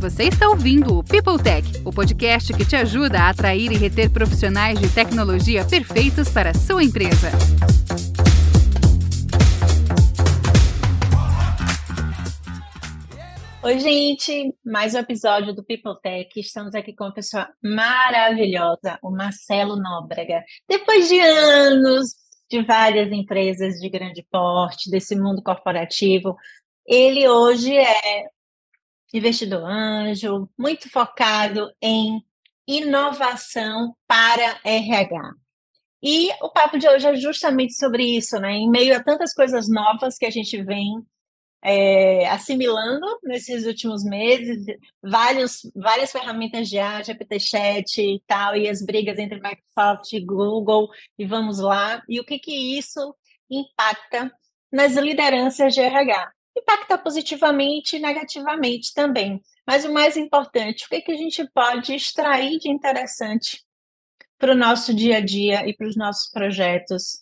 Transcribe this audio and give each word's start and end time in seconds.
Você 0.00 0.24
está 0.24 0.48
ouvindo 0.48 0.98
o 0.98 1.04
People 1.04 1.36
Tech, 1.42 1.62
o 1.84 1.92
podcast 1.92 2.54
que 2.54 2.64
te 2.64 2.74
ajuda 2.74 3.20
a 3.20 3.28
atrair 3.28 3.70
e 3.70 3.76
reter 3.76 4.10
profissionais 4.10 4.80
de 4.80 4.88
tecnologia 4.88 5.62
perfeitos 5.62 6.30
para 6.30 6.52
a 6.52 6.54
sua 6.54 6.82
empresa. 6.82 7.28
Oi, 13.62 13.78
gente! 13.78 14.54
Mais 14.64 14.94
um 14.94 15.00
episódio 15.00 15.54
do 15.54 15.62
People 15.62 16.00
Tech. 16.02 16.30
Estamos 16.34 16.74
aqui 16.74 16.94
com 16.94 17.04
uma 17.04 17.12
pessoa 17.12 17.50
maravilhosa, 17.62 18.98
o 19.02 19.10
Marcelo 19.10 19.76
Nóbrega. 19.76 20.42
Depois 20.66 21.10
de 21.10 21.20
anos 21.20 22.14
de 22.50 22.62
várias 22.62 23.12
empresas 23.12 23.74
de 23.74 23.90
grande 23.90 24.26
porte, 24.30 24.90
desse 24.90 25.14
mundo 25.14 25.42
corporativo, 25.42 26.36
ele 26.86 27.28
hoje 27.28 27.76
é 27.76 28.24
investidor 29.12 29.64
anjo, 29.64 30.48
muito 30.58 30.88
focado 30.90 31.70
em 31.82 32.22
inovação 32.66 33.94
para 34.06 34.60
RH. 34.64 35.34
E 36.02 36.30
o 36.40 36.48
papo 36.48 36.78
de 36.78 36.88
hoje 36.88 37.06
é 37.06 37.14
justamente 37.16 37.74
sobre 37.74 38.04
isso, 38.16 38.38
né? 38.38 38.52
Em 38.52 38.70
meio 38.70 38.96
a 38.96 39.02
tantas 39.02 39.34
coisas 39.34 39.68
novas 39.68 40.16
que 40.16 40.24
a 40.24 40.30
gente 40.30 40.62
vem 40.62 41.04
é, 41.62 42.26
assimilando 42.28 43.06
nesses 43.22 43.66
últimos 43.66 44.02
meses, 44.02 44.64
vários, 45.02 45.70
várias 45.74 46.10
ferramentas 46.10 46.68
de 46.68 46.78
ar, 46.78 47.04
GPT 47.04 47.38
Chat 47.38 48.00
e 48.00 48.22
tal, 48.26 48.56
e 48.56 48.68
as 48.68 48.82
brigas 48.82 49.18
entre 49.18 49.40
Microsoft 49.40 50.12
e 50.12 50.24
Google, 50.24 50.88
e 51.18 51.26
vamos 51.26 51.58
lá. 51.58 52.02
E 52.08 52.18
o 52.18 52.24
que, 52.24 52.38
que 52.38 52.78
isso 52.78 53.14
impacta 53.50 54.32
nas 54.72 54.94
lideranças 54.94 55.74
de 55.74 55.80
RH? 55.80 56.32
Impacta 56.60 56.98
positivamente 56.98 57.96
e 57.96 58.00
negativamente 58.00 58.92
também. 58.94 59.40
Mas 59.66 59.84
o 59.84 59.92
mais 59.92 60.16
importante, 60.16 60.84
o 60.84 60.88
que, 60.88 60.96
é 60.96 61.00
que 61.00 61.12
a 61.12 61.16
gente 61.16 61.48
pode 61.52 61.94
extrair 61.94 62.58
de 62.58 62.70
interessante 62.70 63.62
para 64.38 64.52
o 64.52 64.56
nosso 64.56 64.94
dia 64.94 65.18
a 65.18 65.20
dia 65.20 65.68
e 65.68 65.74
para 65.74 65.86
os 65.86 65.96
nossos 65.96 66.30
projetos 66.30 67.20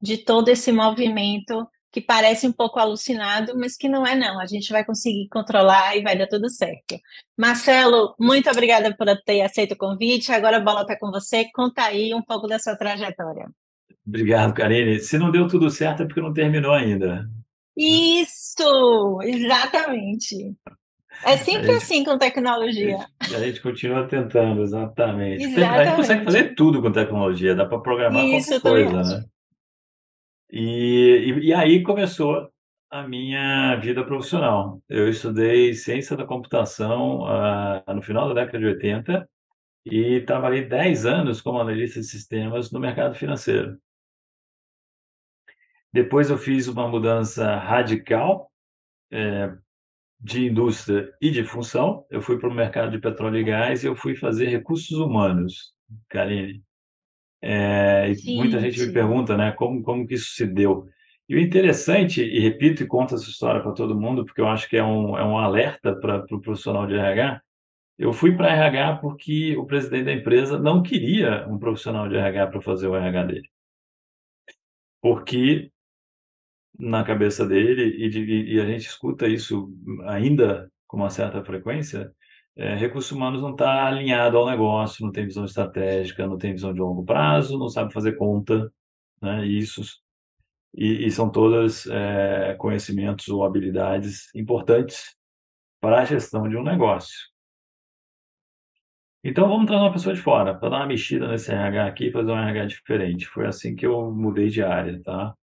de 0.00 0.18
todo 0.18 0.48
esse 0.48 0.72
movimento 0.72 1.66
que 1.90 2.00
parece 2.00 2.46
um 2.46 2.52
pouco 2.52 2.78
alucinado, 2.78 3.56
mas 3.56 3.76
que 3.76 3.88
não 3.88 4.06
é 4.06 4.14
não. 4.14 4.38
A 4.38 4.46
gente 4.46 4.70
vai 4.70 4.84
conseguir 4.84 5.28
controlar 5.28 5.96
e 5.96 6.02
vai 6.02 6.16
dar 6.16 6.26
tudo 6.26 6.50
certo. 6.50 6.96
Marcelo, 7.36 8.14
muito 8.20 8.50
obrigada 8.50 8.94
por 8.94 9.06
ter 9.24 9.40
aceito 9.40 9.72
o 9.72 9.76
convite. 9.76 10.30
Agora 10.30 10.58
a 10.58 10.60
bola 10.60 10.82
está 10.82 10.98
com 10.98 11.10
você. 11.10 11.46
Conta 11.54 11.82
aí 11.84 12.14
um 12.14 12.22
pouco 12.22 12.46
da 12.46 12.58
sua 12.58 12.76
trajetória. 12.76 13.48
Obrigado, 14.06 14.54
Karine. 14.54 15.00
Se 15.00 15.18
não 15.18 15.30
deu 15.30 15.48
tudo 15.48 15.70
certo 15.70 16.02
é 16.02 16.06
porque 16.06 16.20
não 16.20 16.32
terminou 16.32 16.72
ainda. 16.72 17.28
Isso, 17.78 19.20
exatamente. 19.22 20.54
É 21.24 21.36
sempre 21.36 21.66
gente, 21.66 21.76
assim 21.76 22.04
com 22.04 22.18
tecnologia. 22.18 23.06
A 23.20 23.24
gente, 23.24 23.36
a 23.36 23.38
gente, 23.40 23.60
continua 23.60 24.06
tentando, 24.06 24.62
exatamente. 24.62 25.44
exatamente. 25.44 25.80
A 25.80 25.84
gente 25.84 25.96
consegue 25.96 26.24
fazer 26.24 26.54
tudo 26.54 26.82
com 26.82 26.92
tecnologia, 26.92 27.54
dá 27.54 27.66
para 27.66 27.80
programar 27.80 28.24
Isso, 28.24 28.60
qualquer 28.60 28.90
coisa, 28.90 29.18
né? 29.18 29.24
E, 30.50 31.34
e, 31.40 31.46
e, 31.48 31.54
aí 31.54 31.82
começou 31.82 32.48
a 32.90 33.06
minha 33.06 33.76
vida 33.76 34.04
profissional. 34.04 34.80
Eu 34.88 35.08
estudei 35.08 35.74
ciência 35.74 36.16
da 36.16 36.24
computação 36.24 37.22
uh, 37.22 37.94
no 37.94 38.00
final 38.00 38.28
da 38.28 38.42
década 38.42 38.58
de 38.58 38.66
80 38.66 39.28
e 39.84 40.20
trabalhei 40.22 40.64
10 40.64 41.06
anos 41.06 41.40
como 41.40 41.60
analista 41.60 42.00
de 42.00 42.06
sistemas 42.06 42.70
no 42.72 42.80
mercado 42.80 43.14
financeiro. 43.14 43.76
Depois 45.92 46.30
eu 46.30 46.38
fiz 46.38 46.68
uma 46.68 46.86
mudança 46.86 47.56
radical 47.56 48.50
é, 49.10 49.52
de 50.20 50.46
indústria 50.46 51.12
e 51.20 51.30
de 51.30 51.44
função. 51.44 52.04
Eu 52.10 52.20
fui 52.20 52.38
para 52.38 52.48
o 52.48 52.54
mercado 52.54 52.90
de 52.90 52.98
petróleo 52.98 53.38
e 53.38 53.44
gás 53.44 53.82
e 53.82 53.86
eu 53.86 53.96
fui 53.96 54.14
fazer 54.14 54.46
recursos 54.46 54.98
humanos, 54.98 55.72
Karine. 56.08 56.62
É, 57.40 58.12
muita 58.26 58.58
gente 58.60 58.80
me 58.80 58.92
pergunta, 58.92 59.36
né, 59.36 59.52
como, 59.52 59.82
como 59.82 60.06
que 60.06 60.14
isso 60.14 60.34
se 60.34 60.46
deu. 60.46 60.88
E 61.28 61.36
o 61.36 61.38
interessante, 61.38 62.22
e 62.22 62.40
repito 62.40 62.82
e 62.82 62.86
conto 62.86 63.14
essa 63.14 63.28
história 63.28 63.62
para 63.62 63.72
todo 63.72 63.98
mundo, 63.98 64.24
porque 64.24 64.40
eu 64.40 64.48
acho 64.48 64.68
que 64.68 64.76
é 64.76 64.82
um, 64.82 65.16
é 65.16 65.24
um 65.24 65.38
alerta 65.38 65.94
para 65.94 66.18
o 66.18 66.26
pro 66.26 66.40
profissional 66.40 66.86
de 66.86 66.94
RH, 66.94 67.42
eu 67.98 68.12
fui 68.12 68.36
para 68.36 68.52
RH 68.52 68.98
porque 68.98 69.56
o 69.56 69.66
presidente 69.66 70.04
da 70.04 70.12
empresa 70.12 70.58
não 70.58 70.82
queria 70.82 71.46
um 71.48 71.58
profissional 71.58 72.08
de 72.08 72.16
RH 72.16 72.46
para 72.46 72.60
fazer 72.62 72.86
o 72.86 72.96
RH 72.96 73.24
dele. 73.24 73.50
Porque 75.02 75.70
na 76.78 77.04
cabeça 77.04 77.46
dele 77.46 78.04
e, 78.04 78.08
de, 78.08 78.54
e, 78.54 78.60
a 78.60 78.66
gente 78.66 78.86
escuta 78.86 79.26
isso 79.26 79.72
ainda 80.06 80.70
com 80.86 80.96
uma 80.96 81.10
certa 81.10 81.44
frequência, 81.44 82.12
é, 82.56 82.74
recursos 82.74 83.12
humanos 83.12 83.42
não 83.42 83.52
está 83.52 83.86
alinhado 83.86 84.36
ao 84.36 84.46
negócio, 84.48 85.04
não 85.04 85.12
tem 85.12 85.26
visão 85.26 85.44
estratégica, 85.44 86.26
não 86.26 86.38
tem 86.38 86.52
visão 86.52 86.72
de 86.72 86.80
longo 86.80 87.04
prazo, 87.04 87.58
não 87.58 87.68
sabe 87.68 87.92
fazer 87.92 88.16
conta, 88.16 88.72
né, 89.22 89.46
isso, 89.46 89.82
e, 90.74 91.06
e 91.06 91.10
são 91.10 91.30
todas 91.30 91.86
é, 91.86 92.54
conhecimentos 92.58 93.28
ou 93.28 93.44
habilidades 93.44 94.34
importantes 94.34 95.16
para 95.80 96.00
a 96.00 96.04
gestão 96.04 96.48
de 96.48 96.56
um 96.56 96.62
negócio. 96.62 97.28
Então 99.22 99.48
vamos 99.48 99.66
trazer 99.66 99.82
uma 99.82 99.92
pessoa 99.92 100.14
de 100.14 100.20
fora, 100.20 100.54
para 100.54 100.68
dar 100.70 100.76
uma 100.78 100.86
mexida 100.86 101.28
nesse 101.28 101.50
RH 101.52 101.86
aqui 101.86 102.06
e 102.06 102.12
fazer 102.12 102.30
um 102.30 102.38
RH 102.38 102.66
diferente. 102.66 103.26
Foi 103.26 103.46
assim 103.46 103.74
que 103.74 103.86
eu 103.86 104.10
mudei 104.12 104.48
de 104.48 104.62
área, 104.62 105.00
tá? 105.02 105.34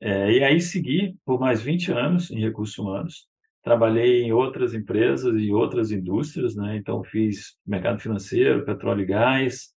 É, 0.00 0.30
e 0.32 0.44
aí 0.44 0.60
segui 0.60 1.16
por 1.24 1.40
mais 1.40 1.62
20 1.62 1.92
anos 1.92 2.30
em 2.30 2.40
recursos 2.40 2.76
humanos. 2.78 3.26
Trabalhei 3.62 4.22
em 4.22 4.32
outras 4.32 4.74
empresas 4.74 5.34
e 5.40 5.50
outras 5.52 5.90
indústrias, 5.90 6.54
né? 6.54 6.76
Então 6.76 7.02
fiz 7.02 7.56
mercado 7.66 8.00
financeiro, 8.00 8.64
petróleo 8.64 9.02
e 9.02 9.06
gás, 9.06 9.72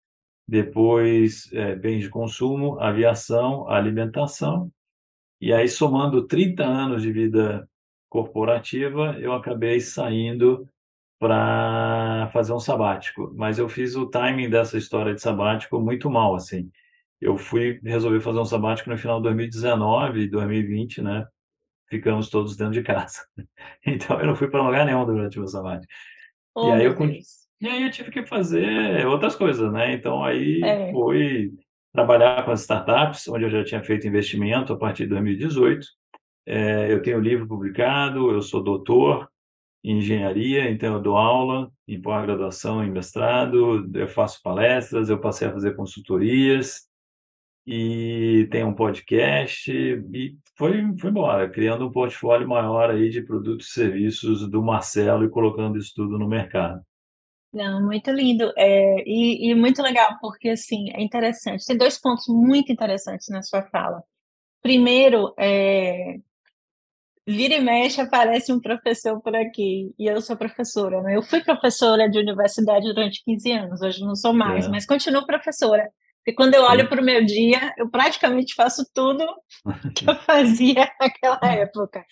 depois 0.48 1.50
é, 1.52 1.76
bens 1.76 2.02
de 2.02 2.10
consumo, 2.10 2.80
aviação, 2.80 3.68
alimentação. 3.68 4.70
E 5.40 5.52
aí 5.52 5.68
somando 5.68 6.26
30 6.26 6.64
anos 6.64 7.02
de 7.02 7.12
vida 7.12 7.68
corporativa, 8.08 9.16
eu 9.20 9.32
acabei 9.32 9.80
saindo 9.80 10.68
para 11.18 12.28
fazer 12.32 12.52
um 12.52 12.60
sabático. 12.60 13.32
Mas 13.36 13.58
eu 13.58 13.68
fiz 13.68 13.94
o 13.96 14.06
timing 14.06 14.50
dessa 14.50 14.78
história 14.78 15.14
de 15.14 15.20
sabático 15.20 15.80
muito 15.80 16.10
mal, 16.10 16.34
assim 16.34 16.70
eu 17.20 17.36
fui 17.36 17.80
resolver 17.82 18.20
fazer 18.20 18.38
um 18.38 18.44
sabático 18.44 18.90
no 18.90 18.98
final 18.98 19.18
de 19.18 19.24
2019 19.24 20.20
e 20.20 20.28
2020, 20.28 21.02
né? 21.02 21.26
Ficamos 21.88 22.28
todos 22.28 22.56
dentro 22.56 22.74
de 22.74 22.82
casa. 22.82 23.22
Então 23.86 24.18
eu 24.20 24.26
não 24.26 24.34
fui 24.34 24.48
para 24.48 24.62
lugar 24.62 24.84
nenhum 24.84 25.06
durante 25.06 25.38
o 25.38 25.40
meu 25.40 25.48
sabático. 25.48 25.92
Oh, 26.54 26.68
e 26.68 26.72
aí 26.72 26.84
eu 26.84 26.94
e 27.60 27.68
aí 27.68 27.82
eu 27.84 27.90
tive 27.90 28.10
que 28.10 28.26
fazer 28.26 29.06
outras 29.06 29.34
coisas, 29.34 29.72
né? 29.72 29.92
Então 29.92 30.22
aí 30.24 30.60
é. 30.62 30.90
fui 30.90 31.52
trabalhar 31.92 32.44
com 32.44 32.50
as 32.50 32.60
startups, 32.60 33.26
onde 33.28 33.44
eu 33.44 33.50
já 33.50 33.64
tinha 33.64 33.82
feito 33.82 34.06
investimento 34.06 34.72
a 34.72 34.78
partir 34.78 35.04
de 35.04 35.10
2018. 35.10 35.86
É, 36.46 36.92
eu 36.92 37.00
tenho 37.00 37.18
livro 37.18 37.46
publicado, 37.46 38.30
eu 38.30 38.42
sou 38.42 38.62
doutor 38.62 39.28
em 39.82 39.98
engenharia, 39.98 40.70
então 40.70 40.94
eu 40.94 41.00
dou 41.00 41.16
aula 41.16 41.70
em 41.88 42.00
pós-graduação, 42.00 42.84
em 42.84 42.90
mestrado, 42.90 43.88
eu 43.94 44.08
faço 44.08 44.42
palestras, 44.42 45.08
eu 45.08 45.20
passei 45.20 45.48
a 45.48 45.52
fazer 45.52 45.76
consultorias, 45.76 46.85
e 47.66 48.46
tem 48.50 48.64
um 48.64 48.74
podcast 48.74 49.72
e 49.72 50.36
foi, 50.56 50.84
foi 51.00 51.10
embora, 51.10 51.50
criando 51.50 51.86
um 51.86 51.90
portfólio 51.90 52.48
maior 52.48 52.90
aí 52.90 53.10
de 53.10 53.22
produtos 53.22 53.68
e 53.68 53.72
serviços 53.72 54.48
do 54.48 54.62
Marcelo 54.62 55.24
e 55.24 55.30
colocando 55.30 55.76
isso 55.76 55.92
tudo 55.94 56.18
no 56.18 56.28
mercado. 56.28 56.80
Não, 57.52 57.82
muito 57.82 58.10
lindo 58.10 58.52
é, 58.56 59.02
e, 59.06 59.50
e, 59.50 59.54
muito 59.54 59.82
legal, 59.82 60.16
porque 60.20 60.50
assim, 60.50 60.90
é 60.92 61.02
interessante. 61.02 61.64
Tem 61.64 61.76
dois 61.76 61.98
pontos 61.98 62.26
muito 62.28 62.70
interessantes 62.70 63.28
na 63.28 63.42
sua 63.42 63.62
fala. 63.62 64.02
Primeiro, 64.62 65.32
é, 65.38 66.18
vira 67.26 67.54
e 67.54 67.60
mexe 67.60 68.00
aparece 68.00 68.52
um 68.52 68.60
professor 68.60 69.20
por 69.20 69.34
aqui, 69.34 69.92
e 69.98 70.06
eu 70.06 70.20
sou 70.20 70.36
professora, 70.36 71.02
né? 71.02 71.16
Eu 71.16 71.22
fui 71.22 71.42
professora 71.42 72.08
de 72.08 72.18
universidade 72.18 72.86
durante 72.92 73.24
15 73.24 73.52
anos, 73.52 73.80
hoje 73.82 74.00
não 74.02 74.14
sou 74.14 74.32
mais, 74.32 74.66
é. 74.66 74.68
mas 74.68 74.86
continuo 74.86 75.26
professora. 75.26 75.90
E 76.26 76.32
quando 76.32 76.54
eu 76.54 76.62
olho 76.64 76.88
para 76.88 77.00
o 77.00 77.04
meu 77.04 77.24
dia, 77.24 77.72
eu 77.78 77.88
praticamente 77.88 78.54
faço 78.54 78.84
tudo 78.92 79.24
que 79.94 80.08
eu 80.10 80.16
fazia 80.16 80.90
naquela 81.00 81.38
época. 81.42 82.04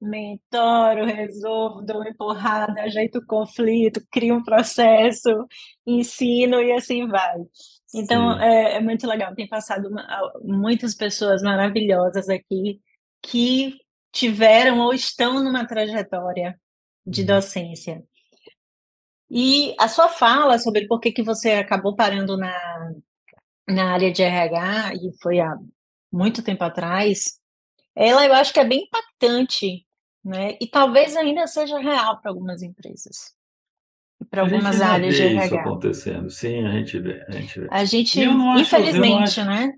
Mentoro, 0.00 1.04
resolvo, 1.04 1.82
dou 1.82 1.98
uma 1.98 2.08
empurrada, 2.08 2.82
ajeito 2.82 3.18
o 3.18 3.26
conflito, 3.26 4.04
crio 4.10 4.34
um 4.34 4.42
processo, 4.42 5.46
ensino 5.86 6.60
e 6.60 6.72
assim 6.72 7.06
vai. 7.06 7.36
Então, 7.94 8.40
é, 8.40 8.76
é, 8.76 8.80
muito 8.80 9.06
legal. 9.06 9.34
Tem 9.34 9.46
passado 9.46 9.88
uma, 9.88 10.04
muitas 10.42 10.94
pessoas 10.94 11.42
maravilhosas 11.42 12.28
aqui 12.28 12.80
que 13.22 13.76
tiveram 14.10 14.80
ou 14.80 14.92
estão 14.92 15.44
numa 15.44 15.66
trajetória 15.66 16.58
de 17.06 17.20
uhum. 17.20 17.26
docência. 17.26 18.02
E 19.30 19.76
a 19.78 19.86
sua 19.86 20.08
fala 20.08 20.58
sobre 20.58 20.88
por 20.88 20.98
que, 20.98 21.12
que 21.12 21.22
você 21.22 21.52
acabou 21.52 21.94
parando 21.94 22.36
na, 22.36 22.92
na 23.68 23.92
área 23.92 24.12
de 24.12 24.22
RH, 24.22 24.94
e 24.94 25.12
foi 25.20 25.40
há 25.40 25.56
muito 26.12 26.42
tempo 26.42 26.64
atrás, 26.64 27.38
ela 27.94 28.26
eu 28.26 28.32
acho 28.34 28.52
que 28.52 28.60
é 28.60 28.64
bem 28.64 28.84
impactante, 28.84 29.86
né? 30.24 30.56
E 30.60 30.66
talvez 30.66 31.16
ainda 31.16 31.46
seja 31.46 31.78
real 31.78 32.20
para 32.20 32.30
algumas 32.30 32.62
empresas. 32.62 33.34
para 34.30 34.42
algumas 34.42 34.80
áreas 34.80 35.14
de 35.14 35.22
RH. 35.22 35.46
isso 35.46 35.54
acontecendo, 35.56 36.30
sim, 36.30 36.66
a 36.66 36.72
gente 36.72 36.98
vê, 36.98 37.24
a 37.28 37.32
gente 37.32 37.60
vê. 37.60 37.68
A 37.70 37.84
gente, 37.84 38.20
infelizmente, 38.20 39.40
acho... 39.40 39.44
né? 39.44 39.72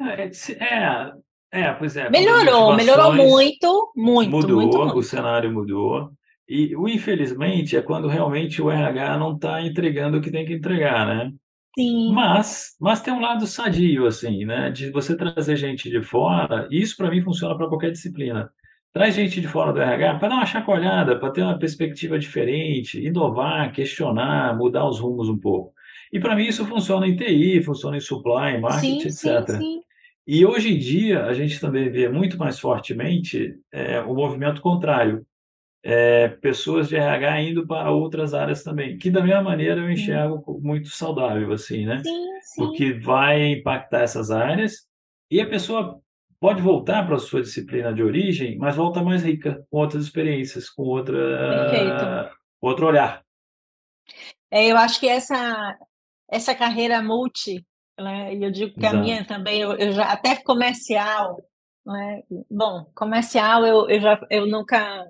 É, 0.00 0.30
é, 0.52 1.12
é, 1.52 1.72
pois 1.74 1.96
é. 1.96 2.08
Melhorou, 2.10 2.74
melhorou 2.74 3.14
muito, 3.14 3.92
muito, 3.94 4.30
mudou, 4.30 4.56
muito, 4.56 4.78
muito. 4.78 4.98
o 4.98 5.02
cenário 5.02 5.52
mudou. 5.52 6.10
E 6.48 6.74
o 6.76 6.88
infelizmente 6.88 7.76
é 7.76 7.82
quando 7.82 8.08
realmente 8.08 8.60
o 8.60 8.70
RH 8.70 9.16
não 9.16 9.34
está 9.34 9.62
entregando 9.62 10.18
o 10.18 10.20
que 10.20 10.30
tem 10.30 10.44
que 10.44 10.54
entregar, 10.54 11.06
né? 11.06 11.32
Sim. 11.74 12.12
Mas, 12.12 12.76
mas 12.80 13.00
tem 13.00 13.14
um 13.14 13.20
lado 13.20 13.46
sadio, 13.46 14.06
assim, 14.06 14.44
né? 14.44 14.70
De 14.70 14.90
você 14.90 15.16
trazer 15.16 15.56
gente 15.56 15.88
de 15.88 16.02
fora, 16.02 16.68
e 16.70 16.80
isso 16.80 16.96
para 16.96 17.10
mim 17.10 17.22
funciona 17.22 17.56
para 17.56 17.68
qualquer 17.68 17.90
disciplina. 17.90 18.50
Traz 18.92 19.14
gente 19.14 19.40
de 19.40 19.48
fora 19.48 19.72
do 19.72 19.80
RH 19.80 20.18
para 20.18 20.28
dar 20.28 20.34
uma 20.34 20.46
chacoalhada, 20.46 21.18
para 21.18 21.30
ter 21.30 21.42
uma 21.42 21.58
perspectiva 21.58 22.18
diferente, 22.18 23.02
inovar, 23.02 23.72
questionar, 23.72 24.54
mudar 24.56 24.86
os 24.86 25.00
rumos 25.00 25.30
um 25.30 25.38
pouco. 25.38 25.72
E 26.12 26.20
para 26.20 26.36
mim 26.36 26.44
isso 26.44 26.66
funciona 26.66 27.08
em 27.08 27.16
TI, 27.16 27.62
funciona 27.62 27.96
em 27.96 28.00
supply, 28.00 28.60
marketing, 28.60 29.08
sim, 29.10 29.30
etc. 29.30 29.50
Sim, 29.50 29.56
sim. 29.56 29.80
E 30.26 30.44
hoje 30.44 30.74
em 30.74 30.78
dia 30.78 31.24
a 31.24 31.32
gente 31.32 31.58
também 31.58 31.90
vê 31.90 32.06
muito 32.06 32.36
mais 32.36 32.58
fortemente 32.58 33.54
é, 33.72 34.00
o 34.00 34.14
movimento 34.14 34.60
contrário. 34.60 35.24
É, 35.84 36.28
pessoas 36.28 36.88
de 36.88 36.96
RH 36.96 37.40
indo 37.40 37.66
para 37.66 37.90
outras 37.90 38.34
áreas 38.34 38.62
também, 38.62 38.96
que 38.96 39.10
da 39.10 39.20
mesma 39.20 39.42
maneira 39.42 39.80
eu 39.80 39.90
enxergo 39.90 40.60
muito 40.62 40.88
saudável, 40.88 41.50
assim, 41.52 41.84
né? 41.84 42.00
Sim, 42.04 42.40
sim. 42.40 42.62
Porque 42.62 42.92
vai 42.92 43.54
impactar 43.54 44.02
essas 44.02 44.30
áreas 44.30 44.86
e 45.28 45.40
a 45.40 45.48
pessoa 45.48 46.00
pode 46.42 46.60
voltar 46.60 47.06
para 47.06 47.14
a 47.14 47.20
sua 47.20 47.40
disciplina 47.40 47.94
de 47.94 48.02
origem, 48.02 48.58
mas 48.58 48.74
volta 48.74 49.00
mais 49.00 49.22
rica, 49.22 49.64
com 49.70 49.78
outras 49.78 50.04
experiências, 50.04 50.68
com 50.68 50.82
outra, 50.82 52.32
outro 52.60 52.86
olhar. 52.86 53.22
É, 54.50 54.66
eu 54.66 54.76
acho 54.76 54.98
que 54.98 55.08
essa, 55.08 55.78
essa 56.28 56.52
carreira 56.52 57.00
multi, 57.00 57.64
né, 57.98 58.34
e 58.34 58.42
eu 58.42 58.50
digo 58.50 58.74
que 58.74 58.84
Exato. 58.84 58.96
a 58.96 59.00
minha 59.00 59.24
também, 59.24 59.60
eu, 59.60 59.72
eu, 59.76 59.92
já 59.92 60.12
até 60.12 60.34
comercial, 60.42 61.40
né, 61.86 62.22
bom, 62.50 62.84
comercial 62.94 63.64
eu, 63.64 63.88
eu, 63.88 64.00
já, 64.00 64.26
eu 64.28 64.46
nunca, 64.46 65.06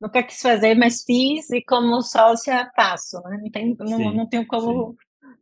nunca 0.00 0.22
quis 0.22 0.40
fazer, 0.40 0.74
mas 0.74 1.04
fiz 1.04 1.50
e 1.50 1.62
como 1.62 2.00
sócia 2.02 2.70
faço, 2.74 3.20
né, 3.22 3.38
não, 3.42 3.50
tem, 3.50 3.76
não, 3.78 4.14
não 4.14 4.28
tenho 4.28 4.46
como 4.46 4.92
sim. 4.92 4.96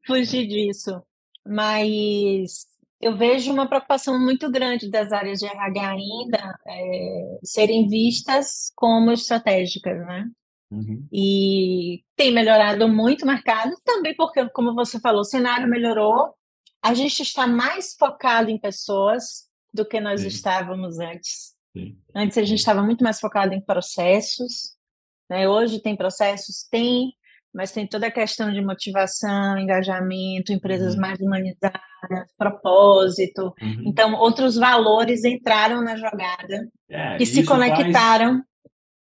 fugir 0.07 0.47
disso. 0.47 1.03
Mas 1.47 2.67
eu 3.01 3.17
vejo 3.17 3.53
uma 3.53 3.69
preocupação 3.69 4.19
muito 4.19 4.51
grande 4.51 4.91
das 4.91 5.13
áreas 5.13 5.39
de 5.39 5.47
RH 5.47 5.91
ainda 5.91 6.59
é, 6.67 7.39
serem 7.45 7.89
vistas 7.89 8.73
como 8.75 9.13
estratégicas, 9.13 9.99
né? 10.05 10.29
Uhum. 10.71 11.07
E 11.11 12.03
tem 12.15 12.33
melhorado 12.33 12.89
muito 12.89 13.23
o 13.23 13.27
mercado, 13.27 13.75
também 13.85 14.15
porque, 14.15 14.47
como 14.51 14.75
você 14.75 15.01
falou, 15.01 15.21
o 15.21 15.25
cenário 15.25 15.69
melhorou, 15.69 16.35
a 16.83 16.93
gente 16.93 17.23
está 17.23 17.47
mais 17.47 17.95
focado 17.95 18.51
em 18.51 18.59
pessoas 18.59 19.49
do 19.73 19.87
que 19.87 20.01
nós 20.01 20.21
Sim. 20.21 20.29
estávamos 20.29 20.99
antes. 20.99 21.55
Antes 22.15 22.39
a 22.39 22.45
gente 22.45 22.59
estava 22.59 22.83
muito 22.83 23.05
mais 23.05 23.21
focado 23.21 23.55
em 23.55 23.61
processos, 23.61 24.77
né? 25.31 25.49
hoje 25.49 25.81
tem 25.81 25.97
processos, 25.97 26.67
tem 26.71 27.13
mas 27.55 27.73
tem 27.73 27.87
toda 27.87 28.07
a 28.07 28.11
questão 28.11 28.53
de 28.53 28.61
motivação, 28.61 29.59
engajamento, 29.59 30.53
empresas 30.53 30.95
uhum. 30.95 31.01
mais 31.01 31.19
humanizadas, 31.19 31.81
propósito. 32.37 33.55
Uhum. 33.61 33.83
Então, 33.87 34.15
outros 34.15 34.57
valores 34.57 35.25
entraram 35.25 35.83
na 35.83 35.97
jogada 35.97 36.69
é, 36.91 37.17
e 37.21 37.27
se 37.27 37.45
conectaram 37.45 38.43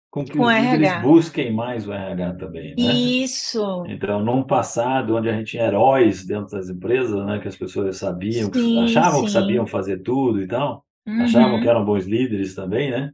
com 0.09 0.25
que 0.25 0.35
com 0.35 0.45
os 0.45 0.51
RH. 0.51 0.99
busquem 1.01 1.53
mais 1.53 1.87
o 1.87 1.93
RH 1.93 2.33
também, 2.35 2.75
né? 2.75 2.93
Isso. 2.93 3.83
Então, 3.87 4.23
num 4.23 4.41
passado 4.41 5.15
onde 5.15 5.29
a 5.29 5.33
gente 5.33 5.51
tinha 5.51 5.65
heróis 5.65 6.25
dentro 6.25 6.49
das 6.49 6.69
empresas, 6.69 7.23
né, 7.25 7.39
que 7.39 7.47
as 7.47 7.55
pessoas 7.55 7.97
sabiam, 7.97 8.51
sim, 8.51 8.83
achavam 8.83 9.19
sim. 9.19 9.25
que 9.25 9.31
sabiam 9.31 9.67
fazer 9.67 10.01
tudo 10.01 10.41
e 10.41 10.47
tal, 10.47 10.83
uhum. 11.17 11.23
achavam 11.23 11.59
que 11.61 11.67
eram 11.67 11.85
bons 11.85 12.05
líderes 12.05 12.55
também, 12.55 12.91
né? 12.91 13.11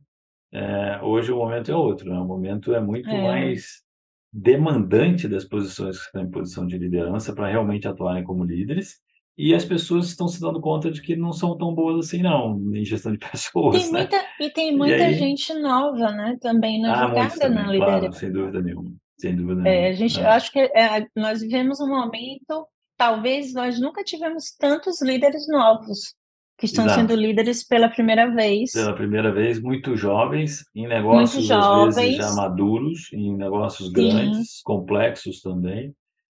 É, 0.53 0.99
hoje 1.01 1.31
o 1.31 1.37
momento 1.37 1.71
é 1.71 1.75
outro, 1.75 2.09
né? 2.09 2.17
O 2.19 2.25
momento 2.25 2.73
é 2.73 2.79
muito 2.79 3.09
É. 3.09 3.21
mais 3.23 3.83
demandante 4.31 5.27
das 5.27 5.45
posições 5.45 5.97
que 5.97 6.05
estão 6.05 6.23
em 6.23 6.29
posição 6.31 6.67
de 6.67 6.77
liderança 6.77 7.33
para 7.33 7.47
realmente 7.49 7.87
atuarem 7.87 8.23
como 8.23 8.43
líderes 8.43 8.95
e 9.37 9.53
as 9.53 9.63
pessoas 9.65 10.07
estão 10.07 10.27
se 10.27 10.39
dando 10.41 10.59
conta 10.61 10.91
de 10.91 11.01
que 11.01 11.15
não 11.15 11.31
são 11.31 11.57
tão 11.57 11.73
boas 11.73 12.05
assim 12.05 12.21
não 12.21 12.57
em 12.75 12.83
gestão 12.85 13.11
de 13.13 13.17
pessoas, 13.31 13.83
Tem 13.83 13.91
né? 13.93 13.99
muita, 13.99 14.17
e 14.41 14.49
tem 14.49 14.77
muita 14.77 14.95
aí- 14.95 15.13
gente 15.13 15.53
nova, 15.55 16.11
né? 16.11 16.37
Também 16.41 16.81
na 16.81 16.93
Ah, 16.93 17.07
jogada, 17.07 17.21
na 17.23 17.29
também, 17.41 17.77
claro, 17.77 17.93
liderança. 17.95 18.19
sem 18.19 18.31
dúvida 18.31 18.61
nenhuma, 18.61 18.91
sem 19.17 19.35
dúvida 19.35 19.61
É, 19.61 19.63
nenhuma. 19.63 19.87
a 19.89 19.93
gente, 19.93 20.19
É. 20.19 20.25
acho 20.25 20.51
que 20.51 20.59
é, 20.59 21.05
nós 21.15 21.41
vivemos 21.41 21.79
um 21.79 21.87
momento, 21.87 22.67
talvez 22.97 23.53
nós 23.53 23.79
nunca 23.79 24.03
tivemos 24.03 24.53
tantos 24.57 25.01
líderes 25.01 25.47
novos 25.49 26.13
que 26.57 26.65
estão 26.65 26.85
Exato. 26.85 27.01
sendo 27.01 27.15
líderes 27.15 27.65
pela 27.67 27.89
primeira 27.89 28.29
vez. 28.33 28.71
Pela 28.71 28.95
primeira 28.95 29.31
vez, 29.31 29.61
muito 29.61 29.95
jovens, 29.97 30.65
em 30.73 30.87
negócios 30.87 31.51
às 31.51 31.65
jovens. 31.65 31.95
vezes 31.95 32.17
já 32.17 32.33
maduros, 32.33 33.11
em 33.11 33.35
negócios 33.35 33.87
Sim. 33.89 33.93
grandes, 33.93 34.61
complexos 34.63 35.41
também. 35.41 35.93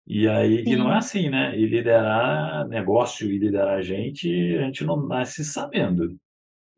E 0.08 0.28
aí, 0.28 0.64
e 0.66 0.76
não 0.76 0.90
é 0.90 1.02
Sim. 1.02 1.20
assim, 1.20 1.30
né? 1.30 1.58
E 1.58 1.66
liderar 1.68 2.68
negócio 2.68 3.30
e 3.30 3.38
liderar 3.38 3.82
gente, 3.84 4.28
a 4.58 4.64
gente 4.64 4.84
não 4.86 5.06
nasce 5.06 5.44
sabendo. 5.46 6.18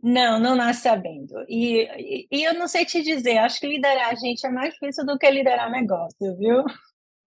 Não, 0.01 0.39
não 0.39 0.55
nasce 0.55 0.81
sabendo. 0.81 1.33
E, 1.47 1.83
e, 1.97 2.27
e 2.31 2.43
eu 2.43 2.53
não 2.53 2.67
sei 2.67 2.85
te 2.85 3.01
dizer, 3.01 3.37
acho 3.37 3.59
que 3.59 3.67
liderar 3.67 4.09
a 4.09 4.15
gente 4.15 4.45
é 4.45 4.49
mais 4.49 4.73
difícil 4.73 5.05
do 5.05 5.17
que 5.17 5.29
liderar 5.29 5.71
negócio, 5.71 6.37
viu? 6.37 6.63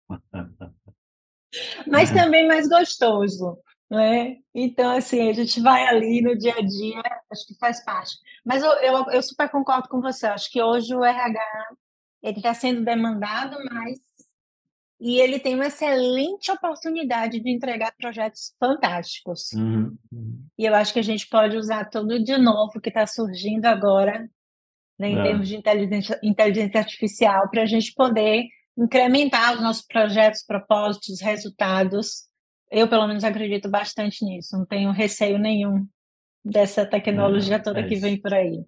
Mas 1.86 2.10
também 2.10 2.46
mais 2.46 2.68
gostoso, 2.68 3.58
né? 3.90 4.36
Então, 4.54 4.96
assim, 4.96 5.28
a 5.28 5.32
gente 5.32 5.60
vai 5.60 5.86
ali 5.86 6.20
no 6.20 6.36
dia 6.36 6.54
a 6.56 6.60
dia, 6.60 7.02
acho 7.30 7.46
que 7.46 7.54
faz 7.58 7.84
parte. 7.84 8.16
Mas 8.44 8.62
eu, 8.62 8.70
eu, 8.80 9.10
eu 9.10 9.22
super 9.22 9.48
concordo 9.48 9.88
com 9.88 10.00
você, 10.00 10.26
acho 10.26 10.50
que 10.50 10.62
hoje 10.62 10.94
o 10.94 11.04
RH 11.04 11.40
ele 12.22 12.38
está 12.38 12.52
sendo 12.54 12.84
demandado 12.84 13.56
mais 13.72 13.98
e 14.98 15.20
ele 15.20 15.38
tem 15.38 15.54
uma 15.54 15.66
excelente 15.66 16.50
oportunidade 16.50 17.38
de 17.38 17.50
entregar 17.50 17.94
projetos 17.96 18.54
fantásticos. 18.58 19.52
Uhum. 19.52 19.96
E 20.58 20.64
eu 20.64 20.74
acho 20.74 20.92
que 20.92 20.98
a 20.98 21.04
gente 21.04 21.28
pode 21.28 21.56
usar 21.56 21.84
tudo 21.90 22.22
de 22.22 22.36
novo 22.38 22.80
que 22.80 22.88
está 22.88 23.06
surgindo 23.06 23.66
agora, 23.66 24.28
né, 24.98 25.10
em 25.10 25.18
É. 25.18 25.22
termos 25.22 25.48
de 25.48 25.56
inteligência, 25.56 26.18
inteligência 26.22 26.80
artificial, 26.80 27.48
para 27.50 27.62
a 27.62 27.66
gente 27.66 27.92
poder 27.92 28.46
incrementar 28.76 29.54
os 29.54 29.62
nossos 29.62 29.86
projetos, 29.86 30.42
propósitos, 30.42 31.20
resultados. 31.20 32.24
Eu, 32.70 32.88
pelo 32.88 33.06
menos, 33.06 33.24
acredito 33.24 33.68
bastante 33.70 34.24
nisso, 34.24 34.56
não 34.58 34.66
tenho 34.66 34.90
receio 34.90 35.38
nenhum 35.38 35.86
dessa 36.44 36.86
tecnologia 36.86 37.56
É, 37.56 37.58
toda 37.58 37.80
é 37.80 37.82
que 37.82 37.96
vem 37.96 38.20
por 38.20 38.34
aí. 38.34 38.64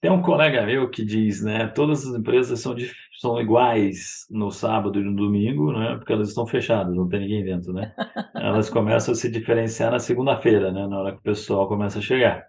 Tem 0.00 0.10
um 0.10 0.20
colega 0.20 0.66
meu 0.66 0.90
que 0.90 1.04
diz, 1.04 1.42
né, 1.44 1.68
todas 1.68 2.04
as 2.06 2.14
empresas 2.14 2.58
são, 2.60 2.74
dif- 2.74 2.94
são 3.20 3.40
iguais 3.40 4.26
no 4.30 4.50
sábado 4.50 5.00
e 5.00 5.04
no 5.04 5.14
domingo, 5.14 5.72
né, 5.72 5.94
porque 5.96 6.12
elas 6.12 6.28
estão 6.28 6.46
fechadas, 6.46 6.94
não 6.94 7.08
tem 7.08 7.20
ninguém 7.20 7.44
dentro, 7.44 7.72
né? 7.72 7.94
Elas 8.34 8.68
começam 8.68 9.12
a 9.12 9.14
se 9.16 9.30
diferenciar 9.30 9.92
na 9.92 9.98
segunda-feira, 10.00 10.72
né, 10.72 10.86
na 10.88 10.98
hora 10.98 11.12
que 11.12 11.18
o 11.18 11.22
pessoal 11.22 11.68
começa 11.68 11.98
a 12.00 12.02
chegar. 12.02 12.44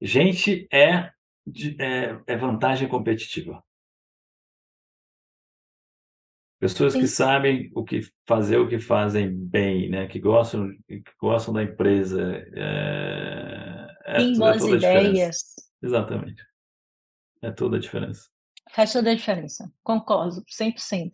Gente 0.00 0.68
é, 0.72 1.10
de- 1.46 1.76
é, 1.80 2.20
é 2.26 2.36
vantagem 2.36 2.88
competitiva. 2.88 3.62
Pessoas 6.60 6.92
que 6.94 7.06
Sim. 7.06 7.14
sabem 7.14 7.70
o 7.74 7.84
que 7.84 8.00
fazer, 8.26 8.56
o 8.58 8.68
que 8.68 8.80
fazem 8.80 9.32
bem, 9.32 9.88
né, 9.88 10.08
que 10.08 10.18
gostam, 10.18 10.68
que 10.88 11.02
gostam 11.20 11.54
da 11.54 11.62
empresa, 11.62 12.20
é, 12.52 13.86
é, 14.06 14.16
Tem 14.16 14.34
é 14.34 14.38
boas 14.38 14.56
diferença. 14.62 14.76
ideias, 14.76 15.38
Exatamente. 15.80 16.42
É 17.40 17.52
toda 17.52 17.76
a 17.76 17.80
diferença. 17.80 18.28
faz 18.72 18.92
toda 18.92 19.12
a 19.12 19.14
diferença. 19.14 19.72
Concordo, 19.84 20.42
100%. 20.48 21.12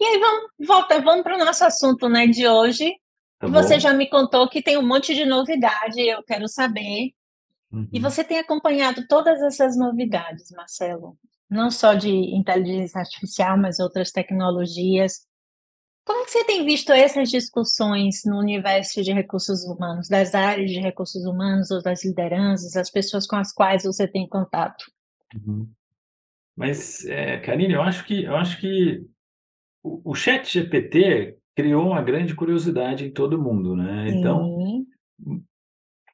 E 0.00 0.04
aí, 0.04 0.18
vamos, 0.18 0.50
volta, 0.66 1.00
vamos 1.00 1.22
para 1.22 1.36
o 1.36 1.44
nosso 1.44 1.64
assunto 1.64 2.06
né, 2.08 2.26
de 2.26 2.46
hoje. 2.46 2.92
Tá 3.38 3.46
Você 3.48 3.74
bom? 3.74 3.80
já 3.80 3.92
me 3.94 4.08
contou 4.10 4.48
que 4.50 4.60
tem 4.62 4.76
um 4.76 4.86
monte 4.86 5.14
de 5.14 5.24
novidade, 5.24 5.98
eu 6.00 6.22
quero 6.22 6.46
saber. 6.46 7.06
E 7.10 7.14
Uhum. 7.72 8.00
você 8.02 8.22
tem 8.22 8.38
acompanhado 8.38 9.04
todas 9.08 9.40
essas 9.42 9.76
novidades, 9.76 10.50
Marcelo, 10.52 11.18
não 11.54 11.70
só 11.70 11.94
de 11.94 12.10
inteligência 12.10 13.00
artificial, 13.00 13.56
mas 13.56 13.78
outras 13.78 14.10
tecnologias. 14.10 15.26
Como 16.04 16.20
é 16.20 16.24
que 16.24 16.32
você 16.32 16.44
tem 16.44 16.66
visto 16.66 16.92
essas 16.92 17.30
discussões 17.30 18.22
no 18.26 18.38
universo 18.38 19.02
de 19.02 19.12
recursos 19.12 19.64
humanos, 19.64 20.08
das 20.08 20.34
áreas 20.34 20.70
de 20.70 20.80
recursos 20.80 21.24
humanos 21.24 21.70
ou 21.70 21.82
das 21.82 22.04
lideranças, 22.04 22.76
as 22.76 22.90
pessoas 22.90 23.26
com 23.26 23.36
as 23.36 23.52
quais 23.52 23.84
você 23.84 24.06
tem 24.06 24.28
contato? 24.28 24.84
Uhum. 25.34 25.70
Mas, 26.56 27.04
é, 27.06 27.38
Karine, 27.38 27.74
eu 27.74 27.82
acho 27.82 28.04
que, 28.04 28.24
eu 28.24 28.36
acho 28.36 28.60
que 28.60 29.02
o, 29.82 30.10
o 30.10 30.14
chat 30.14 30.52
GPT 30.52 31.38
criou 31.56 31.86
uma 31.86 32.02
grande 32.02 32.34
curiosidade 32.34 33.06
em 33.06 33.12
todo 33.12 33.40
mundo, 33.40 33.74
né? 33.74 34.08
Então, 34.08 34.44
Sim, 34.44 34.86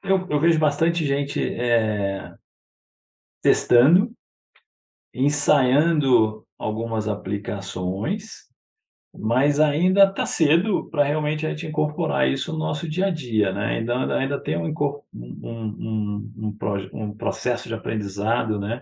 eu, 0.03 0.27
eu 0.29 0.41
vejo 0.41 0.59
bastante 0.59 1.05
gente 1.05 1.43
é, 1.43 2.33
testando, 3.43 4.13
ensaiando 5.15 6.47
algumas 6.59 7.09
aplicações 7.09 8.51
mas 9.13 9.59
ainda 9.59 10.05
está 10.05 10.25
cedo 10.25 10.89
para 10.89 11.03
realmente 11.03 11.45
a 11.45 11.51
gente 11.51 11.67
incorporar 11.67 12.29
isso 12.29 12.53
no 12.53 12.59
nosso 12.59 12.89
dia 12.89 13.07
a 13.07 13.11
dia, 13.11 13.53
né? 13.53 13.79
Ainda, 13.79 14.17
ainda 14.17 14.41
tem 14.41 14.57
um, 14.57 14.73
um, 15.13 16.31
um, 16.39 16.59
um, 16.93 17.17
processo 17.17 17.67
de 17.69 17.75
aprendizado, 17.75 18.59
né? 18.59 18.81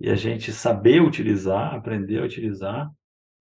E 0.00 0.08
a 0.10 0.14
gente 0.14 0.52
saber 0.52 1.02
utilizar, 1.02 1.74
aprender 1.74 2.20
a 2.20 2.24
utilizar 2.24 2.88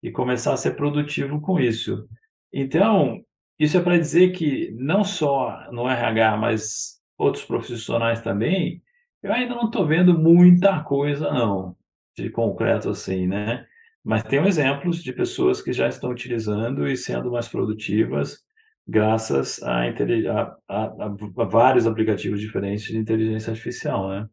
e 0.03 0.11
começar 0.11 0.53
a 0.53 0.57
ser 0.57 0.77
produtivo 0.77 1.41
com 1.41 1.59
isso. 1.59 2.07
Então, 2.53 3.23
isso 3.59 3.77
é 3.79 3.81
para 3.81 3.99
dizer 3.99 4.33
que 4.33 4.71
não 4.77 5.05
só 5.05 5.71
no 5.73 5.89
RH, 5.89 6.37
mas 6.37 7.01
outros 7.17 7.45
profissionais 7.45 8.21
também, 8.21 8.83
eu 9.23 9.33
ainda 9.33 9.55
não 9.55 9.67
estou 9.67 9.87
vendo 9.87 10.19
muita 10.19 10.83
coisa, 10.85 11.33
não, 11.33 11.75
de 12.23 12.31
concreto 12.31 12.91
assim, 12.91 13.27
né? 13.27 13.67
Mas 14.05 14.23
tem 14.23 14.45
exemplos 14.47 15.03
de 15.03 15.13
pessoas 15.13 15.61
que 15.61 15.73
já 15.73 15.89
estão 15.89 16.11
utilizando 16.11 16.89
e 16.89 16.97
sendo 16.97 17.31
mais 17.31 17.49
produtivas 17.49 18.39
graças 18.87 19.63
a, 19.63 19.83
a, 19.83 20.57
a, 20.69 20.85
a 21.37 21.45
vários 21.45 21.87
aplicativos 21.87 22.41
diferentes 22.41 22.85
de 22.85 22.97
inteligência 22.97 23.51
artificial, 23.51 24.09
né? 24.09 24.27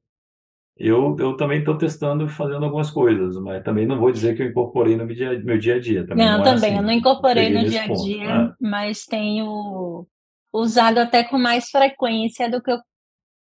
Eu, 0.77 1.15
eu 1.19 1.37
também 1.37 1.59
estou 1.59 1.77
testando, 1.77 2.27
fazendo 2.27 2.65
algumas 2.65 2.91
coisas, 2.91 3.37
mas 3.37 3.63
também 3.63 3.85
não 3.85 3.97
vou 3.97 4.11
dizer 4.11 4.35
que 4.35 4.43
eu 4.43 4.47
incorporei 4.47 4.97
no 4.97 5.05
meu 5.05 5.15
dia, 5.15 5.39
meu 5.39 5.57
dia 5.57 5.75
a 5.75 5.79
dia. 5.79 6.05
Também 6.05 6.25
não, 6.25 6.39
não 6.39 6.41
é 6.41 6.53
também, 6.53 6.69
assim, 6.69 6.77
eu 6.77 6.83
não 6.83 6.91
incorporei 6.91 7.49
no 7.49 7.69
dia 7.69 7.83
a 7.83 7.87
dia, 7.87 8.29
é. 8.29 8.53
mas 8.59 9.05
tenho 9.05 10.05
usado 10.53 10.97
até 10.97 11.23
com 11.23 11.37
mais 11.37 11.69
frequência 11.69 12.49
do 12.49 12.61
que 12.61 12.71
eu 12.71 12.79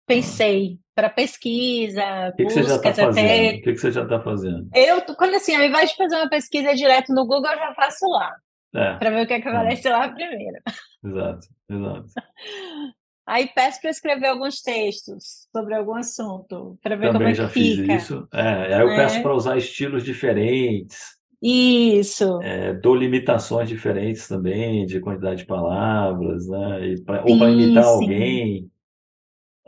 pensei 0.06 0.78
para 0.94 1.08
pesquisa, 1.08 2.02
o 2.28 2.36
que, 2.36 2.44
que 2.44 2.58
está 2.60 2.94
fazendo? 2.94 3.10
Até... 3.10 3.48
O 3.48 3.62
que, 3.62 3.72
que 3.72 3.76
você 3.76 3.90
já 3.90 4.02
está 4.02 4.20
fazendo? 4.20 4.68
Eu, 4.74 5.00
quando 5.16 5.34
assim, 5.34 5.54
ao 5.54 5.64
invés 5.64 5.90
de 5.90 5.96
fazer 5.96 6.16
uma 6.16 6.28
pesquisa 6.28 6.74
direto 6.74 7.14
no 7.14 7.26
Google, 7.26 7.50
eu 7.50 7.58
já 7.58 7.74
faço 7.74 8.06
lá. 8.08 8.34
É. 8.74 8.94
Para 8.94 9.10
ver 9.10 9.24
o 9.24 9.26
que, 9.26 9.34
é 9.34 9.40
que 9.40 9.48
aparece 9.48 9.88
lá 9.88 10.08
primeiro. 10.08 10.58
Exato, 11.04 11.46
exato. 11.70 12.06
Aí 13.26 13.48
peço 13.54 13.80
para 13.80 13.90
escrever 13.90 14.26
alguns 14.26 14.60
textos 14.60 15.46
sobre 15.54 15.74
algum 15.74 15.94
assunto, 15.94 16.76
para 16.82 16.96
ver 16.96 17.12
Também 17.12 17.20
como 17.20 17.30
é 17.30 17.34
já 17.34 17.46
que 17.46 17.54
fiz 17.54 17.76
fica. 17.76 17.94
isso. 17.94 18.28
É, 18.32 18.74
aí 18.74 18.80
eu 18.80 18.90
é. 18.90 18.96
peço 18.96 19.22
para 19.22 19.34
usar 19.34 19.56
estilos 19.56 20.02
diferentes. 20.02 20.98
Isso. 21.40 22.40
É, 22.42 22.74
dou 22.74 22.94
limitações 22.94 23.68
diferentes 23.68 24.26
também, 24.26 24.86
de 24.86 25.00
quantidade 25.00 25.38
de 25.38 25.46
palavras, 25.46 26.48
né? 26.48 26.94
Pra, 27.06 27.22
ou 27.24 27.38
para 27.38 27.50
imitar 27.50 27.84
sim. 27.84 27.90
alguém. 27.90 28.70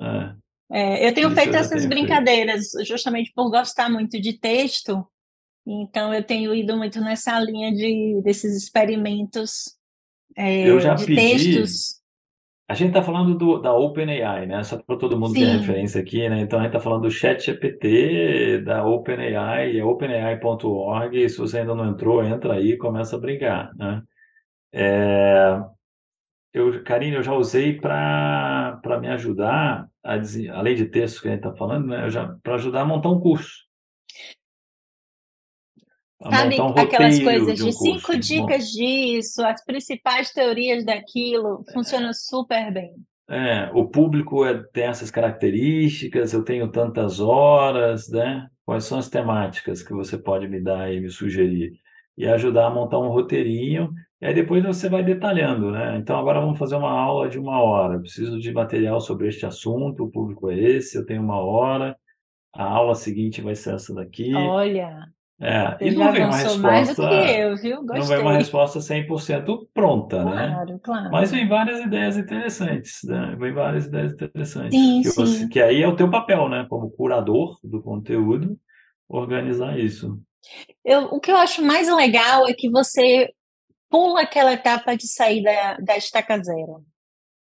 É. 0.00 0.34
É, 0.72 1.08
eu 1.08 1.14
tenho 1.14 1.28
Isso 1.28 1.36
feito 1.36 1.54
eu 1.54 1.60
essas 1.60 1.86
brincadeiras 1.86 2.70
feito. 2.70 2.88
justamente 2.88 3.32
por 3.34 3.50
gostar 3.50 3.88
muito 3.90 4.20
de 4.20 4.38
texto, 4.38 5.06
então 5.66 6.12
eu 6.12 6.22
tenho 6.22 6.54
ido 6.54 6.76
muito 6.76 7.00
nessa 7.00 7.38
linha 7.38 7.72
de 7.72 8.20
desses 8.22 8.56
experimentos 8.56 9.76
é, 10.36 10.68
eu 10.68 10.80
já 10.80 10.94
de 10.94 11.06
pedi, 11.06 11.20
textos. 11.20 12.02
A 12.68 12.74
gente 12.74 12.88
está 12.88 13.02
falando 13.02 13.36
do, 13.36 13.58
da 13.58 13.74
OpenAI, 13.74 14.46
né? 14.46 14.62
Só 14.64 14.82
para 14.82 14.96
todo 14.96 15.18
mundo 15.18 15.34
Sim. 15.34 15.40
ter 15.40 15.58
referência 15.58 16.00
aqui, 16.00 16.28
né? 16.28 16.40
Então 16.40 16.58
a 16.58 16.62
gente 16.62 16.70
está 16.70 16.80
falando 16.80 17.02
do 17.02 17.10
ChatGPT, 17.10 18.62
da 18.64 18.86
OpenAI, 18.86 19.78
é 19.78 19.84
openai.org. 19.84 21.28
Se 21.28 21.38
você 21.38 21.58
ainda 21.58 21.74
não 21.74 21.90
entrou, 21.90 22.24
entra 22.24 22.54
aí 22.54 22.72
e 22.72 22.78
começa 22.78 23.16
a 23.16 23.20
brincar, 23.20 23.70
né? 23.76 24.02
É, 24.72 25.60
eu, 26.54 26.84
Karine, 26.84 27.16
eu 27.16 27.22
já 27.22 27.34
usei 27.34 27.76
para 27.80 28.80
me 29.00 29.08
ajudar, 29.08 29.88
a, 30.04 30.14
além 30.52 30.76
de 30.76 30.86
texto 30.86 31.20
que 31.20 31.26
a 31.26 31.32
gente 31.32 31.44
está 31.44 31.52
falando, 31.56 31.88
né, 31.88 32.08
para 32.44 32.54
ajudar 32.54 32.82
a 32.82 32.86
montar 32.86 33.10
um 33.10 33.18
curso. 33.18 33.64
Sabe 36.22 36.58
um 36.58 36.68
aquelas 36.68 37.20
coisas 37.20 37.56
de, 37.56 37.64
um 37.64 37.72
cinco 37.72 38.06
curso. 38.06 38.20
dicas 38.20 38.70
disso, 38.70 39.44
as 39.44 39.62
principais 39.64 40.30
teorias 40.30 40.84
daquilo, 40.84 41.64
funciona 41.72 42.12
super 42.14 42.72
bem. 42.72 42.94
É, 43.28 43.70
o 43.74 43.88
público 43.88 44.44
é, 44.44 44.62
tem 44.72 44.84
essas 44.84 45.10
características, 45.10 46.32
eu 46.32 46.44
tenho 46.44 46.70
tantas 46.70 47.18
horas, 47.18 48.08
né? 48.08 48.46
Quais 48.64 48.84
são 48.84 48.98
as 48.98 49.10
temáticas 49.10 49.82
que 49.82 49.92
você 49.92 50.16
pode 50.16 50.46
me 50.46 50.62
dar 50.62 50.92
e 50.92 51.00
me 51.00 51.10
sugerir? 51.10 51.72
E 52.16 52.28
ajudar 52.28 52.66
a 52.66 52.70
montar 52.70 53.00
um 53.00 53.08
roteirinho 53.08 53.92
e 54.20 54.26
aí 54.26 54.34
depois 54.34 54.64
você 54.64 54.88
vai 54.88 55.02
detalhando, 55.02 55.70
né? 55.70 55.96
Então 55.98 56.18
agora 56.18 56.40
vamos 56.40 56.58
fazer 56.58 56.76
uma 56.76 56.90
aula 56.90 57.28
de 57.28 57.38
uma 57.38 57.62
hora. 57.62 57.94
Eu 57.94 58.00
preciso 58.00 58.38
de 58.38 58.52
material 58.52 59.00
sobre 59.00 59.28
este 59.28 59.46
assunto, 59.46 60.04
o 60.04 60.10
público 60.10 60.50
é 60.50 60.58
esse, 60.58 60.96
eu 60.96 61.04
tenho 61.04 61.22
uma 61.22 61.38
hora. 61.38 61.96
A 62.54 62.64
aula 62.64 62.94
seguinte 62.94 63.40
vai 63.40 63.54
ser 63.54 63.74
essa 63.74 63.94
daqui. 63.94 64.34
Olha, 64.34 65.08
é, 65.40 65.76
e 65.80 65.90
não 65.90 66.12
vem 66.12 66.24
uma 66.24 66.36
resposta. 66.36 66.58
mais 66.58 66.88
do 66.88 66.94
que 66.94 67.02
eu, 67.02 67.56
viu? 67.56 67.80
Gostei. 67.80 67.98
Não 67.98 68.06
vem 68.06 68.18
uma 68.18 68.32
resposta 68.34 68.78
100% 68.78 69.68
pronta, 69.74 70.22
claro, 70.22 70.36
né? 70.36 70.52
Claro, 70.54 70.80
claro. 70.80 71.10
Mas 71.10 71.32
vem 71.32 71.48
várias 71.48 71.80
ideias 71.80 72.16
interessantes, 72.16 73.00
né? 73.04 73.34
Vem 73.38 73.52
várias 73.52 73.86
ideias 73.86 74.12
interessantes. 74.12 74.78
Sim, 74.78 75.02
que, 75.02 75.10
sim. 75.10 75.20
Você, 75.20 75.48
que 75.48 75.60
aí 75.60 75.82
é 75.82 75.88
o 75.88 75.96
teu 75.96 76.08
papel, 76.08 76.48
né? 76.48 76.64
Como 76.68 76.90
curador 76.90 77.58
do 77.64 77.82
conteúdo, 77.82 78.56
organizar 79.08 79.78
isso. 79.78 80.18
Eu, 80.84 81.06
o 81.06 81.18
que 81.18 81.32
eu 81.32 81.36
acho 81.36 81.64
mais 81.64 81.94
legal 81.94 82.46
é 82.48 82.52
que 82.52 82.70
você 82.70 83.28
pula 83.94 84.22
aquela 84.22 84.52
etapa 84.52 84.96
de 84.96 85.06
sair 85.06 85.40
da, 85.40 85.76
da 85.76 85.96
estaca 85.96 86.36
zero. 86.42 86.84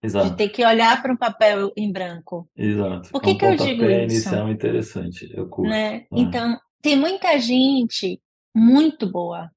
Exato. 0.03 0.29
De 0.29 0.37
ter 0.37 0.49
que 0.49 0.63
olhar 0.63 1.01
para 1.01 1.11
um 1.11 1.17
papel 1.17 1.73
em 1.75 1.91
branco. 1.91 2.47
Exato. 2.55 3.09
Por 3.09 3.19
que, 3.19 3.31
um 3.31 3.37
que 3.39 3.45
eu 3.45 3.55
digo 3.55 3.83
isso? 3.85 4.01
inicial 4.01 4.49
interessante, 4.51 5.33
eu 5.33 5.49
curto. 5.49 5.71
Né? 5.71 6.01
Ah. 6.01 6.05
Então, 6.11 6.59
tem 6.79 6.95
muita 6.95 7.39
gente 7.39 8.21
muito 8.55 9.09
boa, 9.09 9.49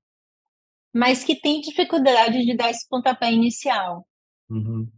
mas 0.95 1.23
que 1.23 1.39
tem 1.39 1.61
dificuldade 1.61 2.43
de 2.47 2.57
dar 2.57 2.71
esse 2.71 2.89
pontapé 2.89 3.31
inicial. 3.31 4.07
Uhum. 4.49 4.89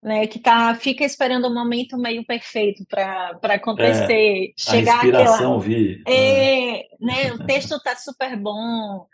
Né, 0.00 0.28
que 0.28 0.38
tá, 0.38 0.76
fica 0.76 1.04
esperando 1.04 1.48
o 1.48 1.52
momento 1.52 1.98
meio 1.98 2.24
perfeito 2.24 2.84
para 2.88 3.36
acontecer, 3.42 4.12
é, 4.12 4.52
chegar 4.56 4.92
a 4.92 4.96
inspiração 4.98 5.56
aquela, 5.56 5.58
vir. 5.58 6.02
É, 6.06 6.82
né, 7.00 7.32
o 7.32 7.44
texto 7.44 7.74
está 7.74 7.96
super 7.96 8.36
bom, 8.36 9.08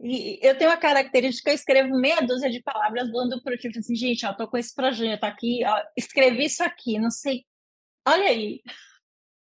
e 0.00 0.38
eu 0.42 0.56
tenho 0.58 0.70
a 0.70 0.76
característica, 0.76 1.50
eu 1.50 1.54
escrevo 1.54 1.94
meia 1.98 2.20
dúzia 2.20 2.50
de 2.50 2.62
palavras, 2.62 3.10
dando 3.12 3.42
para 3.42 3.54
o 3.54 3.58
tipo 3.58 3.78
assim, 3.78 3.94
gente, 3.94 4.26
ó, 4.26 4.32
tô 4.32 4.48
com 4.48 4.56
esse 4.56 4.74
projeto 4.74 5.24
aqui, 5.24 5.64
ó, 5.64 5.82
escrevi 5.96 6.44
isso 6.44 6.62
aqui, 6.62 6.98
não 6.98 7.10
sei, 7.10 7.44
olha 8.06 8.26
aí. 8.28 8.60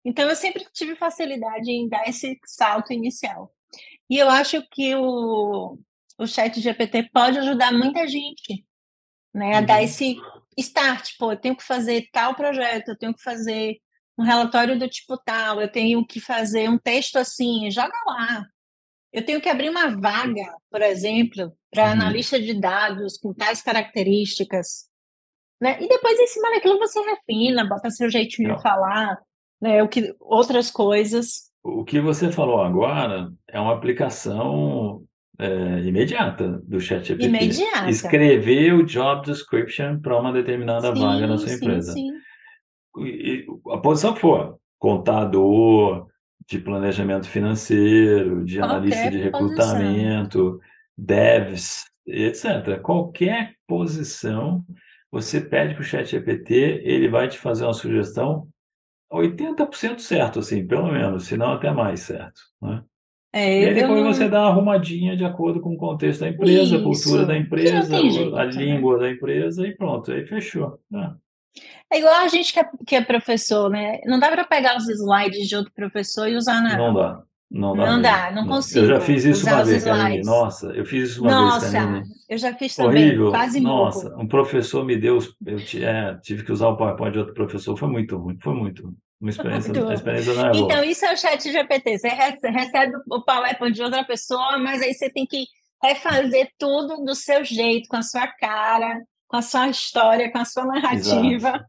Então, 0.05 0.29
eu 0.29 0.37
sempre 0.37 0.65
tive 0.73 0.95
facilidade 0.95 1.69
em 1.69 1.89
dar 1.89 2.09
esse 2.09 2.39
salto 2.45 2.93
inicial. 2.93 3.53
E 4.09 4.17
eu 4.19 4.31
acho 4.31 4.63
que 4.71 4.95
o, 4.95 5.77
o 6.17 6.27
chat 6.29 6.61
GPT 6.61 7.11
pode 7.13 7.39
ajudar 7.41 7.73
muita 7.73 8.07
gente 8.07 8.65
né, 9.35 9.57
a 9.57 9.61
uhum. 9.61 9.67
dar 9.67 9.83
esse 9.83 10.17
start. 10.57 11.17
Pô, 11.19 11.33
eu 11.33 11.37
tenho 11.37 11.57
que 11.57 11.65
fazer 11.65 12.09
tal 12.13 12.37
projeto, 12.37 12.91
eu 12.91 12.97
tenho 12.97 13.13
que 13.13 13.23
fazer 13.23 13.79
um 14.17 14.23
relatório 14.23 14.79
do 14.79 14.89
tipo 14.89 15.19
tal, 15.19 15.61
eu 15.61 15.71
tenho 15.71 16.07
que 16.07 16.21
fazer 16.21 16.71
um 16.71 16.79
texto 16.79 17.17
assim, 17.17 17.69
joga 17.71 17.97
lá, 18.07 18.47
eu 19.17 19.25
tenho 19.25 19.41
que 19.41 19.49
abrir 19.49 19.71
uma 19.71 19.97
vaga, 19.97 20.45
por 20.71 20.83
exemplo, 20.83 21.51
para 21.71 21.87
uhum. 21.87 21.93
analista 21.93 22.39
de 22.39 22.53
dados 22.53 23.17
com 23.17 23.33
tais 23.33 23.63
características. 23.63 24.91
Né? 25.59 25.83
E 25.83 25.89
depois, 25.89 26.21
em 26.21 26.27
cima 26.27 26.51
daquilo, 26.51 26.79
você 26.79 27.01
refina, 27.01 27.67
bota 27.67 27.89
seu 27.89 28.11
jeitinho 28.11 28.51
Não. 28.51 28.57
de 28.57 28.63
falar, 28.63 29.19
né? 29.59 29.83
o 29.83 29.89
que, 29.89 30.15
outras 30.21 30.71
coisas. 30.71 31.51
O 31.65 31.83
que 31.83 31.99
você 31.99 32.31
falou 32.31 32.61
agora 32.61 33.33
é 33.49 33.59
uma 33.59 33.73
aplicação 33.73 35.03
é, 35.39 35.81
imediata 35.81 36.61
do 36.65 36.79
ChatGPT. 36.79 37.25
Imediata. 37.25 37.89
Escrever 37.89 38.75
o 38.75 38.85
job 38.85 39.25
description 39.25 39.99
para 39.99 40.21
uma 40.21 40.31
determinada 40.31 40.95
sim, 40.95 41.01
vaga 41.01 41.27
na 41.27 41.39
sua 41.39 41.49
sim, 41.49 41.55
empresa. 41.55 41.93
Sim. 41.95 42.11
E, 42.99 43.47
a 43.71 43.79
posição 43.79 44.13
que 44.13 44.21
for, 44.21 44.59
contador, 44.79 46.07
de 46.49 46.59
planejamento 46.59 47.29
financeiro, 47.29 48.45
de 48.45 48.59
Qualquer 48.59 48.75
analista 48.75 49.11
de 49.11 49.19
recrutamento, 49.19 50.39
posição. 50.39 50.61
devs, 50.97 51.85
etc. 52.07 52.81
Qualquer 52.81 53.55
posição, 53.67 54.65
você 55.11 55.41
pede 55.41 55.75
para 55.75 55.83
o 55.83 55.85
chat 55.85 56.11
GPT, 56.11 56.83
ele 56.85 57.09
vai 57.09 57.29
te 57.29 57.39
fazer 57.39 57.65
uma 57.65 57.75
sugestão 57.75 58.49
80% 59.13 60.01
certo, 60.01 60.41
assim, 60.41 60.67
pelo 60.67 60.91
menos, 60.91 61.27
se 61.27 61.37
não 61.37 61.53
até 61.53 61.73
mais 61.73 62.01
certo. 62.01 62.41
Né? 62.61 62.83
É, 63.33 63.63
e 63.63 63.69
aí 63.69 63.75
depois 63.75 64.03
não... 64.03 64.13
você 64.13 64.29
dá 64.29 64.43
uma 64.43 64.51
arrumadinha 64.51 65.17
de 65.17 65.25
acordo 65.25 65.61
com 65.61 65.75
o 65.75 65.77
contexto 65.77 66.21
da 66.21 66.29
empresa, 66.29 66.63
Isso. 66.63 66.77
a 66.77 66.83
cultura 66.83 67.27
da 67.27 67.37
empresa, 67.37 67.97
a 67.97 68.45
língua 68.45 68.99
da 68.99 69.11
empresa 69.11 69.67
e 69.67 69.77
pronto, 69.77 70.11
aí 70.11 70.27
fechou. 70.27 70.79
Né? 70.91 71.15
É 71.93 71.99
igual 71.99 72.15
a 72.15 72.29
gente 72.29 72.53
que 72.53 72.61
é, 72.61 72.69
que 72.87 72.97
é 72.97 73.05
professor, 73.05 73.71
né? 73.71 74.01
Não 74.05 74.19
dá 74.19 74.31
para 74.31 74.45
pegar 74.45 74.77
os 74.77 74.89
slides 74.89 75.49
de 75.49 75.57
outro 75.57 75.73
professor 75.73 76.29
e 76.29 76.37
usar 76.37 76.61
na. 76.61 76.77
Não 76.77 76.93
dá. 76.93 77.23
Não 77.49 77.77
dá, 77.77 77.87
não, 77.87 78.03
dá, 78.03 78.31
não 78.33 78.47
consigo. 78.47 78.81
Eu 78.81 78.89
já 78.89 79.01
fiz 79.01 79.25
isso 79.25 79.47
uma 79.47 79.65
vez, 79.65 79.85
Karine. 79.85 80.25
Nossa, 80.25 80.67
eu 80.73 80.85
fiz 80.85 81.11
isso 81.11 81.23
uma 81.23 81.31
Nossa, 81.31 81.61
vez, 81.61 81.73
Karine. 81.73 82.03
eu 82.29 82.39
já 82.39 82.55
fiz 82.55 82.75
também, 82.75 83.07
Horrível. 83.07 83.31
quase 83.31 83.61
Nossa, 83.61 84.11
morro. 84.11 84.23
um 84.23 84.27
professor 84.27 84.85
me 84.85 84.97
deu, 84.97 85.19
eu 85.47 85.59
é, 85.81 86.19
tive 86.23 86.45
que 86.45 86.51
usar 86.51 86.69
o 86.69 86.77
PowerPoint 86.77 87.13
de 87.13 87.21
outro 87.21 87.35
professor, 87.35 87.77
foi 87.77 87.89
muito 87.89 88.17
ruim, 88.17 88.37
foi 88.43 88.53
muito 88.53 88.83
ruim. 88.83 88.97
Uma 89.21 89.31
experiência, 89.31 89.73
uma 89.83 89.95
experiência 89.95 90.35
não 90.35 90.47
é 90.47 90.51
boa. 90.51 90.65
Então, 90.65 90.85
isso 90.85 91.07
é 91.07 91.15
o 91.15 91.17
chat 91.17 91.51
GPT. 91.51 91.99
Você 91.99 92.09
recebe 92.09 92.93
o 93.11 93.23
PowerPoint 93.23 93.75
de 93.75 93.83
outra 93.83 94.05
pessoa, 94.05 94.59
mas 94.59 94.83
aí 94.83 94.93
você 94.93 95.09
tem 95.09 95.25
que 95.25 95.45
refazer 95.83 96.51
tudo 96.59 97.05
do 97.05 97.15
seu 97.15 97.45
jeito, 97.45 97.89
com 97.89 97.97
a 97.97 98.03
sua 98.03 98.27
cara, 98.27 99.01
com 99.29 99.37
a 99.37 99.43
sua 99.43 99.69
história, 99.69 100.31
com 100.31 100.39
a 100.39 100.45
sua 100.45 100.65
narrativa. 100.65 101.49
Exato. 101.49 101.65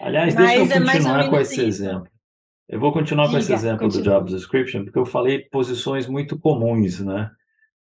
Aliás, 0.00 0.34
deixa 0.34 0.56
eu 0.56 0.64
é 0.64 0.68
continuar 0.68 1.30
com 1.30 1.38
esse 1.38 1.54
isso. 1.54 1.62
exemplo. 1.62 2.08
Eu 2.68 2.80
vou 2.80 2.92
continuar 2.92 3.24
Diga, 3.24 3.36
com 3.36 3.38
esse 3.38 3.52
exemplo 3.52 3.78
continue. 3.80 4.04
do 4.04 4.10
job 4.10 4.30
description, 4.30 4.84
porque 4.84 4.98
eu 4.98 5.06
falei 5.06 5.40
posições 5.50 6.06
muito 6.06 6.38
comuns, 6.38 7.00
né? 7.00 7.30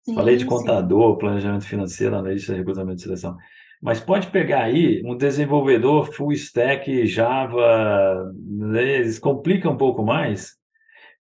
Sim, 0.04 0.16
falei 0.16 0.36
de 0.36 0.46
contador, 0.46 1.14
sim. 1.14 1.20
planejamento 1.20 1.66
financeiro, 1.66 2.16
analista, 2.16 2.54
recrutamento 2.54 2.98
de 2.98 3.04
seleção. 3.04 3.38
Mas 3.82 4.00
pode 4.00 4.28
pegar 4.28 4.64
aí 4.64 5.02
um 5.06 5.16
desenvolvedor 5.16 6.12
full 6.12 6.32
stack, 6.34 7.06
Java, 7.06 8.32
eles 8.76 9.20
complicam 9.20 9.74
um 9.74 9.78
pouco 9.78 10.04
mais, 10.04 10.58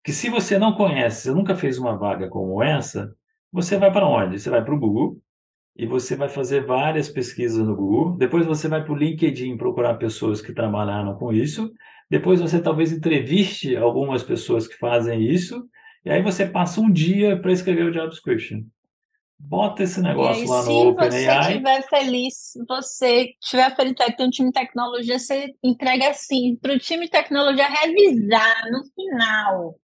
que 0.04 0.12
se 0.12 0.30
você 0.30 0.58
não 0.58 0.74
conhece, 0.74 1.24
você 1.24 1.32
nunca 1.32 1.56
fez 1.56 1.78
uma 1.78 1.98
vaga 1.98 2.28
como 2.28 2.62
essa, 2.64 3.14
você 3.52 3.78
vai 3.78 3.92
para 3.92 4.08
onde? 4.08 4.40
Você 4.40 4.50
vai 4.50 4.64
para 4.64 4.74
o 4.74 4.80
Google 4.80 5.18
e 5.76 5.86
você 5.86 6.16
vai 6.16 6.30
fazer 6.30 6.66
várias 6.66 7.10
pesquisas 7.10 7.66
no 7.66 7.76
Google. 7.76 8.16
Depois 8.18 8.46
você 8.46 8.68
vai 8.68 8.84
para 8.84 8.94
o 8.94 8.98
LinkedIn 8.98 9.58
procurar 9.58 9.96
pessoas 9.96 10.42
que 10.42 10.54
trabalharam 10.54 11.16
com 11.16 11.34
isso. 11.34 11.72
Depois 12.10 12.40
você 12.40 12.62
talvez 12.62 12.92
entreviste 12.92 13.76
algumas 13.76 14.22
pessoas 14.22 14.68
que 14.68 14.78
fazem 14.78 15.24
isso. 15.24 15.68
E 16.06 16.12
aí 16.12 16.22
você 16.22 16.46
passa 16.46 16.80
um 16.80 16.92
dia 16.92 17.40
para 17.40 17.52
escrever 17.52 17.86
o 17.86 17.92
job 17.92 18.10
description. 18.10 18.62
Bota 19.40 19.84
esse 19.84 20.00
negócio 20.02 20.44
aí, 20.44 20.48
lá 20.48 20.64
no 20.64 20.90
OpenAI. 20.90 21.12
Se 21.12 21.26
você 21.26 21.50
estiver 21.50 21.82
feliz, 21.90 22.54
você 22.68 23.36
estiver 23.42 23.76
feliz 23.76 23.94
que 23.94 24.16
tem 24.16 24.28
um 24.28 24.30
time 24.30 24.50
de 24.50 24.54
tecnologia, 24.54 25.20
você 25.20 25.54
entrega 25.64 26.10
assim 26.10 26.56
para 26.62 26.74
o 26.74 26.80
time 26.80 27.06
de 27.06 27.12
tecnologia 27.12 27.68
revisar 27.68 28.72
no 28.72 28.84
final. 28.94 29.76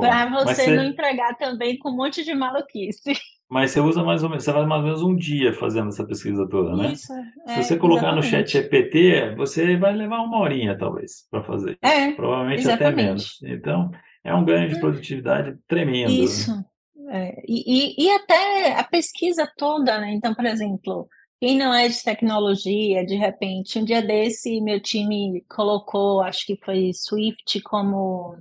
Para 0.00 0.28
você, 0.30 0.64
você, 0.64 0.76
não 0.76 0.84
entregar 0.84 1.36
também 1.36 1.78
com 1.78 1.90
um 1.90 1.96
monte 1.96 2.24
de 2.24 2.34
maluquice. 2.34 3.12
Mas 3.50 3.72
você 3.72 3.80
usa 3.80 4.04
mais 4.04 4.22
ou 4.22 4.28
menos, 4.28 4.44
você 4.44 4.52
faz 4.52 4.66
mais 4.66 4.80
ou 4.80 4.86
menos 4.86 5.02
um 5.02 5.16
dia 5.16 5.52
fazendo 5.52 5.88
essa 5.88 6.06
pesquisa 6.06 6.48
toda, 6.48 6.76
né? 6.76 6.92
Isso, 6.92 7.12
Se 7.46 7.58
é, 7.58 7.62
você 7.62 7.76
colocar 7.76 8.12
exatamente. 8.12 8.24
no 8.24 8.30
chat 8.30 8.52
GPT, 8.52 9.34
você 9.36 9.76
vai 9.76 9.92
levar 9.92 10.20
uma 10.20 10.38
horinha, 10.38 10.78
talvez, 10.78 11.26
para 11.28 11.42
fazer. 11.42 11.76
É, 11.82 12.12
Provavelmente 12.12 12.60
exatamente. 12.60 12.92
até 12.92 13.02
menos. 13.02 13.42
Então, 13.42 13.90
é 14.22 14.32
um 14.32 14.44
ganho 14.44 14.68
de 14.68 14.76
hum. 14.76 14.80
produtividade 14.80 15.58
tremendo. 15.66 16.10
Né? 16.10 16.18
Isso. 16.18 16.54
Né? 16.54 16.64
É, 17.12 17.42
e, 17.44 17.96
e, 17.98 18.06
e 18.06 18.10
até 18.12 18.78
a 18.78 18.84
pesquisa 18.84 19.50
toda, 19.56 19.98
né? 19.98 20.12
Então, 20.12 20.32
por 20.32 20.46
exemplo, 20.46 21.08
quem 21.40 21.58
não 21.58 21.74
é 21.74 21.88
de 21.88 22.04
tecnologia, 22.04 23.04
de 23.04 23.16
repente, 23.16 23.80
um 23.80 23.84
dia 23.84 24.00
desse, 24.00 24.60
meu 24.60 24.78
time 24.78 25.44
colocou, 25.48 26.20
acho 26.20 26.46
que 26.46 26.56
foi 26.64 26.92
Swift 26.94 27.60
como 27.62 28.36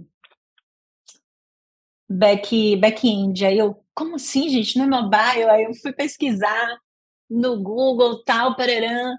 back, 2.09 2.75
back-end. 2.77 3.45
Aí 3.45 3.57
eu, 3.57 3.83
como 3.93 4.15
assim, 4.15 4.49
gente? 4.49 4.77
Não 4.77 4.85
é 4.85 5.01
mobile? 5.01 5.49
Aí 5.49 5.63
eu 5.63 5.73
fui 5.75 5.93
pesquisar 5.93 6.77
no 7.29 7.61
Google, 7.61 8.23
tal, 8.23 8.55
pererã. 8.55 9.15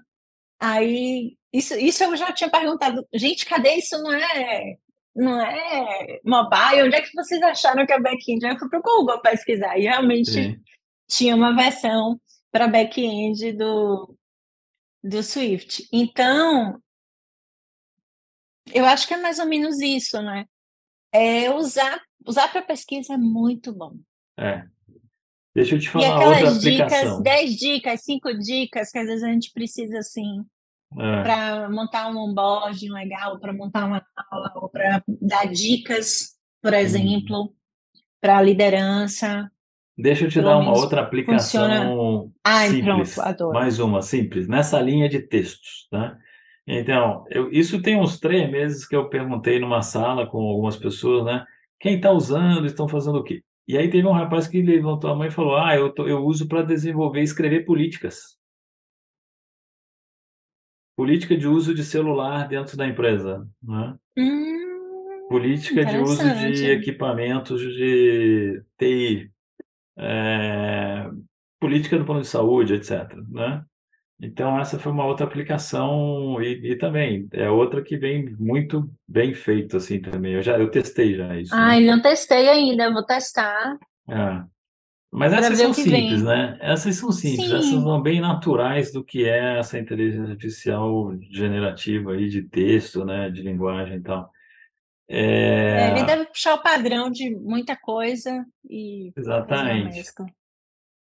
Aí, 0.59 1.37
isso, 1.53 1.73
isso 1.75 2.03
eu 2.03 2.15
já 2.17 2.31
tinha 2.33 2.49
perguntado, 2.49 3.07
gente, 3.13 3.45
cadê 3.45 3.75
isso? 3.75 3.97
Não 4.03 4.11
é, 4.11 4.77
não 5.15 5.41
é 5.41 6.19
mobile? 6.25 6.83
Onde 6.83 6.95
é 6.95 7.01
que 7.01 7.13
vocês 7.15 7.41
acharam 7.41 7.85
que 7.85 7.93
é 7.93 7.99
back-end? 7.99 8.45
Aí 8.45 8.53
eu 8.53 8.59
fui 8.59 8.69
para 8.69 8.79
o 8.79 8.83
Google 8.83 9.21
pesquisar 9.21 9.77
e 9.77 9.83
realmente 9.83 10.31
Sim. 10.31 10.61
tinha 11.09 11.35
uma 11.35 11.55
versão 11.55 12.19
para 12.51 12.67
back-end 12.67 13.53
do, 13.53 14.15
do 15.01 15.23
Swift. 15.23 15.87
Então, 15.91 16.81
eu 18.73 18.85
acho 18.85 19.07
que 19.07 19.13
é 19.13 19.17
mais 19.17 19.39
ou 19.39 19.45
menos 19.45 19.79
isso, 19.79 20.21
né? 20.21 20.45
É 21.13 21.49
usar 21.53 22.01
usar 22.25 22.51
para 22.51 22.61
pesquisa 22.61 23.13
é 23.13 23.17
muito 23.17 23.73
bom. 23.73 23.95
É. 24.39 24.63
Deixa 25.53 25.75
eu 25.75 25.79
te 25.79 25.89
falar 25.89 26.05
e 26.05 26.11
aquelas 26.11 26.61
dicas, 26.61 27.21
10 27.21 27.55
dicas, 27.57 28.03
5 28.03 28.33
dicas 28.39 28.89
que 28.89 28.97
às 28.97 29.07
vezes 29.07 29.23
a 29.23 29.27
gente 29.27 29.51
precisa 29.51 29.99
assim 29.99 30.45
é. 30.97 31.23
para 31.23 31.69
montar 31.69 32.09
um 32.09 32.17
onboarding 32.17 32.89
legal, 32.89 33.39
para 33.39 33.51
montar 33.51 33.85
uma 33.85 34.05
aula, 34.29 34.51
ou 34.55 34.69
para 34.69 35.03
dar 35.21 35.45
dicas, 35.47 36.37
por 36.61 36.73
exemplo, 36.73 37.43
hum. 37.43 37.53
para 38.21 38.37
a 38.37 38.41
liderança. 38.41 39.51
Deixa 39.97 40.25
eu 40.25 40.29
te 40.29 40.41
dar 40.41 40.57
uma 40.57 40.71
outra 40.71 41.01
aplicação 41.01 41.67
funciona... 41.67 42.31
Ai, 42.43 42.69
simples. 42.69 43.15
Pronto, 43.15 43.51
mais 43.51 43.79
uma 43.79 44.01
simples, 44.01 44.47
nessa 44.47 44.79
linha 44.79 45.09
de 45.09 45.19
textos, 45.19 45.87
né? 45.91 46.17
Então, 46.65 47.25
eu, 47.29 47.51
isso 47.51 47.81
tem 47.81 47.99
uns 47.99 48.19
três 48.19 48.49
meses 48.49 48.87
que 48.87 48.95
eu 48.95 49.09
perguntei 49.09 49.59
numa 49.59 49.81
sala 49.81 50.25
com 50.25 50.37
algumas 50.37 50.77
pessoas, 50.77 51.25
né? 51.25 51.45
Quem 51.81 51.95
está 51.95 52.11
usando, 52.11 52.67
estão 52.67 52.87
fazendo 52.87 53.17
o 53.17 53.23
quê? 53.23 53.43
E 53.67 53.75
aí 53.75 53.89
teve 53.89 54.07
um 54.07 54.11
rapaz 54.11 54.47
que 54.47 54.61
levantou 54.61 55.09
a 55.09 55.15
mão 55.15 55.25
e 55.25 55.31
falou: 55.31 55.57
Ah, 55.57 55.75
eu, 55.75 55.91
tô, 55.91 56.07
eu 56.07 56.23
uso 56.23 56.47
para 56.47 56.61
desenvolver 56.61 57.21
e 57.21 57.23
escrever 57.23 57.65
políticas. 57.65 58.37
Política 60.95 61.35
de 61.35 61.47
uso 61.47 61.73
de 61.73 61.83
celular 61.83 62.47
dentro 62.47 62.77
da 62.77 62.87
empresa. 62.87 63.47
Né? 63.63 63.97
Hum, 64.17 65.27
Política 65.27 65.83
de 65.83 65.97
uso 65.97 66.23
de 66.23 66.69
equipamentos 66.69 67.59
de 67.59 68.63
TI. 68.77 69.31
É, 69.97 71.09
política 71.59 71.97
do 71.97 72.05
plano 72.05 72.21
de 72.21 72.27
saúde, 72.27 72.75
etc. 72.75 73.15
Né? 73.29 73.65
Então, 74.21 74.59
essa 74.59 74.77
foi 74.77 74.91
uma 74.91 75.05
outra 75.05 75.25
aplicação 75.25 76.39
e, 76.41 76.71
e, 76.71 76.75
também 76.75 77.27
é 77.33 77.49
outra 77.49 77.81
que 77.81 77.97
vem 77.97 78.35
muito 78.37 78.87
bem 79.07 79.33
feito 79.33 79.77
assim 79.77 79.99
também. 79.99 80.33
Eu 80.33 80.43
já 80.43 80.59
eu 80.59 80.69
testei 80.69 81.15
já 81.15 81.39
isso. 81.39 81.53
Ah, 81.55 81.69
né? 81.69 81.79
não 81.79 81.99
testei 81.99 82.47
ainda, 82.47 82.93
vou 82.93 83.03
testar. 83.03 83.79
É. 84.07 84.43
Mas 85.11 85.33
essas 85.33 85.57
são 85.57 85.73
simples, 85.73 86.21
vem. 86.21 86.23
né? 86.23 86.57
Essas 86.61 86.95
são 86.95 87.11
simples, 87.11 87.49
Sim. 87.49 87.55
essas 87.55 87.65
são 87.71 88.01
bem 88.01 88.21
naturais 88.21 88.93
do 88.93 89.03
que 89.03 89.27
é 89.27 89.57
essa 89.57 89.79
inteligência 89.79 90.31
artificial 90.31 91.13
generativa 91.31 92.13
aí 92.13 92.29
de 92.29 92.43
texto, 92.43 93.03
né, 93.03 93.29
de 93.29 93.41
linguagem 93.41 93.97
e 93.97 94.01
tal. 94.01 94.31
É... 95.09 95.89
É, 95.89 95.91
ele 95.91 96.05
deve 96.05 96.25
puxar 96.27 96.53
o 96.53 96.63
padrão 96.63 97.09
de 97.11 97.35
muita 97.35 97.75
coisa 97.75 98.45
e 98.69 99.11
Exatamente. 99.17 99.99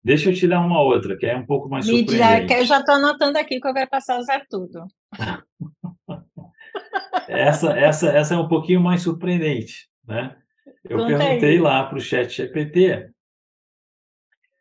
Deixa 0.03 0.29
eu 0.29 0.33
te 0.33 0.47
dar 0.47 0.61
uma 0.61 0.81
outra, 0.81 1.17
que 1.17 1.25
é 1.25 1.35
um 1.35 1.45
pouco 1.45 1.69
mais 1.69 1.85
Me 1.85 1.99
surpreendente. 1.99 2.47
que 2.47 2.53
eu 2.53 2.65
já 2.65 2.79
estou 2.79 2.95
anotando 2.95 3.37
aqui 3.37 3.59
que 3.59 3.67
eu 3.67 3.73
quero 3.73 3.89
passar 3.89 4.15
a 4.15 4.19
usar 4.19 4.45
tudo. 4.49 4.85
essa, 7.27 7.77
essa, 7.77 8.09
essa 8.09 8.33
é 8.33 8.37
um 8.37 8.47
pouquinho 8.47 8.79
mais 8.79 9.01
surpreendente, 9.01 9.89
né? 10.07 10.35
Eu 10.83 10.97
Conta 10.97 11.17
perguntei 11.17 11.51
aí. 11.51 11.59
lá 11.59 11.83
para 11.83 11.97
o 11.97 12.01
chat 12.01 12.37
GPT 12.37 13.09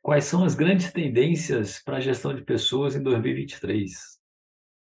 quais 0.03 0.25
são 0.25 0.43
as 0.43 0.55
grandes 0.55 0.91
tendências 0.91 1.83
para 1.85 1.99
a 1.99 2.01
gestão 2.01 2.35
de 2.35 2.43
pessoas 2.43 2.97
em 2.97 3.03
2023. 3.03 4.18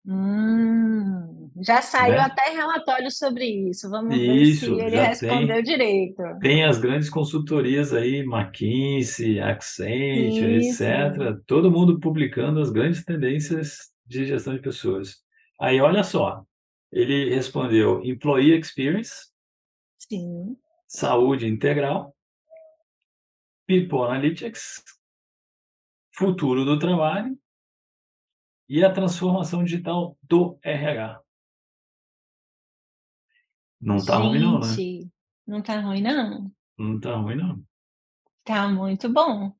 Hum, 0.05 1.51
já 1.65 1.81
saiu 1.81 2.15
né? 2.15 2.21
até 2.21 2.51
relatório 2.51 3.11
sobre 3.11 3.45
isso. 3.71 3.89
Vamos 3.89 4.17
isso, 4.17 4.75
ver 4.75 4.81
se 4.81 4.87
ele 4.87 4.97
respondeu 4.97 5.57
tem, 5.57 5.63
direito. 5.63 6.23
Tem 6.41 6.65
as 6.65 6.79
grandes 6.79 7.09
consultorias 7.09 7.93
aí, 7.93 8.21
McKinsey, 8.21 9.39
Accenture, 9.39 10.59
isso. 10.59 10.83
etc. 10.83 11.39
Todo 11.47 11.71
mundo 11.71 12.01
publicando 12.01 12.61
as 12.61 12.71
grandes 12.71 13.05
tendências 13.05 13.93
de 14.05 14.27
gestão 14.27 14.55
de 14.55 14.61
pessoas. 14.61 15.19
Aí, 15.61 15.81
olha 15.81 16.03
só, 16.03 16.45
ele 16.91 17.33
respondeu 17.33 18.03
Employee 18.03 18.59
Experience, 18.59 19.31
Sim. 19.99 20.57
Saúde 20.89 21.47
Integral, 21.47 22.15
People 23.69 24.01
Analytics, 24.01 24.83
Futuro 26.13 26.65
do 26.65 26.79
Trabalho 26.79 27.39
e 28.73 28.83
a 28.83 28.91
transformação 28.91 29.63
digital 29.63 30.17
do 30.23 30.59
RH. 30.63 31.21
Não 33.79 33.97
está 33.97 34.17
ruim, 34.17 34.41
não, 34.41 34.61
né? 34.61 34.67
Não 35.47 35.59
está 35.59 35.79
ruim, 35.79 36.01
não. 36.01 36.51
Não 36.79 36.97
está 36.97 37.17
ruim, 37.17 37.37
não. 37.37 37.63
Tá 38.43 38.67
muito 38.69 39.13
bom. 39.13 39.53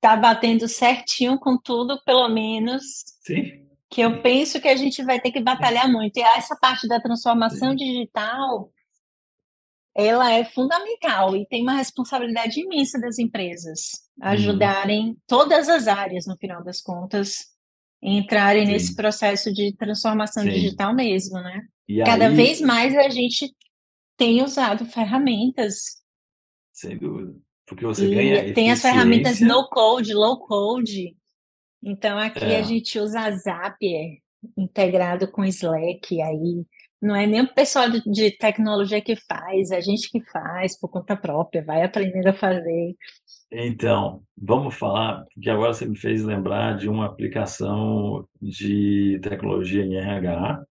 Tá 0.00 0.16
batendo 0.16 0.66
certinho 0.66 1.38
com 1.38 1.58
tudo, 1.58 2.02
pelo 2.02 2.30
menos. 2.30 2.82
Sim. 3.20 3.68
Que 3.90 4.00
eu 4.00 4.22
penso 4.22 4.58
que 4.58 4.68
a 4.68 4.76
gente 4.76 5.04
vai 5.04 5.20
ter 5.20 5.32
que 5.32 5.40
batalhar 5.42 5.92
muito. 5.92 6.16
E 6.16 6.22
essa 6.22 6.56
parte 6.56 6.88
da 6.88 6.98
transformação 6.98 7.72
Sim. 7.72 7.76
digital, 7.76 8.72
ela 9.94 10.32
é 10.32 10.46
fundamental 10.46 11.36
e 11.36 11.46
tem 11.46 11.60
uma 11.60 11.74
responsabilidade 11.74 12.58
imensa 12.58 12.98
das 12.98 13.18
empresas. 13.18 14.01
Ajudarem 14.20 15.10
hum. 15.10 15.16
todas 15.26 15.68
as 15.68 15.88
áreas, 15.88 16.26
no 16.26 16.36
final 16.36 16.62
das 16.62 16.80
contas, 16.80 17.52
entrarem 18.02 18.66
Sim. 18.66 18.72
nesse 18.72 18.96
processo 18.96 19.52
de 19.52 19.74
transformação 19.76 20.42
Sim. 20.42 20.50
digital 20.50 20.94
mesmo, 20.94 21.40
né? 21.40 21.62
E 21.88 22.02
Cada 22.02 22.26
aí... 22.26 22.34
vez 22.34 22.60
mais 22.60 22.96
a 22.96 23.08
gente 23.08 23.54
tem 24.16 24.42
usado 24.42 24.84
ferramentas. 24.86 26.02
Sem 26.72 26.98
dúvida. 26.98 27.34
Porque 27.66 27.84
você 27.84 28.06
e 28.06 28.14
ganha 28.14 28.54
Tem 28.54 28.70
as 28.70 28.82
ferramentas 28.82 29.40
no 29.40 29.68
code, 29.68 30.12
low 30.12 30.38
code. 30.40 31.16
Então 31.82 32.18
aqui 32.18 32.44
é. 32.44 32.58
a 32.58 32.62
gente 32.62 32.98
usa 32.98 33.20
a 33.20 33.30
Zapier 33.30 34.18
integrado 34.56 35.30
com 35.30 35.44
Slack, 35.44 36.20
aí 36.20 36.64
Não 37.00 37.14
é 37.14 37.26
nem 37.26 37.42
o 37.42 37.54
pessoal 37.54 37.88
de, 37.88 38.02
de 38.10 38.30
tecnologia 38.36 39.00
que 39.00 39.16
faz, 39.16 39.70
é 39.70 39.76
a 39.76 39.80
gente 39.80 40.10
que 40.10 40.20
faz 40.20 40.78
por 40.78 40.88
conta 40.88 41.16
própria, 41.16 41.64
vai 41.64 41.82
aprendendo 41.82 42.28
a 42.28 42.34
fazer. 42.34 42.94
Então, 43.54 44.22
vamos 44.36 44.74
falar, 44.74 45.26
que 45.40 45.50
agora 45.50 45.74
você 45.74 45.84
me 45.84 45.96
fez 45.96 46.24
lembrar 46.24 46.78
de 46.78 46.88
uma 46.88 47.04
aplicação 47.04 48.26
de 48.40 49.20
tecnologia 49.22 49.84
em 49.84 49.94
RH 49.94 50.64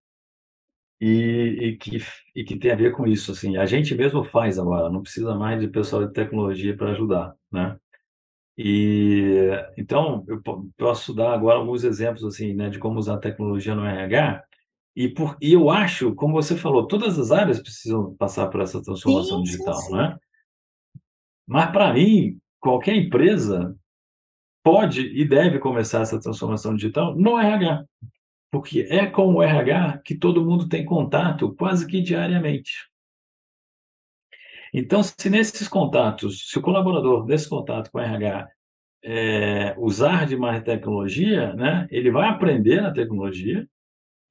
e, 1.00 1.58
e, 1.62 1.78
que, 1.78 1.98
e 2.36 2.44
que 2.44 2.58
tem 2.58 2.72
a 2.72 2.76
ver 2.76 2.92
com 2.94 3.06
isso. 3.06 3.32
Assim, 3.32 3.56
a 3.56 3.68
gente 3.68 3.94
mesmo 3.94 4.24
faz 4.24 4.58
agora, 4.58 4.90
não 4.90 5.04
precisa 5.04 5.36
mais 5.36 5.62
de 5.62 5.68
pessoal 5.68 6.08
de 6.08 6.14
tecnologia 6.14 6.76
para 6.76 6.92
ajudar, 6.92 7.36
né? 7.52 7.78
E 8.58 9.50
então 9.78 10.26
eu 10.28 10.42
posso 10.78 11.14
dar 11.14 11.34
agora 11.34 11.60
alguns 11.60 11.84
exemplos 11.84 12.24
assim, 12.24 12.54
né, 12.54 12.70
de 12.70 12.80
como 12.80 13.00
usar 13.00 13.18
tecnologia 13.18 13.76
no 13.76 13.86
RH. 13.86 14.44
E, 14.96 15.08
por, 15.08 15.38
e 15.42 15.54
eu 15.54 15.70
acho, 15.70 16.14
como 16.16 16.34
você 16.34 16.58
falou, 16.58 16.88
todas 16.88 17.18
as 17.18 17.32
áreas 17.32 17.62
precisam 17.62 18.14
passar 18.16 18.48
por 18.50 18.62
essa 18.62 18.82
transformação 18.84 19.38
Sim, 19.38 19.44
digital, 19.44 19.76
sim. 19.76 19.94
né? 19.94 20.18
Mas 21.48 21.72
para 21.72 21.94
mim, 21.94 22.38
qualquer 22.62 22.96
empresa 22.96 23.76
pode 24.64 25.02
e 25.02 25.28
deve 25.28 25.60
começar 25.60 26.02
essa 26.02 26.20
transformação 26.20 26.76
digital 26.76 27.16
no 27.16 27.38
RH, 27.38 27.84
porque 28.52 28.88
é 28.90 29.08
com 29.08 29.34
o 29.34 29.42
RH 29.42 30.02
que 30.06 30.16
todo 30.16 30.46
mundo 30.46 30.70
tem 30.70 30.86
contato 30.86 31.54
quase 31.56 31.88
que 31.88 32.02
diariamente. 32.02 32.90
Então, 34.74 35.04
se 35.04 35.30
nesses 35.30 35.68
contatos, 35.68 36.50
se 36.50 36.58
o 36.58 36.62
colaborador 36.62 37.26
desse 37.26 37.50
contato 37.50 37.92
com 37.92 37.98
o 37.98 38.02
RH 38.02 38.48
é, 39.04 39.76
usar 39.78 40.26
de 40.26 40.38
mais 40.38 40.64
tecnologia, 40.64 41.54
né, 41.54 41.88
ele 41.90 42.12
vai 42.12 42.30
aprender 42.30 42.80
a 42.80 42.94
tecnologia 42.94 43.68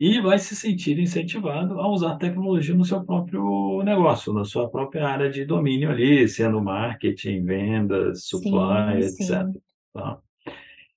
e 0.01 0.19
vai 0.19 0.39
se 0.39 0.57
sentir 0.57 0.99
incentivado 0.99 1.79
a 1.79 1.87
usar 1.87 2.17
tecnologia 2.17 2.75
no 2.75 2.87
seu 2.87 3.05
próprio 3.05 3.83
negócio, 3.83 4.33
na 4.33 4.47
sua 4.47 4.67
própria 4.71 5.07
área 5.07 5.29
de 5.29 5.45
domínio 5.45 5.91
ali, 5.91 6.27
sendo 6.27 6.59
marketing, 6.63 7.45
vendas, 7.45 8.25
supply, 8.25 9.03
sim, 9.03 9.25
etc. 9.25 9.47
sim. 9.53 9.61
Tá? 9.93 10.19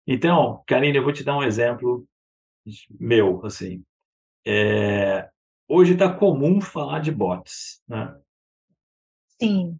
Então, 0.07 0.63
Karine, 0.65 0.97
eu 0.97 1.03
vou 1.03 1.11
te 1.11 1.21
dar 1.21 1.37
um 1.37 1.43
exemplo 1.43 2.07
meu, 2.97 3.45
assim. 3.45 3.83
É, 4.45 5.29
hoje 5.67 5.93
está 5.93 6.13
comum 6.13 6.61
falar 6.61 6.99
de 6.99 7.11
bots, 7.11 7.83
né? 7.85 8.15
Sim. 9.41 9.77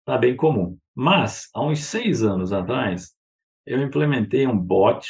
Está 0.00 0.18
bem 0.18 0.36
comum. 0.36 0.76
Mas, 0.94 1.48
há 1.54 1.64
uns 1.64 1.82
seis 1.82 2.22
anos 2.22 2.52
atrás, 2.52 3.16
eu 3.64 3.80
implementei 3.82 4.46
um 4.46 4.56
bot 4.56 5.08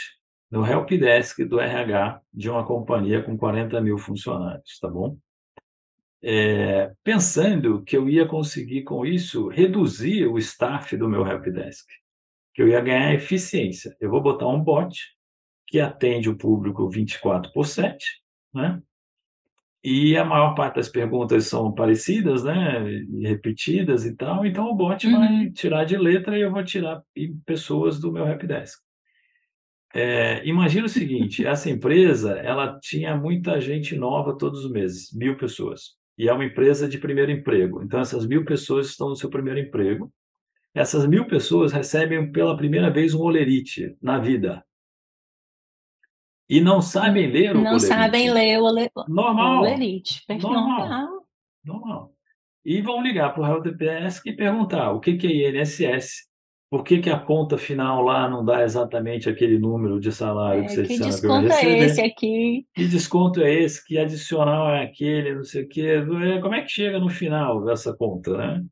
no 0.50 0.64
helpdesk 0.64 1.44
do 1.44 1.58
RH 1.60 2.20
de 2.32 2.48
uma 2.50 2.64
companhia 2.64 3.22
com 3.22 3.36
40 3.36 3.80
mil 3.80 3.98
funcionários, 3.98 4.78
tá 4.80 4.88
bom? 4.88 5.16
É, 6.22 6.92
pensando 7.04 7.82
que 7.84 7.96
eu 7.96 8.08
ia 8.08 8.26
conseguir 8.26 8.82
com 8.82 9.04
isso 9.04 9.48
reduzir 9.48 10.26
o 10.26 10.38
staff 10.38 10.96
do 10.96 11.08
meu 11.08 11.26
helpdesk, 11.26 11.86
que 12.54 12.62
eu 12.62 12.68
ia 12.68 12.80
ganhar 12.80 13.14
eficiência. 13.14 13.94
Eu 14.00 14.10
vou 14.10 14.20
botar 14.22 14.48
um 14.48 14.60
bot 14.60 14.98
que 15.66 15.78
atende 15.80 16.28
o 16.28 16.36
público 16.36 16.88
24 16.88 17.52
por 17.52 17.66
7, 17.66 18.04
né? 18.54 18.80
E 19.84 20.16
a 20.16 20.24
maior 20.24 20.54
parte 20.54 20.76
das 20.76 20.88
perguntas 20.88 21.46
são 21.46 21.72
parecidas, 21.72 22.42
né? 22.42 22.80
Repetidas 23.22 24.04
e 24.04 24.16
tal. 24.16 24.44
Então 24.44 24.66
o 24.68 24.74
bot 24.74 25.06
Uhum. 25.06 25.18
vai 25.18 25.50
tirar 25.50 25.84
de 25.84 25.96
letra 25.96 26.36
e 26.36 26.40
eu 26.42 26.50
vou 26.50 26.64
tirar 26.64 27.02
pessoas 27.44 28.00
do 28.00 28.10
meu 28.10 28.26
helpdesk. 28.26 28.80
É, 29.98 30.46
imagina 30.46 30.86
o 30.86 30.88
seguinte: 30.90 31.46
essa 31.46 31.70
empresa 31.70 32.32
ela 32.38 32.78
tinha 32.80 33.16
muita 33.16 33.60
gente 33.60 33.96
nova 33.96 34.36
todos 34.36 34.64
os 34.64 34.70
meses, 34.70 35.12
mil 35.12 35.36
pessoas. 35.36 35.96
E 36.18 36.28
é 36.28 36.32
uma 36.32 36.44
empresa 36.44 36.88
de 36.88 36.98
primeiro 36.98 37.30
emprego. 37.30 37.82
Então 37.82 38.00
essas 38.00 38.26
mil 38.26 38.44
pessoas 38.44 38.88
estão 38.88 39.08
no 39.08 39.16
seu 39.16 39.30
primeiro 39.30 39.58
emprego. 39.60 40.12
Essas 40.74 41.06
mil 41.06 41.26
pessoas 41.26 41.72
recebem 41.72 42.30
pela 42.30 42.56
primeira 42.56 42.90
vez 42.90 43.14
um 43.14 43.20
olerite 43.22 43.96
na 44.02 44.18
vida 44.18 44.62
e 46.48 46.60
não 46.60 46.80
sabem 46.80 47.26
ler 47.30 47.50
o 47.52 47.54
Não 47.54 47.62
olerite. 47.72 47.86
sabem 47.86 48.30
ler 48.30 48.58
o 48.60 48.64
ole- 48.64 48.90
Normal. 49.08 49.56
o 49.56 49.58
olerite. 49.60 50.22
Normal. 50.28 50.78
Normal. 50.78 51.26
Normal. 51.64 52.12
E 52.64 52.80
vão 52.82 53.02
ligar 53.02 53.32
para 53.32 53.42
o 53.42 53.46
helpdesk 53.46 54.26
e 54.26 54.36
perguntar 54.36 54.92
o 54.92 55.00
que, 55.00 55.16
que 55.16 55.26
é 55.44 55.50
INSS, 55.60 56.26
por 56.70 56.82
que, 56.84 56.98
que 57.00 57.10
a 57.10 57.18
conta 57.18 57.56
final 57.56 58.02
lá 58.02 58.28
não 58.28 58.44
dá 58.44 58.62
exatamente 58.64 59.28
aquele 59.28 59.58
número 59.58 60.00
de 60.00 60.10
salário 60.12 60.64
que 60.64 60.66
É, 60.66 60.68
você 60.68 60.82
que 60.82 60.98
disseram 60.98 61.10
que 61.30 61.38
desconto 61.38 61.52
é 61.52 61.62
receber, 61.62 61.84
esse 61.84 62.00
aqui? 62.00 62.66
que 62.74 62.88
desconto 62.88 63.40
é 63.42 63.54
esse, 63.54 63.84
que 63.86 63.98
adicional 63.98 64.70
é 64.70 64.84
aquele, 64.84 65.34
não 65.34 65.44
sei 65.44 65.64
o 65.64 65.68
quê. 65.68 65.80
É, 65.82 66.40
Como 66.40 66.54
é 66.54 66.62
que 66.62 66.68
chega 66.68 66.98
no 66.98 67.08
final 67.08 67.64
dessa 67.64 67.94
conta, 67.96 68.36
né? 68.36 68.64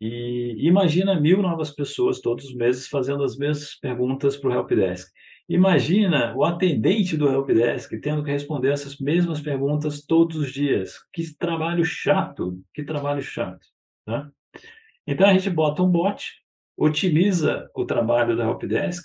E 0.00 0.56
imagina 0.66 1.20
mil 1.20 1.40
novas 1.40 1.70
pessoas 1.70 2.20
todos 2.20 2.46
os 2.46 2.54
meses 2.54 2.88
fazendo 2.88 3.22
as 3.22 3.36
mesmas 3.36 3.78
perguntas 3.78 4.36
para 4.36 4.50
o 4.50 4.52
helpdesk. 4.52 5.08
Imagina 5.48 6.34
o 6.36 6.44
atendente 6.44 7.16
do 7.16 7.28
helpdesk 7.28 7.92
tendo 8.00 8.24
que 8.24 8.30
responder 8.30 8.72
essas 8.72 8.98
mesmas 8.98 9.40
perguntas 9.40 10.04
todos 10.04 10.36
os 10.36 10.52
dias. 10.52 10.94
Que 11.12 11.22
trabalho 11.36 11.84
chato, 11.84 12.58
que 12.74 12.82
trabalho 12.84 13.22
chato, 13.22 13.64
né? 14.06 14.28
Então 15.06 15.26
a 15.28 15.32
gente 15.34 15.50
bota 15.50 15.82
um 15.82 15.88
bot, 15.90 16.41
otimiza 16.82 17.70
o 17.74 17.84
trabalho 17.84 18.36
da 18.36 18.44
helpdesk, 18.44 19.04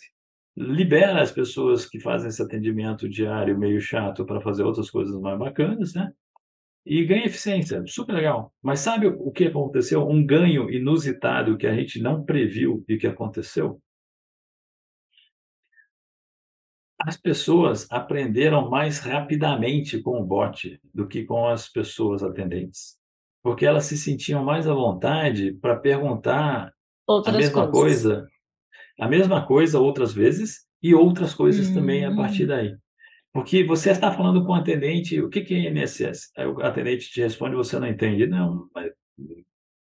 libera 0.56 1.22
as 1.22 1.32
pessoas 1.32 1.86
que 1.86 2.00
fazem 2.00 2.30
esse 2.30 2.42
atendimento 2.42 3.08
diário 3.08 3.58
meio 3.58 3.80
chato 3.80 4.26
para 4.26 4.42
fazer 4.42 4.63
outras 4.63 4.90
coisas 4.90 5.16
mais 5.22 5.38
bacanas, 5.38 5.94
né? 5.94 6.12
E 6.84 7.06
ganha 7.06 7.26
eficiência, 7.26 7.84
super 7.86 8.13
legal. 8.13 8.52
Mas 8.63 8.80
sabe 8.80 9.06
o 9.06 9.32
que 9.32 9.46
aconteceu? 9.46 10.08
Um 10.08 10.26
ganho 10.26 10.72
inusitado 10.72 11.58
que 11.58 11.68
a 11.68 11.76
gente 11.76 12.02
não 12.02 12.24
previu 12.24 12.84
e 12.88 12.98
que 12.98 13.06
aconteceu? 13.06 13.80
As 17.00 17.16
pessoas 17.16 17.86
aprenderam 17.92 18.72
mais 18.72 19.00
rapidamente 19.00 20.02
com 20.02 20.20
o 20.20 20.26
bot 20.26 20.82
do 20.92 21.08
que 21.08 21.26
com 21.26 21.48
as 21.48 21.70
pessoas 21.70 22.24
atendentes, 22.24 22.98
porque 23.44 23.68
elas 23.68 23.86
se 23.86 23.98
sentiam 23.98 24.44
mais 24.44 24.68
à 24.68 24.74
vontade 24.74 25.54
para 25.62 25.76
perguntar 25.76 26.74
a 27.08 27.12
Outras 27.13 27.36
mesma 27.38 27.67
coisas. 27.70 28.04
coisa, 28.04 28.28
a 29.00 29.08
mesma 29.08 29.46
coisa 29.46 29.80
outras 29.80 30.13
vezes 30.13 30.62
e 30.82 30.93
outras 30.93 31.34
coisas 31.34 31.70
também 31.72 32.06
a 32.06 32.15
partir 32.15 32.43
Hum. 32.46 32.48
daí. 32.48 32.76
Porque 33.34 33.63
você 33.63 33.91
está 33.91 34.12
falando 34.12 34.43
com 34.46 34.52
o 34.52 34.56
atendente, 34.56 35.22
o 35.22 35.30
que 35.30 35.41
que 35.41 35.54
é 35.54 35.70
INSS? 35.70 36.32
Aí 36.38 36.48
o 36.48 36.60
atendente 36.62 37.10
te 37.12 37.22
responde, 37.22 37.56
você 37.56 37.80
não 37.80 37.88
entende. 37.88 38.26
Não, 38.28 38.67
mas 38.74 38.91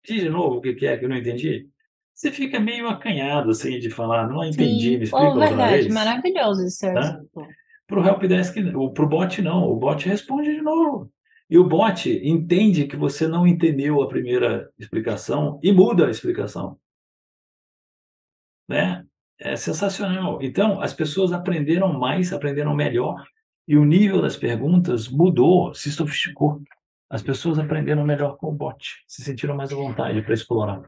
diz 0.06 0.22
de 0.22 0.28
novo 0.28 0.56
o 0.56 0.60
que 0.60 0.74
que 0.74 0.86
é 0.86 0.96
que 0.96 1.04
eu 1.04 1.08
não 1.08 1.16
entendi. 1.16 1.66
Você 2.12 2.30
fica 2.30 2.60
meio 2.60 2.88
acanhado 2.88 3.50
assim 3.50 3.78
de 3.78 3.90
falar, 3.90 4.28
não 4.28 4.44
entendi, 4.44 4.90
Sim, 4.92 4.98
me 4.98 5.04
explica 5.04 5.24
oh, 5.26 5.28
outra 5.30 5.48
verdade, 5.48 5.72
vez. 5.82 5.94
maravilhoso 5.94 6.64
esse 6.64 6.92
Né? 6.92 7.00
exemplo. 7.00 7.46
Para 7.86 8.00
o 8.00 8.06
helpdesk, 8.06 8.54
para 8.94 9.04
o 9.04 9.08
bot 9.08 9.42
não, 9.42 9.68
o 9.68 9.76
bot 9.76 10.08
responde 10.08 10.54
de 10.54 10.62
novo. 10.62 11.10
E 11.50 11.58
o 11.58 11.64
bot 11.68 12.08
entende 12.26 12.86
que 12.86 12.96
você 12.96 13.28
não 13.28 13.46
entendeu 13.46 14.00
a 14.02 14.08
primeira 14.08 14.68
explicação 14.78 15.60
e 15.62 15.70
muda 15.72 16.06
a 16.06 16.10
explicação. 16.10 16.78
Né? 18.68 19.04
É 19.38 19.56
sensacional. 19.56 20.38
Então, 20.42 20.80
as 20.80 20.94
pessoas 20.94 21.32
aprenderam 21.32 21.92
mais, 21.92 22.32
aprenderam 22.32 22.74
melhor, 22.74 23.22
e 23.66 23.76
o 23.76 23.84
nível 23.84 24.20
das 24.22 24.36
perguntas 24.36 25.08
mudou, 25.08 25.74
se 25.74 25.90
sofisticou. 25.90 26.62
As 27.10 27.22
pessoas 27.22 27.58
aprenderam 27.58 28.04
melhor 28.04 28.36
com 28.36 28.48
o 28.48 28.52
bot, 28.52 29.02
se 29.06 29.22
sentiram 29.22 29.54
mais 29.56 29.72
à 29.72 29.76
vontade 29.76 30.22
para 30.22 30.34
explorar. 30.34 30.82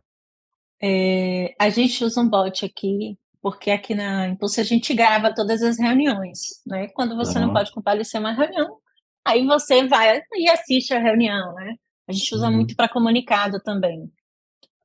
É, 0.81 1.55
a 1.59 1.69
gente 1.71 2.05
usa 2.05 2.21
um 2.21 2.29
bot 2.29 2.65
aqui, 2.65 3.19
porque 3.41 3.71
aqui 3.71 3.95
na 3.95 4.29
Impulso 4.29 4.61
a 4.61 4.65
gente 4.65 4.93
grava 4.95 5.35
todas 5.35 5.62
as 5.62 5.79
reuniões, 5.79 6.39
né? 6.67 6.89
Quando 6.89 7.17
você 7.17 7.39
não 7.39 7.47
Aham. 7.47 7.55
pode 7.55 7.73
comparecer 7.73 8.19
a 8.19 8.21
uma 8.21 8.33
reunião, 8.33 8.79
aí 9.25 9.47
você 9.47 9.87
vai 9.87 10.21
e 10.35 10.49
assiste 10.51 10.93
a 10.95 10.99
reunião, 10.99 11.55
né? 11.55 11.75
A 12.09 12.12
gente 12.12 12.35
usa 12.35 12.49
Uhum. 12.49 12.57
muito 12.57 12.77
para 12.77 12.89
comunicado 12.89 13.61
também, 13.62 14.11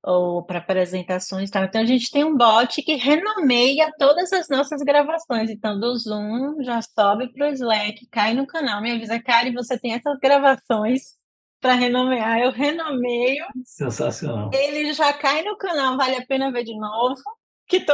ou 0.03 0.43
para 0.43 0.59
apresentações 0.59 1.49
e 1.49 1.51
tal. 1.51 1.63
Então 1.63 1.81
a 1.81 1.85
gente 1.85 2.09
tem 2.09 2.23
um 2.23 2.35
bot 2.35 2.81
que 2.81 2.95
renomeia 2.95 3.91
todas 3.99 4.33
as 4.33 4.49
nossas 4.49 4.81
gravações. 4.81 5.49
Então, 5.49 5.79
do 5.79 5.95
Zoom 5.95 6.61
já 6.63 6.81
sobe 6.81 7.31
para 7.31 7.49
o 7.49 7.53
Slack, 7.53 8.07
cai 8.07 8.33
no 8.33 8.47
canal, 8.47 8.81
me 8.81 8.91
avisa, 8.91 9.21
Kari, 9.21 9.53
você 9.53 9.77
tem 9.79 9.93
essas 9.93 10.17
gravações 10.19 11.15
para 11.59 11.73
renomear. 11.73 12.39
Eu 12.39 12.51
renomeio 12.51 13.45
Sensacional. 13.63 14.49
ele 14.53 14.93
já 14.93 15.13
cai 15.13 15.43
no 15.43 15.55
canal, 15.57 15.95
vale 15.95 16.15
a 16.15 16.25
pena 16.25 16.51
ver 16.51 16.63
de 16.63 16.75
novo, 16.77 17.21
que 17.67 17.79
to 17.79 17.93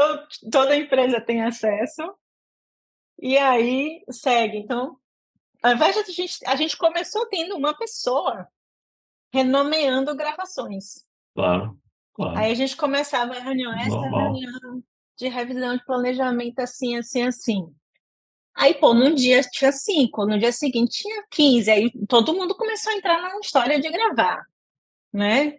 toda 0.49 0.75
empresa 0.75 1.19
tem 1.19 1.43
acesso. 1.43 2.01
E 3.19 3.37
aí 3.37 4.03
segue. 4.09 4.57
Então, 4.57 4.97
ao 5.61 5.73
invés 5.73 5.95
de 5.95 6.01
a 6.01 6.03
gente, 6.05 6.37
a 6.45 6.55
gente 6.55 6.77
começou 6.77 7.27
tendo 7.27 7.57
uma 7.57 7.75
pessoa 7.77 8.47
renomeando 9.33 10.15
gravações. 10.15 11.05
Claro, 11.35 11.77
claro. 12.17 12.37
Aí 12.37 12.51
a 12.51 12.55
gente 12.55 12.75
começava 12.75 13.33
a 13.33 13.39
reunião, 13.39 13.73
essa 13.79 13.89
Normal. 13.89 14.33
reunião 14.33 14.83
de 15.17 15.27
revisão 15.29 15.77
de 15.77 15.85
planejamento 15.85 16.59
assim, 16.59 16.97
assim, 16.97 17.23
assim. 17.23 17.73
Aí, 18.55 18.73
pô, 18.73 18.93
num 18.93 19.13
dia 19.13 19.41
tinha 19.41 19.71
cinco, 19.71 20.25
no 20.25 20.37
dia 20.39 20.51
seguinte 20.51 21.03
tinha 21.03 21.23
15, 21.29 21.71
aí 21.71 21.91
todo 22.09 22.33
mundo 22.33 22.55
começou 22.55 22.91
a 22.91 22.95
entrar 22.95 23.21
na 23.21 23.39
história 23.39 23.79
de 23.79 23.89
gravar, 23.89 24.43
né? 25.13 25.57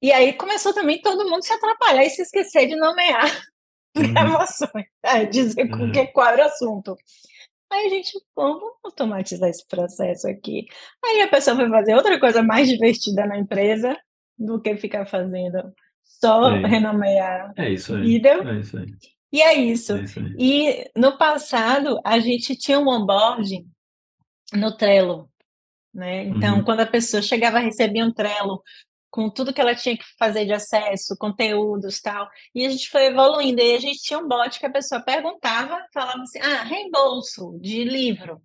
E 0.00 0.12
aí 0.12 0.32
começou 0.32 0.72
também 0.72 1.00
todo 1.02 1.28
mundo 1.28 1.44
se 1.44 1.52
atrapalhar 1.52 2.04
e 2.04 2.10
se 2.10 2.22
esquecer 2.22 2.66
de 2.66 2.76
nomear 2.76 3.24
uhum. 3.96 4.12
gravações, 4.12 4.86
é, 5.02 5.24
dizer 5.26 5.70
uhum. 5.72 5.92
que, 5.92 6.06
qual 6.06 6.28
era 6.28 6.44
o 6.44 6.46
assunto. 6.46 6.96
Aí 7.70 7.86
a 7.86 7.88
gente, 7.88 8.12
pô, 8.34 8.58
vamos 8.58 8.74
automatizar 8.84 9.48
esse 9.48 9.66
processo 9.66 10.28
aqui. 10.28 10.66
Aí 11.04 11.20
a 11.22 11.28
pessoa 11.28 11.56
foi 11.56 11.68
fazer 11.68 11.94
outra 11.94 12.18
coisa 12.18 12.42
mais 12.42 12.66
divertida 12.70 13.26
na 13.26 13.38
empresa 13.38 13.96
do 14.38 14.60
que 14.60 14.76
ficar 14.76 15.06
fazendo 15.06 15.72
só 16.18 16.50
é. 16.50 16.66
renomear 16.66 17.52
é 17.56 17.70
isso 17.70 17.94
aí. 17.94 18.16
Entendeu? 18.16 18.48
É 18.48 18.60
isso 18.60 18.78
aí. 18.78 18.86
E 19.32 19.42
é 19.42 19.54
isso. 19.54 19.92
é 19.92 20.02
isso. 20.02 20.20
E 20.38 20.90
no 20.96 21.16
passado, 21.16 22.00
a 22.04 22.18
gente 22.18 22.56
tinha 22.56 22.80
um 22.80 22.88
onboarding 22.88 23.66
no 24.52 24.76
Trello. 24.76 25.30
Né? 25.94 26.24
Então, 26.24 26.58
uhum. 26.58 26.64
quando 26.64 26.80
a 26.80 26.86
pessoa 26.86 27.22
chegava, 27.22 27.58
recebia 27.58 28.04
um 28.04 28.12
Trello 28.12 28.62
com 29.10 29.28
tudo 29.28 29.52
que 29.52 29.60
ela 29.60 29.74
tinha 29.74 29.96
que 29.96 30.04
fazer 30.18 30.44
de 30.44 30.52
acesso, 30.52 31.16
conteúdos 31.18 32.00
tal. 32.00 32.28
E 32.54 32.64
a 32.64 32.68
gente 32.70 32.88
foi 32.88 33.06
evoluindo. 33.06 33.60
E 33.60 33.74
a 33.74 33.80
gente 33.80 34.00
tinha 34.00 34.18
um 34.18 34.28
bot 34.28 34.58
que 34.58 34.66
a 34.66 34.72
pessoa 34.72 35.00
perguntava, 35.00 35.84
falava 35.92 36.22
assim: 36.22 36.38
ah, 36.40 36.62
reembolso 36.62 37.58
de 37.60 37.84
livro. 37.84 38.40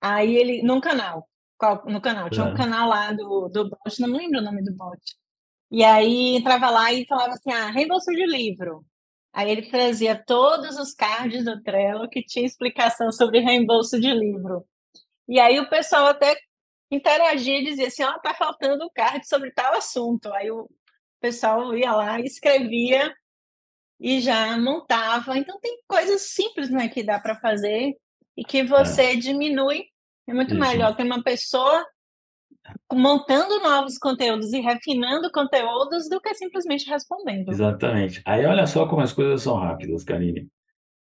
Aí 0.00 0.34
ele, 0.34 0.62
num 0.62 0.80
canal. 0.80 1.28
Qual, 1.58 1.84
no 1.86 2.00
canal, 2.00 2.30
tinha 2.30 2.46
um 2.46 2.54
canal 2.54 2.88
lá 2.88 3.12
do, 3.12 3.48
do 3.48 3.68
bot, 3.68 4.00
não 4.00 4.08
me 4.08 4.16
lembro 4.16 4.40
o 4.40 4.42
nome 4.42 4.62
do 4.64 4.74
bot. 4.74 4.98
E 5.70 5.84
aí 5.84 6.36
entrava 6.36 6.70
lá 6.70 6.92
e 6.92 7.06
falava 7.06 7.34
assim: 7.34 7.52
ah, 7.52 7.70
reembolso 7.70 8.10
de 8.10 8.26
livro. 8.26 8.84
Aí 9.32 9.50
ele 9.50 9.70
trazia 9.70 10.16
todos 10.16 10.76
os 10.76 10.92
cards 10.92 11.44
do 11.44 11.62
Trello 11.62 12.08
que 12.08 12.22
tinha 12.22 12.44
explicação 12.44 13.12
sobre 13.12 13.40
reembolso 13.40 14.00
de 14.00 14.12
livro. 14.12 14.66
E 15.28 15.38
aí 15.38 15.60
o 15.60 15.68
pessoal 15.70 16.06
até 16.06 16.36
interagia 16.90 17.60
e 17.60 17.64
dizia 17.64 17.86
assim, 17.86 18.02
ó, 18.02 18.14
oh, 18.16 18.20
tá 18.20 18.34
faltando 18.34 18.84
um 18.84 18.90
card 18.92 19.26
sobre 19.28 19.52
tal 19.52 19.74
assunto. 19.74 20.32
Aí 20.32 20.50
o 20.50 20.68
pessoal 21.20 21.76
ia 21.76 21.92
lá, 21.92 22.20
escrevia 22.20 23.14
e 24.00 24.20
já 24.20 24.56
montava. 24.58 25.38
Então 25.38 25.60
tem 25.60 25.78
coisas 25.86 26.22
simples, 26.22 26.68
né, 26.70 26.88
que 26.88 27.02
dá 27.04 27.20
para 27.20 27.38
fazer 27.38 27.96
e 28.36 28.44
que 28.44 28.64
você 28.64 29.12
é. 29.12 29.16
diminui. 29.16 29.84
É 30.26 30.34
muito 30.34 30.54
Isso. 30.54 30.60
melhor 30.60 30.96
ter 30.96 31.04
uma 31.04 31.22
pessoa 31.22 31.86
montando 32.92 33.60
novos 33.60 33.98
conteúdos 33.98 34.52
e 34.52 34.60
refinando 34.60 35.30
conteúdos 35.32 36.08
do 36.08 36.20
que 36.20 36.34
simplesmente 36.34 36.88
respondendo. 36.88 37.48
Exatamente. 37.48 38.22
Aí 38.24 38.44
olha 38.44 38.66
só 38.66 38.86
como 38.86 39.02
as 39.02 39.12
coisas 39.12 39.42
são 39.42 39.56
rápidas, 39.56 40.04
Karine. 40.04 40.48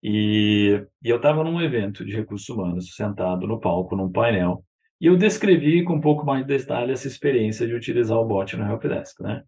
E, 0.03 0.85
e 1.03 1.09
eu 1.09 1.17
estava 1.17 1.43
num 1.43 1.61
evento 1.61 2.05
de 2.05 2.15
recursos 2.15 2.49
humanos, 2.49 2.95
sentado 2.95 3.47
no 3.47 3.59
palco, 3.59 3.97
num 3.97 4.13
painel, 4.13 4.63
e 5.01 5.07
eu 5.07 5.17
descrevi 5.17 5.83
com 5.83 5.95
um 5.95 6.01
pouco 6.01 6.27
mais 6.27 6.47
de 6.47 6.57
detalhe 6.57 6.93
essa 6.93 7.09
experiência 7.09 7.67
de 7.67 7.75
utilizar 7.75 8.19
o 8.19 8.25
bot 8.25 8.57
no 8.57 8.71
Helpdesk, 8.71 9.23
né? 9.23 9.43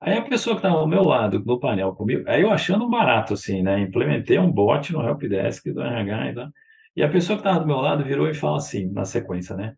Aí 0.00 0.16
a 0.16 0.22
pessoa 0.22 0.54
que 0.54 0.60
estava 0.60 0.80
ao 0.80 0.86
meu 0.86 1.02
lado, 1.02 1.42
no 1.44 1.58
painel 1.58 1.92
comigo, 1.94 2.22
aí 2.28 2.42
eu 2.42 2.50
achando 2.50 2.88
barato, 2.88 3.34
assim, 3.34 3.62
né? 3.62 3.80
Implementei 3.80 4.38
um 4.38 4.50
bot 4.50 4.92
no 4.92 5.02
Helpdesk 5.02 5.72
do 5.72 5.82
RH 5.82 6.30
e 6.30 6.34
tal. 6.34 6.48
E 6.94 7.02
a 7.02 7.08
pessoa 7.08 7.36
que 7.36 7.40
estava 7.40 7.60
do 7.60 7.66
meu 7.66 7.78
lado 7.78 8.04
virou 8.04 8.28
e 8.28 8.34
fala 8.34 8.58
assim, 8.58 8.90
na 8.92 9.04
sequência, 9.04 9.56
né? 9.56 9.74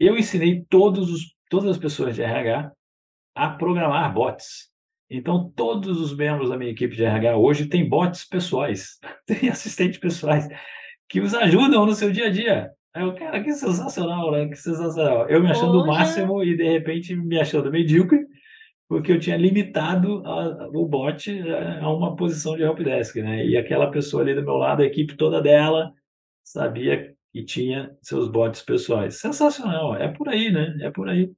Eu 0.00 0.16
ensinei 0.16 0.64
todos 0.70 1.12
os, 1.12 1.34
todas 1.50 1.68
as 1.68 1.76
pessoas 1.76 2.16
de 2.16 2.22
RH 2.22 2.72
a 3.34 3.50
programar 3.50 4.12
bots. 4.14 4.70
Então, 5.10 5.52
todos 5.54 6.00
os 6.00 6.16
membros 6.16 6.48
da 6.48 6.56
minha 6.56 6.70
equipe 6.70 6.96
de 6.96 7.04
RH 7.04 7.36
hoje 7.36 7.66
têm 7.66 7.86
bots 7.86 8.24
pessoais, 8.24 8.98
têm 9.26 9.50
assistentes 9.50 9.98
pessoais 9.98 10.48
que 11.06 11.20
os 11.20 11.34
ajudam 11.34 11.84
no 11.84 11.94
seu 11.94 12.10
dia 12.10 12.28
a 12.28 12.30
dia. 12.30 12.70
Aí 12.94 13.02
eu, 13.02 13.14
cara, 13.14 13.42
que 13.42 13.52
sensacional, 13.52 14.32
né? 14.32 14.48
Que 14.48 14.56
sensacional. 14.56 15.28
Eu 15.28 15.42
me 15.42 15.50
achando 15.50 15.82
o 15.82 15.86
máximo 15.86 16.42
e 16.42 16.56
de 16.56 16.64
repente 16.64 17.14
me 17.14 17.38
achando 17.38 17.70
medíocre, 17.70 18.24
porque 18.88 19.12
eu 19.12 19.20
tinha 19.20 19.36
limitado 19.36 20.26
a, 20.26 20.68
o 20.72 20.86
bot 20.86 21.30
a 21.82 21.92
uma 21.92 22.16
posição 22.16 22.56
de 22.56 22.62
helpdesk, 22.62 23.16
né? 23.16 23.44
E 23.44 23.56
aquela 23.56 23.90
pessoa 23.90 24.22
ali 24.22 24.34
do 24.34 24.42
meu 24.42 24.54
lado, 24.54 24.82
a 24.82 24.86
equipe 24.86 25.14
toda 25.14 25.42
dela, 25.42 25.92
sabia 26.42 27.14
que 27.32 27.44
tinha 27.44 27.96
seus 28.02 28.28
bots 28.28 28.62
pessoais. 28.62 29.20
Sensacional, 29.20 29.94
é 29.94 30.08
por 30.08 30.28
aí, 30.28 30.50
né? 30.50 30.76
É 30.82 30.90
por 30.90 31.08
aí. 31.08 31.32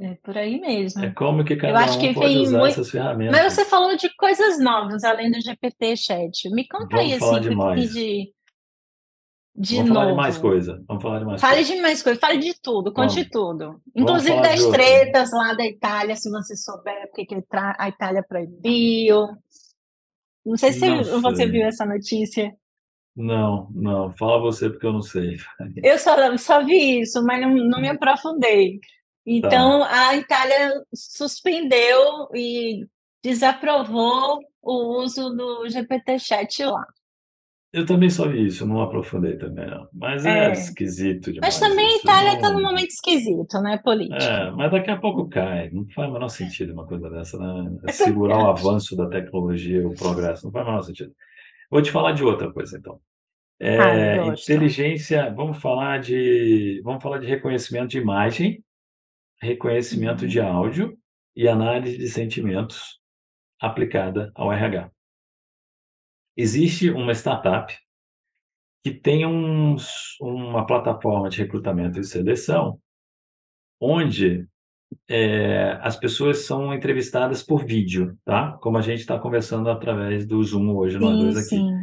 É 0.00 0.14
por 0.22 0.36
aí 0.36 0.60
mesmo. 0.60 1.04
É 1.04 1.10
como 1.12 1.44
que 1.44 1.54
cada 1.54 1.72
Eu 1.72 1.76
acho 1.76 1.98
um 1.98 2.00
que 2.00 2.14
pode 2.14 2.36
usar 2.38 2.58
muito... 2.58 2.72
essas 2.72 2.90
ferramentas. 2.90 3.32
Mas 3.40 3.52
você 3.52 3.64
falou 3.64 3.96
de 3.96 4.12
coisas 4.16 4.58
novas, 4.58 5.04
além 5.04 5.30
do 5.30 5.40
GPT 5.40 5.96
Chat. 5.96 6.50
Me 6.50 6.66
conta 6.66 6.96
Vamos 6.96 7.04
aí, 7.04 7.14
assim, 7.14 7.92
de, 7.92 8.34
de 9.54 9.76
Vamos 9.76 9.88
novo. 9.90 10.00
falar 10.00 10.10
de 10.10 10.16
mais 10.16 10.38
coisa. 10.38 10.84
Vamos 10.88 11.02
falar 11.02 11.18
de 11.18 11.24
mais 11.26 11.40
Fale 11.40 11.54
coisa. 11.56 11.74
de 11.74 11.80
mais 11.80 12.02
coisa, 12.02 12.18
fale 12.20 12.38
de 12.38 12.60
tudo, 12.60 12.92
conte 12.92 13.14
Vamos. 13.16 13.30
tudo. 13.30 13.82
Inclusive 13.94 14.40
das 14.40 14.66
tretas 14.66 15.30
lá 15.30 15.52
da 15.54 15.66
Itália, 15.66 16.16
se 16.16 16.30
você 16.30 16.56
souber 16.56 17.10
porque 17.14 17.36
a 17.54 17.88
Itália 17.88 18.24
proibiu. 18.26 19.28
Não 20.44 20.56
sei 20.56 20.72
se 20.72 20.88
não 20.88 21.20
você 21.20 21.46
viu 21.46 21.64
essa 21.64 21.84
notícia. 21.84 22.52
Não, 23.14 23.68
não. 23.74 24.12
Fala 24.16 24.40
você 24.40 24.70
porque 24.70 24.86
eu 24.86 24.92
não 24.92 25.02
sei. 25.02 25.36
Eu 25.82 25.98
só, 25.98 26.36
só 26.36 26.64
vi 26.64 27.00
isso, 27.00 27.22
mas 27.24 27.40
não, 27.40 27.54
não 27.54 27.80
me 27.80 27.88
aprofundei. 27.88 28.80
Então, 29.24 29.80
tá. 29.80 30.08
a 30.08 30.16
Itália 30.16 30.72
suspendeu 30.94 32.28
e 32.34 32.86
desaprovou 33.22 34.40
o 34.60 35.02
uso 35.02 35.30
do 35.30 35.68
GPT-chat 35.68 36.64
lá. 36.64 36.84
Eu 37.72 37.86
também 37.86 38.10
só 38.10 38.28
vi 38.28 38.44
isso, 38.46 38.66
não 38.66 38.82
aprofundei 38.82 39.38
também, 39.38 39.66
não. 39.66 39.88
Mas 39.94 40.26
é, 40.26 40.48
é 40.48 40.52
esquisito 40.52 41.32
demais. 41.32 41.58
Mas 41.58 41.68
também 41.68 41.86
a 41.86 41.96
Itália 41.96 42.34
está 42.34 42.50
num 42.50 42.60
momento 42.60 42.90
esquisito, 42.90 43.58
né, 43.62 43.78
político? 43.78 44.22
É, 44.22 44.50
mas 44.50 44.70
daqui 44.70 44.90
a 44.90 44.98
pouco 44.98 45.26
cai. 45.26 45.70
Não 45.70 45.86
faz 45.88 46.10
o 46.10 46.12
menor 46.12 46.28
sentido 46.28 46.74
uma 46.74 46.86
coisa 46.86 47.08
dessa, 47.08 47.38
né? 47.38 47.78
É 47.86 47.92
segurar 47.92 48.44
o 48.44 48.50
avanço 48.50 48.94
da 48.94 49.08
tecnologia, 49.08 49.88
o 49.88 49.94
progresso. 49.94 50.44
Não 50.44 50.52
faz 50.52 50.66
o 50.66 50.68
menor 50.68 50.82
sentido. 50.82 51.14
Vou 51.72 51.80
te 51.80 51.90
falar 51.90 52.12
de 52.12 52.22
outra 52.22 52.52
coisa, 52.52 52.76
então. 52.76 53.00
É, 53.58 53.78
ah, 53.78 54.26
inteligência, 54.26 55.32
vamos 55.32 55.58
falar 55.58 56.00
de, 56.00 56.82
vamos 56.84 57.02
falar 57.02 57.16
de 57.18 57.26
reconhecimento 57.26 57.88
de 57.88 57.98
imagem, 57.98 58.62
reconhecimento 59.40 60.28
de 60.28 60.38
uhum. 60.38 60.46
áudio 60.46 60.98
e 61.34 61.48
análise 61.48 61.96
de 61.96 62.10
sentimentos 62.10 63.00
aplicada 63.58 64.30
ao 64.34 64.52
RH. 64.52 64.90
Existe 66.36 66.90
uma 66.90 67.14
startup 67.14 67.74
que 68.84 68.92
tem 68.92 69.24
uns, 69.24 70.18
uma 70.20 70.66
plataforma 70.66 71.30
de 71.30 71.38
recrutamento 71.38 71.98
e 71.98 72.04
seleção 72.04 72.78
onde 73.80 74.46
é, 75.08 75.78
as 75.82 75.96
pessoas 75.96 76.44
são 76.44 76.72
entrevistadas 76.74 77.42
por 77.42 77.64
vídeo, 77.64 78.16
tá? 78.24 78.52
Como 78.60 78.78
a 78.78 78.82
gente 78.82 79.00
está 79.00 79.18
conversando 79.18 79.68
através 79.70 80.26
do 80.26 80.42
Zoom 80.42 80.74
hoje, 80.74 80.98
nós 80.98 81.18
dois 81.18 81.36
aqui. 81.36 81.56
Sim. 81.56 81.82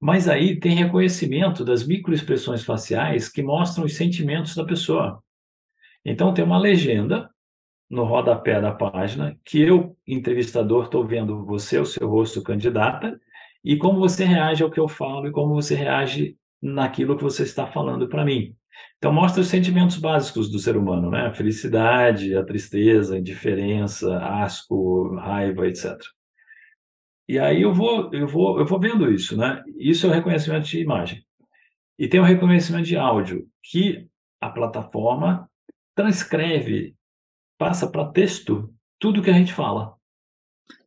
Mas 0.00 0.28
aí 0.28 0.58
tem 0.58 0.74
reconhecimento 0.74 1.64
das 1.64 1.86
microexpressões 1.86 2.64
faciais 2.64 3.28
que 3.28 3.42
mostram 3.42 3.84
os 3.84 3.94
sentimentos 3.94 4.54
da 4.54 4.64
pessoa. 4.64 5.22
Então 6.04 6.34
tem 6.34 6.44
uma 6.44 6.58
legenda 6.58 7.30
no 7.88 8.04
rodapé 8.04 8.60
da 8.60 8.72
página 8.72 9.36
que 9.44 9.60
eu, 9.60 9.96
entrevistador, 10.06 10.84
estou 10.84 11.06
vendo 11.06 11.44
você, 11.44 11.78
o 11.78 11.86
seu 11.86 12.08
rosto 12.08 12.42
candidata, 12.42 13.18
e 13.64 13.76
como 13.76 13.98
você 13.98 14.24
reage 14.24 14.62
ao 14.62 14.70
que 14.70 14.80
eu 14.80 14.88
falo 14.88 15.26
e 15.26 15.32
como 15.32 15.54
você 15.54 15.74
reage 15.74 16.36
naquilo 16.60 17.16
que 17.16 17.22
você 17.22 17.44
está 17.44 17.66
falando 17.66 18.08
para 18.08 18.24
mim. 18.24 18.54
Então 18.98 19.12
mostra 19.12 19.40
os 19.40 19.48
sentimentos 19.48 19.98
básicos 19.98 20.50
do 20.50 20.58
ser 20.58 20.76
humano, 20.76 21.10
né? 21.10 21.26
A 21.26 21.34
felicidade, 21.34 22.36
a 22.36 22.44
tristeza, 22.44 23.14
a 23.14 23.18
indiferença, 23.18 24.18
asco, 24.18 25.14
raiva, 25.16 25.66
etc. 25.66 25.96
E 27.28 27.38
aí 27.38 27.62
eu 27.62 27.72
vou, 27.72 28.12
eu 28.12 28.26
vou, 28.26 28.58
eu 28.58 28.66
vou 28.66 28.78
vendo 28.78 29.10
isso, 29.10 29.36
né? 29.36 29.62
Isso 29.78 30.06
é 30.06 30.10
o 30.10 30.12
reconhecimento 30.12 30.66
de 30.66 30.80
imagem. 30.80 31.24
E 31.98 32.08
tem 32.08 32.20
o 32.20 32.24
reconhecimento 32.24 32.86
de 32.86 32.96
áudio, 32.96 33.46
que 33.62 34.06
a 34.40 34.50
plataforma 34.50 35.48
transcreve, 35.94 36.94
passa 37.56 37.90
para 37.90 38.10
texto 38.10 38.74
tudo 38.98 39.22
que 39.22 39.30
a 39.30 39.34
gente 39.34 39.52
fala. 39.52 39.94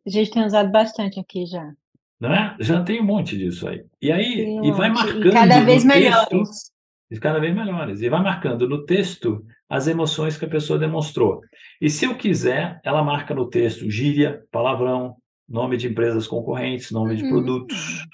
A 0.05 0.09
gente 0.09 0.31
tem 0.31 0.45
usado 0.45 0.71
bastante 0.71 1.19
aqui 1.19 1.45
já. 1.45 1.73
Né? 2.19 2.55
Já 2.59 2.83
tem 2.83 3.01
um 3.01 3.05
monte 3.05 3.37
disso 3.37 3.67
aí. 3.67 3.85
E 4.01 4.11
aí, 4.11 4.45
um 4.45 4.65
e 4.65 4.71
vai 4.71 4.89
marcando. 4.89 5.27
E 5.27 5.31
cada 5.31 5.59
vez 5.61 5.83
melhores. 5.83 6.71
E 7.09 7.19
cada 7.19 7.39
vez 7.39 7.55
melhores. 7.55 8.01
E 8.01 8.09
vai 8.09 8.21
marcando 8.21 8.67
no 8.67 8.85
texto 8.85 9.45
as 9.69 9.87
emoções 9.87 10.37
que 10.37 10.45
a 10.45 10.49
pessoa 10.49 10.79
demonstrou. 10.79 11.41
E 11.81 11.89
se 11.89 12.05
eu 12.05 12.15
quiser, 12.15 12.79
ela 12.83 13.03
marca 13.03 13.33
no 13.33 13.49
texto 13.49 13.89
gíria, 13.89 14.43
palavrão, 14.51 15.15
nome 15.47 15.77
de 15.77 15.87
empresas 15.87 16.27
concorrentes, 16.27 16.91
nome 16.91 17.15
de 17.15 17.23
uhum. 17.23 17.29
produtos. 17.29 18.05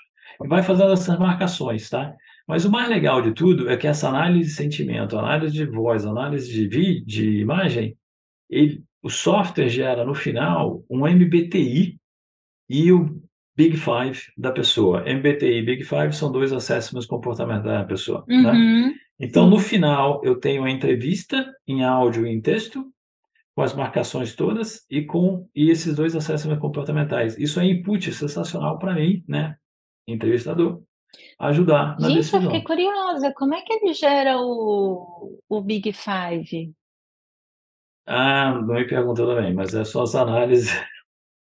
E 0.43 0.47
vai 0.47 0.61
fazendo 0.61 0.93
essas 0.93 1.17
marcações, 1.17 1.89
tá? 1.89 2.13
Mas 2.47 2.65
o 2.65 2.71
mais 2.71 2.89
legal 2.89 3.21
de 3.21 3.31
tudo 3.31 3.69
é 3.69 3.77
que 3.77 3.87
essa 3.87 4.09
análise 4.09 4.49
de 4.49 4.55
sentimento, 4.55 5.17
análise 5.17 5.53
de 5.53 5.65
voz, 5.65 6.05
análise 6.05 6.51
de 6.51 6.67
vídeo, 6.67 7.05
de 7.05 7.39
imagem, 7.39 7.97
ele, 8.49 8.83
o 9.01 9.09
software 9.09 9.69
gera 9.69 10.03
no 10.05 10.13
final 10.13 10.83
um 10.89 11.07
MBTI 11.07 11.97
e 12.69 12.91
o, 12.91 13.22
Big 13.55 13.77
Five 13.77 14.19
da 14.37 14.51
pessoa. 14.51 15.01
MBTI 15.01 15.59
e 15.59 15.65
Big 15.65 15.83
Five 15.83 16.13
são 16.13 16.31
dois 16.31 16.51
assessments 16.51 17.05
comportamentais 17.05 17.79
da 17.79 17.85
pessoa. 17.85 18.23
Né? 18.27 18.51
Uhum. 18.51 18.93
Então, 19.19 19.49
no 19.49 19.59
final, 19.59 20.21
eu 20.23 20.39
tenho 20.39 20.63
a 20.63 20.71
entrevista 20.71 21.45
em 21.67 21.83
áudio 21.83 22.25
e 22.25 22.31
em 22.31 22.41
texto, 22.41 22.91
com 23.55 23.61
as 23.61 23.73
marcações 23.73 24.35
todas 24.35 24.85
e 24.89 25.03
com 25.03 25.47
e 25.55 25.69
esses 25.69 25.95
dois 25.95 26.15
assessments 26.15 26.59
comportamentais. 26.59 27.37
Isso 27.37 27.59
é 27.59 27.65
input 27.65 28.11
sensacional 28.11 28.79
para 28.79 28.95
mim, 28.95 29.23
né? 29.27 29.55
Entrevistador, 30.07 30.81
ajudar 31.39 31.95
na 31.99 32.07
Gente, 32.07 32.09
eu 32.09 32.15
decisão. 32.15 32.41
fiquei 32.41 32.61
curiosa. 32.63 33.31
Como 33.35 33.53
é 33.53 33.61
que 33.61 33.73
ele 33.73 33.93
gera 33.93 34.37
o, 34.39 35.39
o 35.47 35.61
Big 35.61 35.93
Five? 35.93 36.73
Ah, 38.05 38.55
não 38.55 38.73
me 38.73 38.85
perguntou 38.85 39.27
também, 39.27 39.53
mas 39.53 39.73
é 39.73 39.85
só 39.85 40.01
as 40.01 40.15
análises 40.15 40.69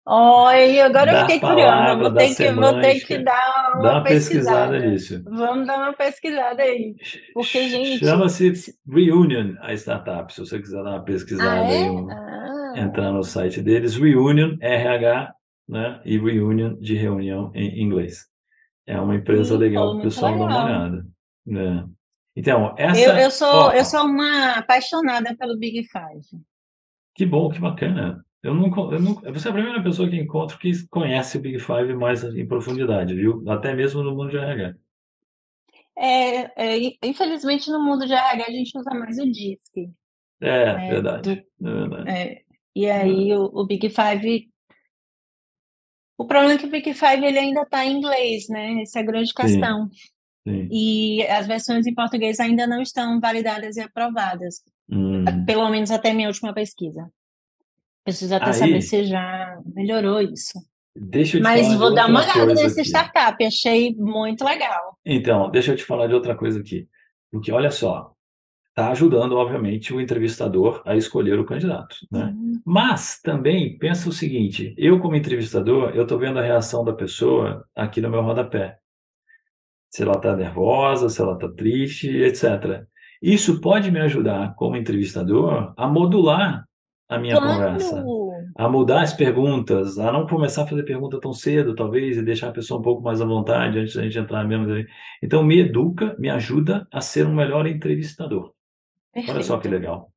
Olha, 0.09 0.87
agora 0.87 1.13
eu 1.13 1.21
fiquei 1.23 1.41
curiosa. 1.41 1.97
Vou 1.97 2.15
ter 2.15 2.35
que, 2.35 2.53
vou 2.53 2.81
ter 2.81 3.01
que 3.05 3.19
dar 3.19 3.73
uma 3.75 3.91
uma 3.95 4.05
pesquisada 4.05 4.73
pesquisada. 4.73 4.79
nisso. 4.79 5.25
Vamos 5.25 5.67
dar 5.67 5.79
uma 5.79 5.93
pesquisada 5.95 6.63
aí. 6.63 6.95
Porque, 7.35 7.69
gente. 7.69 7.99
Chama-se 7.99 8.53
Reunion, 8.89 9.57
a 9.61 9.73
startup. 9.75 10.33
Se 10.33 10.41
você 10.41 10.61
quiser 10.61 10.77
dar 10.85 10.91
uma 10.91 10.97
Ah, 10.99 11.03
pesquisada 11.03 11.61
aí, 11.61 11.83
é? 11.83 11.91
um- 11.91 12.09
Ah. 12.11 12.75
entrar 12.77 13.11
no 13.11 13.25
site 13.25 13.61
deles, 13.61 13.97
Reunion, 13.97 14.57
RH, 14.61 15.35
né? 15.69 16.01
E 16.05 16.17
Reunion 16.19 16.77
de 16.79 16.95
reunião 16.95 17.51
em 17.55 17.83
inglês. 17.83 18.27
É 18.87 19.01
uma 19.01 19.17
empresa 19.17 19.55
Sim, 19.55 19.61
legal 19.61 19.91
para 19.91 19.99
o 19.99 20.03
pessoal 20.03 20.39
dar 20.39 20.45
uma 20.45 20.65
olhada. 20.65 21.07
né? 21.45 21.85
Então, 22.37 22.75
essa. 22.79 23.01
Eu, 23.01 23.17
eu 23.17 23.31
sou, 23.33 23.49
ó, 23.49 23.73
eu 23.73 23.85
sou 23.85 24.05
uma 24.05 24.51
apaixonada 24.53 25.35
pelo 25.37 25.59
Big 25.59 25.83
Five. 25.85 26.41
Que 27.15 27.27
bom, 27.27 27.49
que 27.49 27.59
bacana. 27.59 28.25
Eu 28.43 28.55
nunca, 28.55 28.81
eu 28.81 29.33
você 29.35 29.49
é 29.49 29.51
a 29.51 29.55
primeira 29.55 29.83
pessoa 29.83 30.09
que 30.09 30.17
encontro 30.17 30.59
que 30.59 30.71
conhece 30.89 31.37
o 31.37 31.41
Big 31.41 31.59
Five 31.59 31.95
mais 31.95 32.23
em 32.23 32.47
profundidade, 32.47 33.15
viu? 33.15 33.43
Até 33.51 33.75
mesmo 33.75 34.03
no 34.03 34.15
mundo 34.15 34.31
de 34.31 34.37
RH. 34.37 34.75
É, 35.99 36.65
é, 36.67 36.79
in- 36.79 36.99
infelizmente, 37.03 37.71
no 37.71 37.83
mundo 37.83 38.07
de 38.07 38.13
RH, 38.13 38.45
a 38.47 38.51
gente 38.51 38.79
usa 38.79 38.91
mais 38.91 39.19
o 39.19 39.25
DISC. 39.25 39.91
É, 40.41 40.49
É, 40.49 40.75
verdade. 40.91 41.45
É 41.61 41.65
verdade. 41.65 42.11
É, 42.11 42.43
e 42.75 42.91
aí, 42.91 43.33
o, 43.35 43.45
o 43.53 43.67
Big 43.67 43.89
Five. 43.89 44.49
O 46.19 46.27
problema 46.27 46.55
é 46.55 46.59
que 46.59 46.67
o 46.67 46.71
Big 46.71 46.95
Five 46.95 47.25
ele 47.25 47.39
ainda 47.39 47.63
está 47.63 47.85
em 47.85 47.97
inglês, 47.99 48.49
né? 48.49 48.83
Essa 48.83 49.01
é 49.01 49.03
a 49.03 49.07
grande 49.07 49.33
questão. 49.35 49.89
Sim. 50.47 50.69
E 50.71 51.27
as 51.27 51.47
versões 51.47 51.87
em 51.87 51.95
português 51.95 52.39
ainda 52.39 52.67
não 52.67 52.81
estão 52.81 53.19
validadas 53.21 53.77
e 53.77 53.81
aprovadas, 53.81 54.63
Hum. 54.89 55.25
pelo 55.45 55.69
menos 55.69 55.91
até 55.91 56.13
minha 56.13 56.29
última 56.29 56.55
pesquisa. 56.55 57.11
Preciso 58.07 58.37
até 58.37 58.47
Aí- 58.47 58.53
saber 58.55 58.81
se 58.83 59.05
já 59.05 59.59
melhorou 59.75 60.21
isso. 60.21 60.61
Deixa 60.95 61.37
eu 61.37 61.41
te 61.41 61.43
Mas 61.43 61.67
falar 61.67 61.79
vou 61.79 61.95
dar 61.95 62.09
uma 62.09 62.23
olhada 62.23 62.47
nesse 62.55 62.81
aqui. 62.81 62.89
startup, 62.89 63.45
achei 63.45 63.95
muito 63.97 64.45
legal. 64.45 64.97
Então, 65.05 65.51
deixa 65.51 65.73
eu 65.73 65.77
te 65.77 65.85
falar 65.85 66.07
de 66.07 66.15
outra 66.15 66.35
coisa 66.37 66.61
aqui. 66.61 66.87
Porque, 67.33 67.51
olha 67.51 67.71
só, 67.71 68.13
está 68.69 68.93
ajudando, 68.93 69.33
obviamente, 69.37 69.93
o 69.93 70.01
entrevistador 70.01 70.83
a 70.87 70.95
escolher 70.97 71.39
o 71.39 71.45
candidato, 71.45 71.97
né? 72.11 72.27
Uhum. 72.35 72.61
Mas 72.65 73.21
também 73.21 73.77
pensa 73.77 74.09
o 74.09 74.13
seguinte: 74.13 74.73
eu, 74.79 75.01
como 75.01 75.17
entrevistador, 75.17 75.91
eu 75.97 76.05
estou 76.05 76.17
vendo 76.19 76.39
a 76.39 76.43
reação 76.43 76.85
da 76.85 76.93
pessoa 76.93 77.67
aqui 77.75 78.01
no 78.01 78.09
meu 78.09 78.23
rodapé. 78.23 78.79
Se 79.91 80.03
ela 80.03 80.15
está 80.15 80.35
nervosa, 80.37 81.09
se 81.09 81.21
ela 81.21 81.35
está 81.35 81.49
triste, 81.49 82.09
etc. 82.09 82.85
Isso 83.21 83.61
pode 83.61 83.91
me 83.91 83.99
ajudar, 84.01 84.55
como 84.55 84.77
entrevistador, 84.77 85.75
a 85.77 85.89
modular 85.89 86.66
a 87.09 87.19
minha 87.19 87.37
conversa, 87.41 87.91
Claro! 88.03 88.33
a 88.57 88.69
mudar 88.69 89.03
as 89.03 89.13
perguntas, 89.13 89.99
a 89.99 90.11
não 90.13 90.27
começar 90.27 90.65
a 90.65 90.67
fazer 90.67 90.83
pergunta 90.85 91.21
tão 91.21 91.33
cedo, 91.33 91.75
talvez, 91.75 92.17
e 92.17 92.23
deixar 92.23 92.49
a 92.49 92.53
pessoa 92.53 92.81
um 92.81 92.83
pouco 92.83 93.03
mais 93.03 93.21
à 93.21 93.25
vontade 93.25 93.79
antes 93.79 93.95
da 93.95 94.03
gente 94.03 94.19
entrar 94.19 94.45
mesmo. 94.45 94.67
Então, 95.23 95.43
me 95.45 95.61
educa, 95.61 96.17
me 96.19 96.29
ajuda 96.29 96.87
a 96.93 97.01
ser 97.01 97.27
um 97.27 97.35
melhor 97.35 97.67
entrevistador. 97.67 98.53
Olha 99.17 99.43
só 99.43 99.57
que 99.57 99.69
Perfeito. 99.69 99.83
legal. 99.83 100.13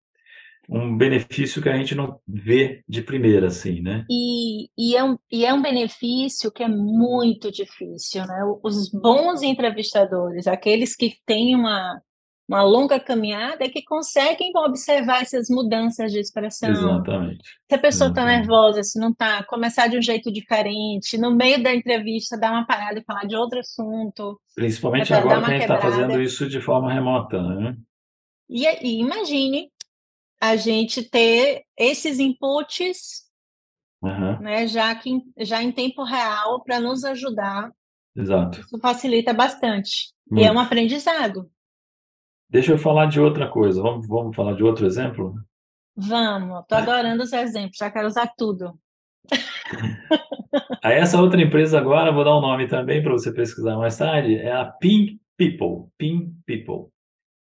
Um 0.71 0.95
benefício 0.95 1.61
que 1.63 1.69
a 1.69 1.75
gente 1.75 1.95
não 1.95 2.19
vê 2.27 2.83
de 2.87 3.01
primeira, 3.01 3.47
assim, 3.47 3.81
né? 3.81 4.05
E, 4.09 4.67
e, 4.77 4.95
é 4.95 5.03
um, 5.03 5.17
e 5.31 5.43
é 5.43 5.51
um 5.53 5.61
benefício 5.63 6.51
que 6.51 6.61
é 6.61 6.67
muito 6.67 7.51
difícil, 7.51 8.23
né? 8.27 8.41
Os 8.63 8.91
bons 8.91 9.41
entrevistadores, 9.41 10.45
aqueles 10.45 10.95
que 10.95 11.15
têm 11.25 11.55
uma, 11.55 11.99
uma 12.49 12.63
longa 12.63 12.99
caminhada, 12.99 13.63
é 13.63 13.69
que 13.69 13.83
conseguem 13.83 14.51
observar 14.57 15.21
essas 15.21 15.47
mudanças 15.49 16.11
de 16.11 16.19
expressão. 16.19 16.71
Exatamente. 16.71 17.43
Se 17.69 17.75
a 17.75 17.77
pessoa 17.77 18.09
está 18.09 18.25
nervosa, 18.25 18.81
se 18.81 18.99
não 18.99 19.11
está, 19.11 19.43
começar 19.43 19.87
de 19.87 19.99
um 19.99 20.01
jeito 20.01 20.31
diferente, 20.31 21.15
no 21.15 21.29
meio 21.35 21.61
da 21.61 21.73
entrevista, 21.75 22.35
dar 22.35 22.51
uma 22.51 22.65
parada 22.65 22.97
e 22.99 23.03
falar 23.03 23.25
de 23.25 23.35
outro 23.35 23.59
assunto. 23.59 24.41
Principalmente 24.55 25.11
dar 25.11 25.19
agora 25.19 25.41
que 25.41 25.45
a 25.45 25.53
gente 25.53 25.61
está 25.61 25.79
fazendo 25.79 26.19
isso 26.19 26.49
de 26.49 26.59
forma 26.59 26.91
remota, 26.91 27.39
né? 27.41 27.77
E, 28.49 28.65
e 28.65 28.99
imagine 28.99 29.69
a 30.41 30.55
gente 30.55 31.03
ter 31.03 31.61
esses 31.77 32.17
inputs, 32.17 33.29
Aham, 34.03 34.39
né, 34.39 34.65
já 34.65 34.95
que 34.95 35.11
em- 35.11 35.33
já 35.37 35.61
em 35.61 35.71
tempo 35.71 36.03
real 36.03 36.63
para 36.63 36.79
nos 36.79 37.03
ajudar. 37.03 37.69
exato. 38.15 38.59
Isso 38.61 38.79
facilita 38.79 39.33
bastante. 39.33 40.11
E 40.31 40.41
é 40.41 40.45
Muito. 40.45 40.55
um 40.55 40.59
aprendizado. 40.59 41.47
Deixa 42.49 42.71
eu 42.71 42.77
falar 42.77 43.05
de 43.05 43.19
outra 43.19 43.47
coisa. 43.47 43.81
Vamos, 43.81 44.07
vamos 44.07 44.35
falar 44.35 44.53
de 44.55 44.63
outro 44.63 44.85
exemplo? 44.85 45.35
Vamos, 45.95 46.65
tô 46.67 46.75
adorando 46.75 47.23
os 47.23 47.33
exemplos, 47.33 47.77
já 47.77 47.91
quero 47.91 48.07
usar 48.07 48.31
tudo. 48.37 48.73
A 50.83 50.91
essa 50.91 51.21
outra 51.21 51.41
empresa 51.41 51.77
agora, 51.77 52.11
vou 52.11 52.23
dar 52.23 52.35
um 52.37 52.41
nome 52.41 52.67
também 52.67 53.03
para 53.03 53.11
você 53.11 53.31
pesquisar 53.31 53.77
mais 53.77 53.97
tarde, 53.97 54.35
é 54.35 54.51
a 54.51 54.65
Pin 54.65 55.19
People. 55.37 55.91
Pin 55.97 56.33
People. 56.45 56.91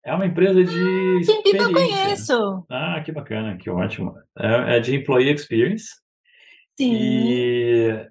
É 0.05 0.15
uma 0.15 0.25
empresa 0.27 0.63
de 0.63 1.25
Sim, 1.25 1.43
Pipa 1.43 1.65
eu 1.65 1.69
experiência. 1.69 2.37
conheço. 2.37 2.67
Ah, 2.71 3.03
que 3.05 3.11
bacana, 3.11 3.57
que 3.59 3.69
ótimo. 3.69 4.15
É, 4.39 4.77
é 4.77 4.81
de 4.81 4.95
Employee 4.95 5.35
Experience. 5.35 5.87
Sim. 6.79 6.95
E, 6.95 8.09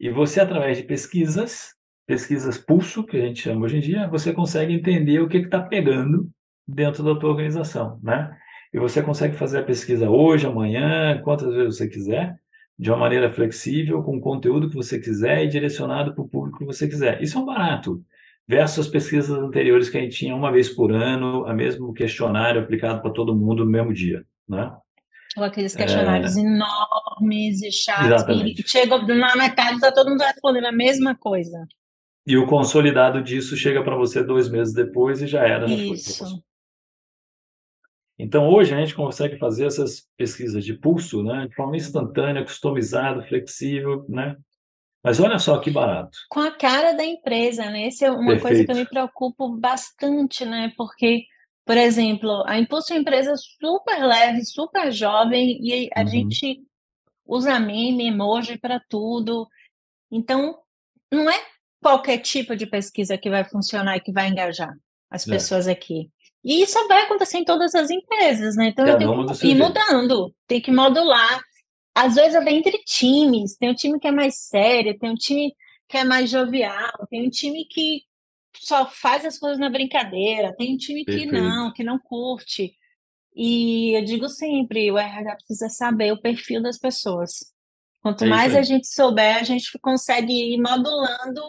e 0.00 0.10
você, 0.10 0.40
através 0.40 0.78
de 0.78 0.84
pesquisas, 0.84 1.74
pesquisas 2.06 2.58
pulso, 2.58 3.04
que 3.04 3.16
a 3.16 3.20
gente 3.20 3.42
chama 3.42 3.64
hoje 3.64 3.78
em 3.78 3.80
dia, 3.80 4.08
você 4.08 4.32
consegue 4.32 4.72
entender 4.74 5.20
o 5.20 5.28
que 5.28 5.38
está 5.38 5.60
pegando 5.60 6.28
dentro 6.66 7.02
da 7.02 7.18
tua 7.18 7.30
organização, 7.30 7.98
né? 8.02 8.36
E 8.72 8.78
você 8.78 9.02
consegue 9.02 9.36
fazer 9.36 9.60
a 9.60 9.62
pesquisa 9.62 10.10
hoje, 10.10 10.46
amanhã, 10.46 11.20
quantas 11.22 11.52
vezes 11.54 11.76
você 11.76 11.88
quiser, 11.88 12.36
de 12.78 12.90
uma 12.90 12.98
maneira 12.98 13.32
flexível, 13.32 14.02
com 14.02 14.16
o 14.16 14.20
conteúdo 14.20 14.68
que 14.68 14.74
você 14.74 14.98
quiser 14.98 15.44
e 15.44 15.48
direcionado 15.48 16.12
para 16.12 16.24
o 16.24 16.28
público 16.28 16.58
que 16.58 16.64
você 16.64 16.88
quiser. 16.88 17.22
Isso 17.22 17.38
é 17.38 17.40
um 17.40 17.44
barato. 17.44 18.02
Versus 18.46 18.86
as 18.86 18.88
pesquisas 18.88 19.30
anteriores 19.30 19.88
que 19.88 19.96
a 19.96 20.00
gente 20.00 20.16
tinha 20.16 20.34
uma 20.34 20.50
vez 20.50 20.68
por 20.68 20.92
ano, 20.92 21.46
a 21.46 21.54
mesmo 21.54 21.94
questionário 21.94 22.60
aplicado 22.60 23.00
para 23.00 23.12
todo 23.12 23.34
mundo 23.34 23.64
no 23.64 23.70
mesmo 23.70 23.92
dia, 23.92 24.24
né? 24.48 24.70
Ou 25.36 25.44
aqueles 25.44 25.74
questionários 25.74 26.36
enormes 26.36 27.62
e 27.62 27.72
chatos. 27.72 28.06
Exatamente. 28.06 28.62
E 28.62 28.68
chega 28.68 28.98
na 28.98 29.36
metade, 29.36 29.80
tá 29.80 29.90
todo 29.92 30.10
mundo 30.10 30.22
respondendo 30.22 30.66
a 30.66 30.72
mesma 30.72 31.14
coisa. 31.14 31.66
E 32.26 32.36
o 32.36 32.46
consolidado 32.46 33.22
disso 33.22 33.56
chega 33.56 33.82
para 33.84 33.96
você 33.96 34.22
dois 34.24 34.48
meses 34.48 34.72
depois 34.72 35.20
e 35.20 35.26
já 35.26 35.46
era, 35.46 35.66
já 35.66 35.76
foi. 35.76 35.96
Isso. 35.96 36.42
Então, 38.18 38.48
hoje 38.48 38.72
a 38.74 38.78
gente 38.78 38.94
consegue 38.94 39.36
fazer 39.38 39.66
essas 39.66 40.08
pesquisas 40.16 40.64
de 40.64 40.74
pulso, 40.74 41.22
né, 41.22 41.48
de 41.48 41.54
forma 41.54 41.76
instantânea, 41.76 42.44
customizada, 42.44 43.22
flexível, 43.26 44.06
né? 44.08 44.36
Mas 45.02 45.20
olha 45.20 45.38
só 45.38 45.58
que 45.58 45.70
barato. 45.70 46.16
Com 46.30 46.40
a 46.40 46.50
cara 46.50 46.92
da 46.94 47.04
empresa, 47.04 47.68
né? 47.70 47.88
Essa 47.88 48.06
é 48.06 48.10
uma 48.10 48.38
coisa 48.40 48.64
que 48.64 48.70
eu 48.70 48.76
me 48.76 48.86
Perfeito. 48.86 48.90
preocupo 48.90 49.48
bastante, 49.48 50.46
né? 50.46 50.72
Porque, 50.78 51.24
por 51.66 51.76
exemplo, 51.76 52.42
a 52.46 52.58
Impulso 52.58 52.92
é 52.92 52.96
uma 52.96 53.02
empresa 53.02 53.34
super 53.36 54.02
leve, 54.02 54.44
super 54.46 54.90
jovem, 54.90 55.58
e 55.60 55.90
a 55.94 56.00
Uhum. 56.00 56.08
gente 56.08 56.62
usa 57.26 57.60
meme, 57.60 58.06
emoji 58.08 58.56
para 58.58 58.80
tudo. 58.88 59.46
Então, 60.10 60.58
não 61.12 61.28
é 61.28 61.38
qualquer 61.84 62.16
tipo 62.18 62.56
de 62.56 62.64
pesquisa 62.66 63.18
que 63.18 63.28
vai 63.28 63.44
funcionar 63.44 63.96
e 63.96 64.00
que 64.00 64.10
vai 64.10 64.28
engajar 64.28 64.72
as 65.10 65.28
É. 65.28 65.30
pessoas 65.30 65.68
aqui. 65.68 66.10
E 66.42 66.62
isso 66.62 66.88
vai 66.88 67.02
acontecer 67.02 67.36
em 67.38 67.44
todas 67.44 67.74
as 67.74 67.90
empresas, 67.90 68.56
né? 68.56 68.68
Então, 68.68 68.86
eu 68.86 68.96
tenho 68.98 69.26
que 69.26 69.32
ir 69.32 69.36
jeito. 69.36 69.58
mudando, 69.58 70.34
tem 70.46 70.60
que 70.62 70.70
modular. 70.72 71.40
Às 71.94 72.14
vezes 72.14 72.34
é 72.34 72.50
entre 72.50 72.78
times, 72.84 73.56
tem 73.56 73.70
um 73.70 73.74
time 73.74 74.00
que 74.00 74.08
é 74.08 74.10
mais 74.10 74.38
sério, 74.38 74.98
tem 74.98 75.10
um 75.10 75.14
time 75.14 75.54
que 75.88 75.98
é 75.98 76.04
mais 76.04 76.30
jovial, 76.30 77.06
tem 77.10 77.26
um 77.26 77.30
time 77.30 77.66
que 77.66 78.00
só 78.56 78.86
faz 78.86 79.24
as 79.26 79.38
coisas 79.38 79.58
na 79.58 79.68
brincadeira, 79.68 80.54
tem 80.56 80.74
um 80.74 80.76
time 80.78 81.04
que 81.04 81.12
Perfeito. 81.12 81.32
não, 81.34 81.72
que 81.72 81.84
não 81.84 81.98
curte. 81.98 82.72
E 83.36 83.96
eu 83.96 84.04
digo 84.04 84.28
sempre, 84.28 84.90
o 84.90 84.98
RH 84.98 85.36
precisa 85.36 85.68
saber 85.68 86.12
o 86.12 86.20
perfil 86.20 86.62
das 86.62 86.78
pessoas. 86.78 87.52
Quanto 88.02 88.24
É 88.24 88.28
mais 88.28 88.54
a 88.54 88.62
gente 88.62 88.86
souber, 88.86 89.36
a 89.38 89.42
gente 89.42 89.76
consegue 89.80 90.32
ir 90.54 90.58
modulando 90.60 91.40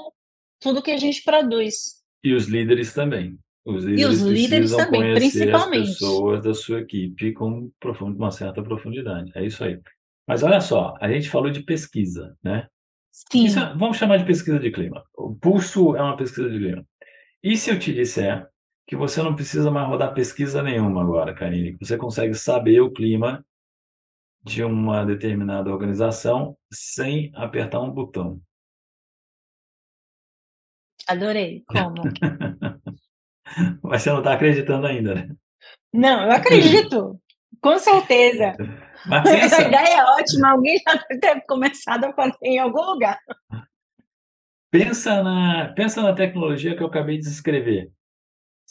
tudo 0.59 0.81
que 0.81 0.91
a 0.91 0.97
gente 0.97 1.23
produz. 1.23 2.03
E 2.23 2.33
os 2.33 2.47
líderes 2.47 2.93
também. 2.93 3.37
Os 3.65 3.83
E 3.83 3.87
líderes 3.87 4.21
os 4.21 4.27
líderes 4.29 4.71
também, 4.75 5.01
conhecer 5.01 5.25
as 5.25 5.33
principalmente. 5.33 5.87
pessoas 5.87 6.43
da 6.43 6.53
sua 6.53 6.81
equipe 6.81 7.33
com 7.33 7.71
profundo- 7.79 8.17
uma 8.17 8.31
certa 8.31 8.61
profundidade. 8.61 9.31
É 9.35 9.43
isso 9.45 9.63
aí. 9.63 9.79
Mas 10.27 10.43
olha 10.43 10.59
só, 10.61 10.95
a 10.99 11.11
gente 11.11 11.29
falou 11.29 11.49
de 11.51 11.61
pesquisa, 11.63 12.35
né? 12.43 12.67
Sim. 13.11 13.45
Isso, 13.45 13.59
é, 13.59 13.73
vamos 13.75 13.97
chamar 13.97 14.17
de 14.17 14.25
pesquisa 14.25 14.59
de 14.59 14.71
clima. 14.71 15.03
O 15.15 15.33
pulso 15.35 15.95
é 15.95 16.01
uma 16.01 16.17
pesquisa 16.17 16.49
de 16.49 16.57
clima. 16.59 16.85
E 17.43 17.55
se 17.57 17.69
eu 17.71 17.79
te 17.79 17.93
disser 17.93 18.47
que 18.87 18.95
você 18.95 19.21
não 19.23 19.35
precisa 19.35 19.71
mais 19.71 19.87
rodar 19.87 20.13
pesquisa 20.13 20.61
nenhuma 20.61 21.01
agora, 21.01 21.33
Karine, 21.33 21.75
você 21.79 21.97
consegue 21.97 22.33
saber 22.35 22.81
o 22.81 22.91
clima 22.91 23.43
de 24.43 24.63
uma 24.63 25.03
determinada 25.05 25.71
organização 25.71 26.55
sem 26.71 27.31
apertar 27.33 27.79
um 27.81 27.89
botão. 27.89 28.39
Adorei. 31.07 31.63
Como? 31.67 31.95
Mas 33.83 34.01
você 34.01 34.09
não 34.09 34.19
está 34.19 34.33
acreditando 34.33 34.87
ainda, 34.87 35.15
né? 35.15 35.35
Não, 35.93 36.23
eu 36.23 36.31
acredito. 36.31 37.19
Com 37.61 37.77
certeza. 37.77 38.53
Mas. 39.07 39.25
Essa 39.25 39.61
ideia 39.67 39.99
é 39.99 40.03
ótima. 40.03 40.51
Alguém 40.51 40.77
já 40.79 40.99
deve 41.19 41.41
começado 41.41 42.05
a 42.05 42.13
fazer 42.13 42.37
em 42.43 42.59
algum 42.59 42.81
lugar. 42.81 43.19
Pensa 44.71 45.23
na, 45.23 45.73
pensa 45.75 46.01
na 46.01 46.13
tecnologia 46.13 46.75
que 46.75 46.83
eu 46.83 46.87
acabei 46.87 47.17
de 47.17 47.23
descrever. 47.23 47.91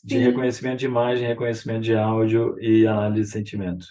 De 0.02 0.16
Sim. 0.16 0.24
reconhecimento 0.24 0.80
de 0.80 0.86
imagem, 0.86 1.26
reconhecimento 1.26 1.80
de 1.80 1.96
áudio 1.96 2.58
e 2.60 2.86
análise 2.86 3.22
de 3.22 3.32
sentimento. 3.32 3.86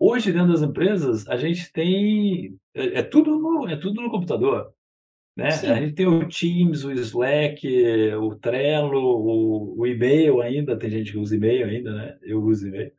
Hoje, 0.00 0.32
dentro 0.32 0.52
das 0.52 0.62
empresas, 0.62 1.28
a 1.28 1.36
gente 1.36 1.72
tem. 1.72 2.56
É, 2.74 3.00
é 3.00 3.02
tudo, 3.02 3.38
no, 3.38 3.68
é 3.68 3.76
tudo 3.76 4.00
no 4.00 4.10
computador. 4.10 4.72
Né? 5.38 5.46
A 5.46 5.80
gente 5.80 5.94
tem 5.94 6.04
o 6.04 6.28
Teams, 6.28 6.84
o 6.84 6.90
Slack, 6.90 7.64
o 8.14 8.34
Trello, 8.34 9.00
o, 9.00 9.78
o 9.78 9.86
e-mail 9.86 10.40
ainda, 10.40 10.76
tem 10.76 10.90
gente 10.90 11.12
que 11.12 11.18
usa 11.18 11.36
e-mail 11.36 11.64
ainda, 11.64 11.94
né? 11.94 12.18
Eu 12.24 12.42
uso 12.42 12.66
e-mail. 12.66 12.90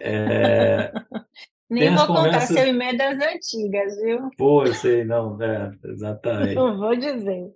É, 0.00 0.92
Nem 1.70 1.94
vou 1.94 2.06
contar 2.08 2.40
seu 2.40 2.66
e-mail 2.66 2.98
das 2.98 3.20
antigas, 3.20 3.96
viu? 4.02 4.28
Pô, 4.36 4.64
eu 4.64 4.74
sei, 4.74 5.04
não, 5.04 5.40
é, 5.40 5.70
exatamente. 5.84 6.54
Não 6.56 6.76
vou 6.76 6.96
dizer. 6.96 7.52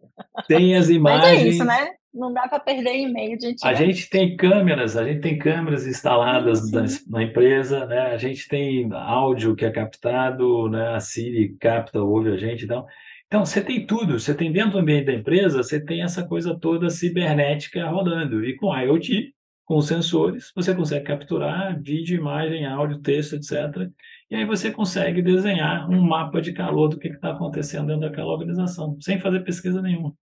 Tem 0.47 0.77
as 0.77 0.89
imagens. 0.89 1.33
Mas 1.35 1.45
é 1.45 1.49
isso, 1.49 1.65
né? 1.65 1.89
Não 2.15 2.33
dá 2.33 2.47
para 2.47 2.61
perder 2.61 2.95
e-mail 2.95 3.37
de 3.37 3.57
A 3.65 3.75
gente 3.75 4.09
tem 4.09 4.37
câmeras, 4.37 4.97
a 4.97 5.05
gente 5.05 5.21
tem 5.21 5.37
câmeras 5.37 5.85
instaladas 5.85 6.71
na, 6.71 6.85
na, 7.09 7.23
empresa, 7.25 7.87
né? 7.87 8.13
A 8.13 8.19
gente 8.19 8.47
tem 8.47 8.89
áudio 8.93 9.57
que 9.57 9.65
é 9.65 9.71
captado, 9.71 10.69
né? 10.69 10.91
A 10.95 11.01
Siri 11.01 11.57
capta, 11.59 12.03
ouve 12.03 12.31
a 12.31 12.37
gente, 12.37 12.67
então. 12.67 12.87
Então, 13.33 13.47
você 13.47 13.63
tem 13.63 13.87
tudo, 13.87 14.21
você 14.21 14.35
tem 14.35 14.53
dentro 14.53 14.73
do 14.73 14.79
ambiente 14.81 15.07
da 15.07 15.15
empresa, 15.15 15.63
você 15.63 15.83
tem 15.83 16.03
essa 16.03 16.23
coisa 16.23 16.55
toda 16.55 16.91
cibernética 16.91 17.89
rodando. 17.89 18.45
E 18.45 18.55
com 18.57 18.77
IoT, 18.77 19.35
com 19.65 19.81
sensores, 19.81 20.53
você 20.55 20.75
consegue 20.75 21.07
capturar 21.07 21.81
vídeo, 21.81 22.19
imagem, 22.19 22.67
áudio, 22.67 23.01
texto, 23.01 23.37
etc. 23.37 23.91
E 24.31 24.37
aí 24.37 24.45
você 24.45 24.71
consegue 24.71 25.23
desenhar 25.23 25.89
um 25.89 25.99
mapa 26.03 26.43
de 26.43 26.53
calor 26.53 26.89
do 26.89 26.99
que 26.99 27.09
está 27.09 27.31
acontecendo 27.31 27.87
dentro 27.87 28.03
daquela 28.03 28.31
organização, 28.31 28.99
sem 29.01 29.19
fazer 29.19 29.41
pesquisa 29.41 29.81
nenhuma. 29.81 30.15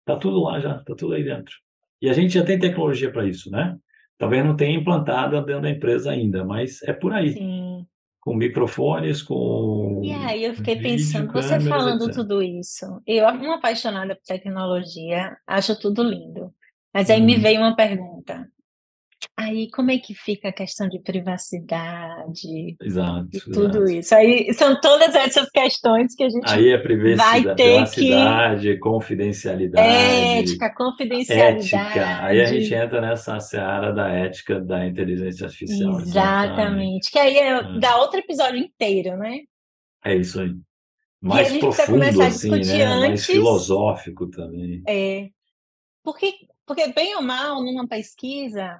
Está 0.00 0.18
tudo 0.18 0.42
lá 0.42 0.58
já, 0.58 0.78
está 0.78 0.96
tudo 0.96 1.14
aí 1.14 1.22
dentro. 1.22 1.54
E 2.02 2.10
a 2.10 2.12
gente 2.12 2.34
já 2.34 2.44
tem 2.44 2.58
tecnologia 2.58 3.12
para 3.12 3.24
isso, 3.24 3.52
né? 3.52 3.78
Talvez 4.18 4.44
não 4.44 4.56
tenha 4.56 4.76
implantada 4.76 5.40
dentro 5.42 5.62
da 5.62 5.70
empresa 5.70 6.10
ainda, 6.10 6.44
mas 6.44 6.82
é 6.82 6.92
por 6.92 7.12
aí. 7.12 7.34
Sim. 7.34 7.86
Com 8.26 8.34
microfones, 8.34 9.22
com. 9.22 10.00
E 10.02 10.12
aí 10.12 10.42
eu 10.42 10.54
fiquei 10.56 10.74
vídeo, 10.74 10.96
pensando, 10.96 11.32
você 11.32 11.60
falando 11.60 12.02
etc. 12.06 12.14
tudo 12.16 12.42
isso, 12.42 13.00
eu, 13.06 13.24
uma 13.24 13.54
apaixonada 13.54 14.16
por 14.16 14.24
tecnologia, 14.24 15.36
acho 15.46 15.78
tudo 15.78 16.02
lindo. 16.02 16.52
Mas 16.92 17.08
aí 17.08 17.22
hum. 17.22 17.24
me 17.24 17.36
uhum. 17.36 17.40
veio 17.40 17.60
uma 17.60 17.76
pergunta. 17.76 18.48
Aí, 19.38 19.68
como 19.70 19.90
é 19.90 19.98
que 19.98 20.14
fica 20.14 20.48
a 20.48 20.52
questão 20.52 20.88
de 20.88 20.98
privacidade 20.98 22.74
exato, 22.80 23.28
e 23.34 23.40
tudo 23.40 23.84
exato. 23.84 23.90
isso? 23.90 24.14
Aí 24.14 24.54
são 24.54 24.80
todas 24.80 25.14
essas 25.14 25.50
questões 25.50 26.14
que 26.14 26.24
a 26.24 26.28
gente 26.30 26.50
Aí 26.50 26.70
é 26.70 26.78
privacidade, 26.78 27.44
vai 27.44 27.54
ter 27.54 27.72
privacidade, 27.72 28.72
que... 28.72 28.78
confidencialidade, 28.78 29.88
ética, 30.38 30.74
confidencialidade. 30.74 31.74
Ética. 31.74 32.24
Aí 32.24 32.40
a 32.40 32.46
gente 32.46 32.72
entra 32.72 33.00
nessa 33.02 33.38
seara 33.38 33.92
da 33.92 34.08
ética 34.08 34.58
da 34.58 34.86
inteligência 34.86 35.44
artificial. 35.44 36.00
Exatamente. 36.00 37.10
Que 37.10 37.18
aí 37.18 37.36
é, 37.36 37.50
é. 37.50 37.78
dá 37.78 37.98
outro 37.98 38.18
episódio 38.18 38.58
inteiro, 38.58 39.18
né? 39.18 39.40
É 40.02 40.16
isso 40.16 40.40
aí. 40.40 40.54
Mais 41.20 41.58
profundo, 41.58 42.22
assim, 42.22 42.50
né? 42.50 42.84
Antes, 42.84 43.08
mais 43.08 43.26
filosófico 43.26 44.30
também. 44.30 44.82
É. 44.88 45.28
Porque, 46.02 46.32
porque, 46.64 46.88
bem 46.92 47.16
ou 47.16 47.22
mal, 47.22 47.62
numa 47.62 47.86
pesquisa, 47.86 48.78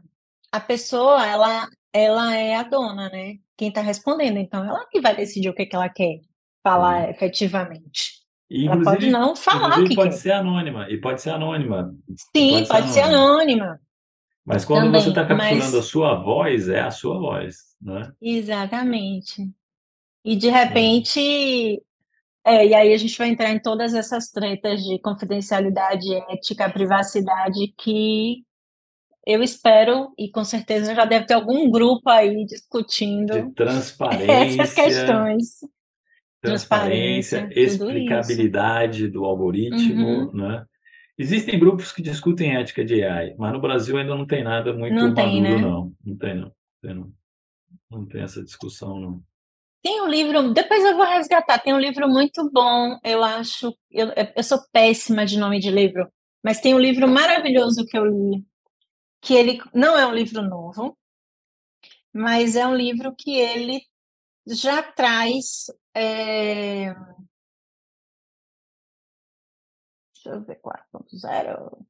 a 0.53 0.61
pessoa, 0.61 1.27
ela, 1.27 1.69
ela 1.93 2.37
é 2.37 2.57
a 2.57 2.63
dona, 2.63 3.09
né? 3.09 3.37
Quem 3.57 3.69
está 3.69 3.81
respondendo. 3.81 4.39
Então, 4.39 4.65
ela 4.65 4.87
que 4.91 5.01
vai 5.01 5.15
decidir 5.17 5.49
o 5.49 5.55
que, 5.55 5.67
que 5.67 5.77
ela 5.77 5.89
quer 5.89 6.21
falar 6.63 7.11
efetivamente. 7.11 8.17
E, 8.51 8.67
ela 8.67 8.83
pode 8.83 9.11
não 9.11 9.35
falar 9.35 9.81
o 9.81 9.85
que 9.89 9.95
pode 9.95 10.11
quer. 10.11 10.17
ser 10.17 10.33
anônima. 10.33 10.89
E 10.89 11.01
pode 11.01 11.21
ser 11.21 11.31
anônima. 11.31 11.95
Sim, 12.37 12.53
pode, 12.53 12.69
pode 12.69 12.89
ser, 12.91 13.01
anônima. 13.01 13.65
anônima. 13.65 13.81
Mas 14.45 14.65
quando 14.65 14.85
Também, 14.85 15.01
você 15.01 15.09
está 15.09 15.27
capturando 15.27 15.57
mas... 15.57 15.75
a 15.75 15.83
sua 15.83 16.15
voz, 16.15 16.69
é 16.69 16.81
a 16.81 16.91
sua 16.93 17.19
voz, 17.19 17.57
né? 17.83 18.13
Exatamente. 18.23 19.51
E 20.25 20.37
de 20.37 20.49
repente, 20.49 21.83
é, 22.45 22.65
e 22.65 22.73
aí 22.73 22.95
a 22.95 22.97
gente 22.97 23.19
vai 23.19 23.29
entrar 23.29 23.51
em 23.51 23.59
todas 23.59 23.93
essas 23.93 24.31
tretas 24.31 24.85
de 24.85 25.01
confidencialidade, 25.01 26.15
ética, 26.31 26.71
privacidade 26.71 27.75
que 27.77 28.46
eu 29.27 29.43
espero, 29.43 30.13
e 30.17 30.31
com 30.31 30.45
certeza 30.45 30.95
já 30.95 31.05
deve 31.05 31.27
ter 31.27 31.35
algum 31.35 31.69
grupo 31.69 32.09
aí 32.09 32.45
discutindo 32.45 33.33
de 33.33 33.53
transparência, 33.55 34.63
essas 34.63 34.73
questões. 34.73 35.47
Transparência, 36.41 37.39
transparência 37.41 37.61
explicabilidade 37.61 39.09
do 39.09 39.25
algoritmo, 39.25 40.07
uhum. 40.07 40.33
né? 40.33 40.65
Existem 41.19 41.59
grupos 41.59 41.93
que 41.93 42.03
discutem 42.03 42.57
ética 42.57 42.85
de 42.85 43.03
AI, 43.03 43.35
mas 43.39 43.53
no 43.53 43.61
Brasil 43.61 43.97
ainda 43.97 44.15
não 44.15 44.27
tem 44.27 44.45
nada 44.45 44.73
muito 44.73 44.95
não 44.95 45.09
maduro, 45.09 45.15
tem, 45.27 45.41
né? 45.41 45.57
não. 45.57 45.93
Não 46.05 46.17
tem, 46.17 46.35
não. 46.35 46.53
Tem, 46.83 46.95
não. 46.95 47.13
Não 47.91 48.07
tem 48.07 48.23
essa 48.23 48.45
discussão, 48.45 49.01
não. 49.01 49.23
Tem 49.83 50.03
um 50.03 50.09
livro, 50.09 50.53
depois 50.53 50.85
eu 50.85 50.97
vou 50.97 51.07
resgatar, 51.07 51.59
tem 51.59 51.73
um 51.73 51.79
livro 51.79 52.09
muito 52.09 52.51
bom, 52.53 52.99
eu 53.05 53.23
acho, 53.25 53.75
eu, 53.91 54.09
eu 54.37 54.43
sou 54.43 54.59
péssima 54.73 55.25
de 55.25 55.39
nome 55.39 55.59
de 55.59 55.71
livro, 55.71 56.09
mas 56.45 56.61
tem 56.61 56.75
um 56.75 56.79
livro 56.79 57.09
maravilhoso 57.09 57.87
que 57.87 57.97
eu 57.97 58.05
li, 58.05 58.45
que 59.27 59.35
ele 59.35 59.59
não 59.75 59.99
é 59.99 60.07
um 60.07 60.15
livro 60.15 60.41
novo, 60.41 60.97
mas 62.13 62.55
é 62.55 62.65
um 62.65 62.77
livro 62.77 63.15
que 63.15 63.33
ele 63.33 63.85
já 64.47 64.81
traz. 64.93 65.67
É... 65.93 66.95
Deixa 70.15 70.31
eu 70.31 70.45
ver 70.45 70.61
4.0. 70.61 71.87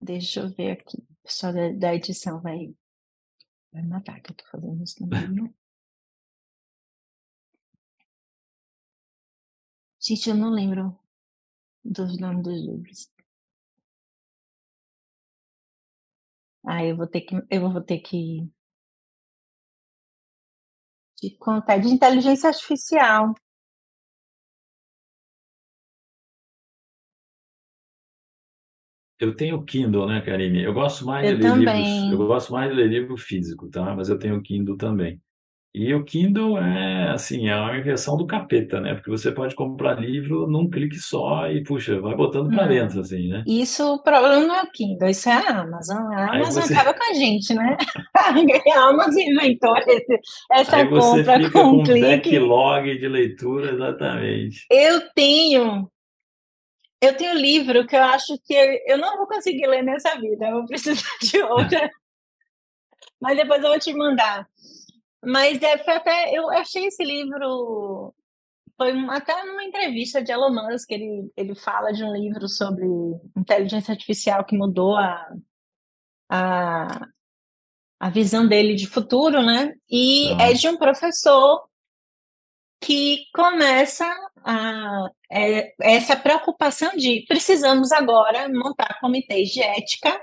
Deixa 0.00 0.40
eu 0.40 0.48
ver 0.48 0.70
aqui. 0.72 0.96
O 0.96 1.22
pessoal 1.24 1.52
da, 1.52 1.72
da 1.72 1.94
edição 1.94 2.40
vai, 2.40 2.74
vai 3.72 3.82
matar 3.82 4.20
que 4.22 4.30
eu 4.30 4.32
estou 4.32 4.48
fazendo 4.48 4.82
isso 4.82 5.02
no 5.02 5.08
meio. 5.08 5.54
Gente, 10.00 10.30
eu 10.30 10.36
não 10.36 10.50
lembro 10.50 10.98
dos 11.84 12.18
nomes 12.18 12.42
dos 12.44 12.60
livros. 12.64 13.15
Ah, 16.66 16.84
eu 16.84 16.96
vou 16.96 17.06
ter 17.06 17.22
que, 17.22 17.34
eu 17.50 17.60
vou 17.72 17.80
ter 17.82 17.98
que 18.00 18.46
te 21.18 21.36
contar 21.38 21.76
de 21.78 21.88
inteligência 21.88 22.48
artificial. 22.48 23.34
Eu 29.18 29.34
tenho 29.36 29.62
Kindle, 29.64 30.06
né, 30.08 30.20
Karine? 30.22 30.62
Eu 30.62 30.72
gosto 30.74 31.04
mais 31.06 31.26
eu 31.26 31.36
de 31.36 31.36
ler 31.36 31.42
também. 31.42 31.76
livros. 31.76 32.06
Eu 32.10 32.16
gosto 32.18 32.52
mais 32.52 32.70
de 32.70 32.76
ler 32.76 32.88
livro 32.88 33.16
físico, 33.16 33.68
tá? 33.70 33.94
Mas 33.94 34.08
eu 34.08 34.18
tenho 34.18 34.42
Kindle 34.42 34.76
também. 34.76 35.20
E 35.78 35.92
o 35.92 36.02
Kindle 36.02 36.56
é 36.56 37.10
assim, 37.10 37.50
é 37.50 37.54
uma 37.54 37.76
invenção 37.76 38.16
do 38.16 38.26
capeta, 38.26 38.80
né? 38.80 38.94
Porque 38.94 39.10
você 39.10 39.30
pode 39.30 39.54
comprar 39.54 40.00
livro 40.00 40.46
num 40.46 40.70
clique 40.70 40.96
só 40.96 41.50
e, 41.50 41.62
puxa, 41.62 42.00
vai 42.00 42.14
botando 42.14 42.48
para 42.48 42.64
hum. 42.64 42.68
dentro, 42.68 43.00
assim, 43.00 43.28
né? 43.28 43.44
Isso, 43.46 43.84
o 43.84 44.02
problema 44.02 44.40
não 44.40 44.54
é 44.54 44.62
o 44.62 44.70
Kindle, 44.72 45.10
isso 45.10 45.28
é 45.28 45.34
a 45.34 45.60
Amazon. 45.60 45.98
A 46.14 46.34
Amazon 46.34 46.62
você... 46.62 46.72
acaba 46.72 46.94
com 46.94 47.10
a 47.10 47.12
gente, 47.12 47.52
né? 47.52 47.76
a 48.16 48.88
Amazon 48.88 49.20
inventou 49.20 49.76
esse, 49.76 50.18
essa 50.50 50.76
Aí 50.78 50.88
você 50.88 51.18
compra 51.18 51.40
fica 51.40 51.50
com, 51.50 51.68
um 51.68 51.84
clique. 51.84 52.00
backlog 52.00 52.98
de 52.98 53.08
leitura, 53.08 53.72
exatamente. 53.72 54.64
Eu 54.70 55.02
tenho 55.14 55.90
eu 57.02 57.14
tenho 57.14 57.34
livro 57.34 57.86
que 57.86 57.94
eu 57.94 58.02
acho 58.02 58.38
que 58.46 58.82
eu 58.86 58.96
não 58.96 59.18
vou 59.18 59.26
conseguir 59.26 59.66
ler 59.66 59.82
nessa 59.82 60.18
vida, 60.18 60.46
eu 60.46 60.52
vou 60.52 60.64
precisar 60.64 61.04
de 61.20 61.38
outra. 61.42 61.90
Mas 63.20 63.36
depois 63.36 63.62
eu 63.62 63.68
vou 63.68 63.78
te 63.78 63.92
mandar. 63.92 64.48
Mas 65.26 65.60
é, 65.60 65.76
foi 65.78 65.94
até, 65.94 66.30
eu 66.32 66.48
achei 66.50 66.86
esse 66.86 67.02
livro, 67.02 68.14
foi 68.76 68.92
até 69.08 69.44
numa 69.44 69.64
entrevista 69.64 70.22
de 70.22 70.30
Elon 70.30 70.52
Musk, 70.52 70.88
ele, 70.92 71.32
ele 71.36 71.56
fala 71.56 71.92
de 71.92 72.04
um 72.04 72.12
livro 72.14 72.48
sobre 72.48 72.86
inteligência 73.36 73.90
artificial 73.90 74.44
que 74.44 74.56
mudou 74.56 74.94
a, 74.94 75.34
a, 76.30 77.08
a 77.98 78.10
visão 78.10 78.46
dele 78.46 78.76
de 78.76 78.86
futuro, 78.86 79.42
né? 79.42 79.74
E 79.90 80.32
ah. 80.34 80.50
é 80.50 80.52
de 80.52 80.68
um 80.68 80.76
professor 80.76 81.68
que 82.80 83.24
começa 83.34 84.06
a, 84.44 85.08
é, 85.28 85.74
essa 85.80 86.14
preocupação 86.14 86.92
de 86.96 87.24
precisamos 87.26 87.90
agora 87.90 88.48
montar 88.48 89.00
comitês 89.00 89.48
de 89.48 89.60
ética 89.60 90.20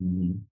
uhum. 0.00 0.42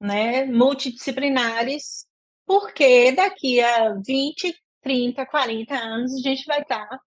né, 0.00 0.44
multidisciplinares, 0.44 2.06
porque 2.46 3.12
daqui 3.12 3.60
a 3.60 3.94
20, 3.94 4.54
30, 4.82 5.26
40 5.26 5.74
anos 5.74 6.12
a 6.14 6.18
gente 6.18 6.44
vai 6.44 6.60
estar 6.60 7.00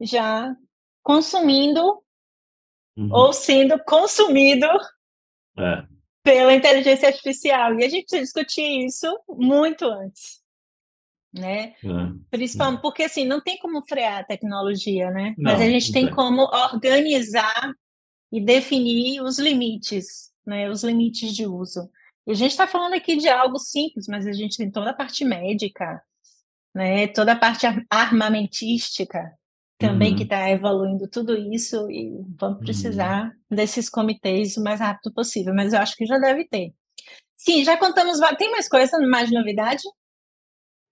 já 0.00 0.54
consumindo 1.02 2.02
uhum. 2.96 3.08
ou 3.12 3.32
sendo 3.32 3.78
consumido 3.84 4.66
é. 5.58 5.84
pela 6.22 6.54
inteligência 6.54 7.08
artificial. 7.08 7.78
E 7.78 7.84
a 7.84 7.88
gente 7.88 8.06
precisa 8.06 8.22
discutir 8.22 8.86
isso 8.86 9.18
muito 9.28 9.84
antes 9.84 10.38
né? 11.32 11.74
É, 11.84 12.36
Principalmente 12.36 12.78
é. 12.78 12.82
porque 12.82 13.02
assim 13.04 13.24
não 13.24 13.40
tem 13.40 13.58
como 13.58 13.82
frear 13.86 14.20
a 14.20 14.24
tecnologia, 14.24 15.10
né? 15.10 15.34
Não, 15.36 15.52
Mas 15.52 15.60
a 15.60 15.64
gente 15.64 15.92
tem, 15.92 16.06
tem 16.06 16.14
como 16.14 16.42
organizar 16.42 17.72
e 18.32 18.40
definir 18.40 19.22
os 19.22 19.38
limites, 19.38 20.30
né? 20.46 20.68
Os 20.70 20.82
limites 20.82 21.34
de 21.34 21.46
uso. 21.46 21.90
E 22.28 22.32
a 22.32 22.34
gente 22.34 22.50
está 22.50 22.66
falando 22.66 22.92
aqui 22.92 23.16
de 23.16 23.26
algo 23.26 23.58
simples, 23.58 24.06
mas 24.06 24.26
a 24.26 24.32
gente 24.32 24.58
tem 24.58 24.70
toda 24.70 24.90
a 24.90 24.94
parte 24.94 25.24
médica, 25.24 25.98
né? 26.74 27.06
Toda 27.08 27.32
a 27.32 27.36
parte 27.36 27.66
armamentística 27.88 29.32
também 29.78 30.10
uhum. 30.10 30.16
que 30.18 30.24
está 30.24 30.50
evoluindo 30.50 31.08
tudo 31.08 31.34
isso 31.34 31.90
e 31.90 32.20
vamos 32.38 32.58
precisar 32.58 33.28
uhum. 33.50 33.56
desses 33.56 33.88
comitês 33.88 34.58
o 34.58 34.62
mais 34.62 34.78
rápido 34.78 35.10
possível. 35.14 35.54
Mas 35.54 35.72
eu 35.72 35.80
acho 35.80 35.96
que 35.96 36.04
já 36.04 36.18
deve 36.18 36.44
ter. 36.46 36.74
Sim, 37.34 37.64
já 37.64 37.78
contamos. 37.78 38.20
Tem 38.36 38.50
mais 38.50 38.68
coisa, 38.68 38.98
mais 39.06 39.30
novidade? 39.30 39.84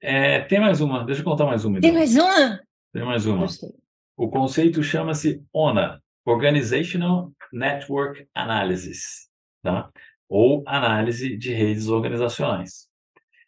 É, 0.01 0.41
tem 0.41 0.59
mais 0.59 0.80
uma, 0.80 1.05
deixa 1.05 1.20
eu 1.20 1.24
contar 1.26 1.45
mais 1.45 1.66
uma. 1.66 1.78
Tem 1.82 1.91
então. 1.91 1.99
mais 1.99 2.16
uma? 2.16 2.61
Tem 2.95 3.05
mais 3.05 3.26
uma. 3.26 3.41
Gostei. 3.41 3.74
O 4.16 4.30
conceito 4.30 4.82
chama-se 4.82 5.45
ONA, 5.53 6.01
Organizational 6.24 7.30
Network 7.53 8.26
Analysis, 8.34 9.28
tá? 9.62 9.91
Ou 10.29 10.62
análise 10.66 11.37
de 11.37 11.53
redes 11.53 11.89
organizacionais. 11.89 12.89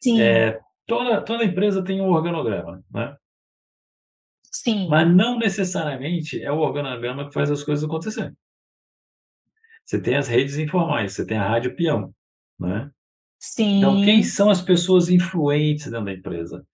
Sim. 0.00 0.20
É, 0.20 0.60
toda, 0.86 1.20
toda 1.22 1.44
empresa 1.44 1.82
tem 1.82 2.00
um 2.00 2.10
organograma, 2.10 2.82
né? 2.90 3.16
Sim. 4.50 4.88
Mas 4.88 5.08
não 5.14 5.38
necessariamente 5.38 6.42
é 6.42 6.50
o 6.50 6.58
organograma 6.58 7.26
que 7.26 7.34
faz 7.34 7.50
as 7.50 7.62
coisas 7.62 7.84
acontecerem. 7.84 8.36
Você 9.84 10.00
tem 10.00 10.16
as 10.16 10.28
redes 10.28 10.56
informais, 10.58 11.14
você 11.14 11.26
tem 11.26 11.38
a 11.38 11.48
rádio 11.48 11.74
peão, 11.74 12.14
né? 12.58 12.90
Sim. 13.38 13.78
Então, 13.78 14.04
quem 14.04 14.22
são 14.22 14.50
as 14.50 14.60
pessoas 14.60 15.08
influentes 15.08 15.86
dentro 15.86 16.04
da 16.04 16.12
empresa? 16.12 16.66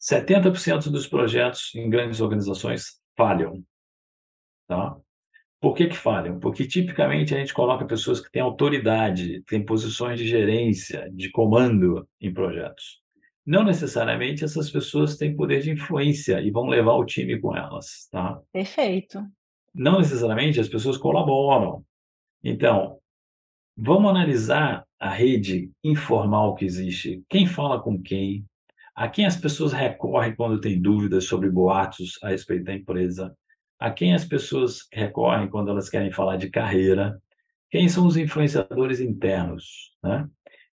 70% 0.00 0.90
dos 0.90 1.06
projetos 1.06 1.74
em 1.74 1.88
grandes 1.88 2.20
organizações 2.20 3.00
falham. 3.16 3.64
Tá? 4.66 4.96
Por 5.62 5.76
que, 5.76 5.86
que 5.86 5.96
falham? 5.96 6.40
Porque 6.40 6.66
tipicamente 6.66 7.32
a 7.32 7.38
gente 7.38 7.54
coloca 7.54 7.84
pessoas 7.84 8.20
que 8.20 8.28
têm 8.32 8.42
autoridade, 8.42 9.44
têm 9.44 9.64
posições 9.64 10.18
de 10.18 10.26
gerência, 10.26 11.08
de 11.14 11.30
comando 11.30 12.04
em 12.20 12.34
projetos. 12.34 13.00
Não 13.46 13.62
necessariamente 13.62 14.42
essas 14.42 14.68
pessoas 14.68 15.16
têm 15.16 15.36
poder 15.36 15.62
de 15.62 15.70
influência 15.70 16.40
e 16.40 16.50
vão 16.50 16.66
levar 16.66 16.94
o 16.94 17.04
time 17.04 17.38
com 17.38 17.56
elas. 17.56 18.08
Tá? 18.10 18.40
Perfeito. 18.52 19.24
Não 19.72 19.98
necessariamente 19.98 20.58
as 20.58 20.68
pessoas 20.68 20.98
colaboram. 20.98 21.84
Então, 22.42 22.98
vamos 23.76 24.10
analisar 24.10 24.84
a 24.98 25.10
rede 25.10 25.70
informal 25.84 26.56
que 26.56 26.64
existe, 26.64 27.22
quem 27.28 27.46
fala 27.46 27.80
com 27.80 28.02
quem, 28.02 28.44
a 28.96 29.08
quem 29.08 29.26
as 29.26 29.36
pessoas 29.36 29.72
recorrem 29.72 30.34
quando 30.34 30.60
têm 30.60 30.82
dúvidas 30.82 31.26
sobre 31.26 31.48
boatos 31.48 32.18
a 32.20 32.30
respeito 32.30 32.64
da 32.64 32.74
empresa, 32.74 33.32
a 33.82 33.90
quem 33.90 34.14
as 34.14 34.24
pessoas 34.24 34.86
recorrem 34.92 35.48
quando 35.48 35.70
elas 35.70 35.90
querem 35.90 36.12
falar 36.12 36.36
de 36.36 36.48
carreira, 36.48 37.20
quem 37.68 37.88
são 37.88 38.06
os 38.06 38.16
influenciadores 38.16 39.00
internos, 39.00 39.92
né? 40.00 40.28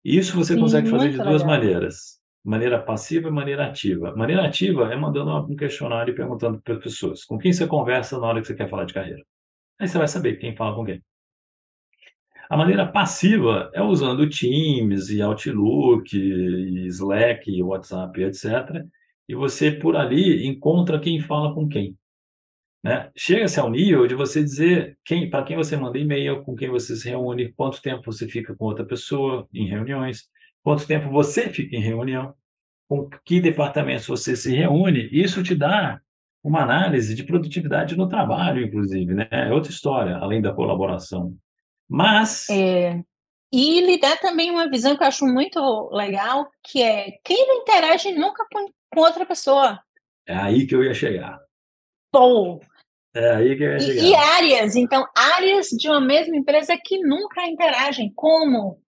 Isso 0.05 0.37
você 0.37 0.53
Sim, 0.53 0.59
consegue 0.59 0.89
fazer 0.89 1.09
de 1.09 1.17
duas 1.17 1.41
legal. 1.41 1.47
maneiras, 1.47 2.21
maneira 2.43 2.79
passiva 2.79 3.27
e 3.27 3.31
maneira 3.31 3.65
ativa. 3.65 4.15
Maneira 4.15 4.45
ativa 4.45 4.93
é 4.93 4.95
mandando 4.95 5.35
um 5.51 5.55
questionário 5.55 6.11
e 6.11 6.15
perguntando 6.15 6.61
para 6.61 6.75
as 6.75 6.83
pessoas 6.83 7.25
com 7.25 7.37
quem 7.39 7.51
você 7.51 7.65
conversa 7.65 8.19
na 8.19 8.27
hora 8.27 8.41
que 8.41 8.47
você 8.47 8.55
quer 8.55 8.69
falar 8.69 8.85
de 8.85 8.93
carreira. 8.93 9.23
Aí 9.79 9.87
você 9.87 9.97
vai 9.97 10.07
saber 10.07 10.37
quem 10.37 10.55
fala 10.55 10.75
com 10.75 10.85
quem. 10.85 11.03
A 12.47 12.55
maneira 12.55 12.85
passiva 12.85 13.71
é 13.73 13.81
usando 13.81 14.29
Teams 14.29 15.09
e 15.09 15.21
Outlook, 15.21 16.15
e 16.15 16.85
Slack, 16.87 17.49
e 17.49 17.63
WhatsApp, 17.63 18.21
etc. 18.21 18.85
E 19.27 19.33
você, 19.33 19.71
por 19.71 19.95
ali, 19.95 20.45
encontra 20.45 20.99
quem 20.99 21.19
fala 21.19 21.53
com 21.55 21.67
quem. 21.67 21.97
Né? 22.83 23.11
Chega-se 23.15 23.59
ao 23.59 23.69
nível 23.69 24.07
de 24.07 24.15
você 24.15 24.41
dizer 24.41 24.97
quem, 25.03 25.29
para 25.29 25.43
quem 25.43 25.57
você 25.57 25.75
manda 25.75 25.97
e-mail, 25.97 26.43
com 26.43 26.55
quem 26.55 26.69
você 26.69 26.95
se 26.95 27.09
reúne, 27.09 27.51
quanto 27.53 27.81
tempo 27.81 28.11
você 28.11 28.27
fica 28.27 28.55
com 28.55 28.65
outra 28.65 28.85
pessoa 28.85 29.47
em 29.53 29.67
reuniões, 29.67 30.29
quanto 30.63 30.87
tempo 30.87 31.09
você 31.09 31.49
fica 31.49 31.75
em 31.75 31.81
reunião, 31.81 32.33
com 32.87 33.09
que 33.25 33.41
departamentos 33.41 34.07
você 34.07 34.35
se 34.35 34.55
reúne. 34.55 35.09
Isso 35.11 35.43
te 35.43 35.55
dá 35.55 35.99
uma 36.43 36.61
análise 36.61 37.13
de 37.13 37.23
produtividade 37.23 37.97
no 37.97 38.07
trabalho, 38.07 38.65
inclusive, 38.65 39.13
né? 39.13 39.27
É 39.29 39.51
outra 39.51 39.71
história, 39.71 40.17
além 40.17 40.41
da 40.41 40.53
colaboração. 40.53 41.35
Mas. 41.87 42.49
É, 42.49 43.01
e 43.51 43.81
lhe 43.81 43.99
dá 43.99 44.15
também 44.15 44.51
uma 44.51 44.69
visão 44.69 44.95
que 44.95 45.03
eu 45.03 45.07
acho 45.07 45.25
muito 45.25 45.89
legal, 45.91 46.47
que 46.63 46.81
é 46.81 47.11
quem 47.23 47.47
não 47.47 47.55
interage 47.61 48.11
nunca 48.13 48.45
com, 48.51 48.67
com 48.93 49.01
outra 49.01 49.25
pessoa. 49.25 49.79
É 50.25 50.35
aí 50.35 50.65
que 50.65 50.75
eu 50.75 50.83
ia 50.83 50.93
chegar. 50.93 51.39
Pô! 52.11 52.59
É 53.13 53.31
aí 53.31 53.57
que. 53.57 53.63
E, 53.63 54.09
e 54.09 54.15
áreas, 54.15 54.75
então, 54.75 55.05
áreas 55.15 55.67
de 55.67 55.89
uma 55.89 55.99
mesma 55.99 56.35
empresa 56.35 56.77
que 56.83 56.99
nunca 56.99 57.47
interagem. 57.47 58.11
Como? 58.15 58.81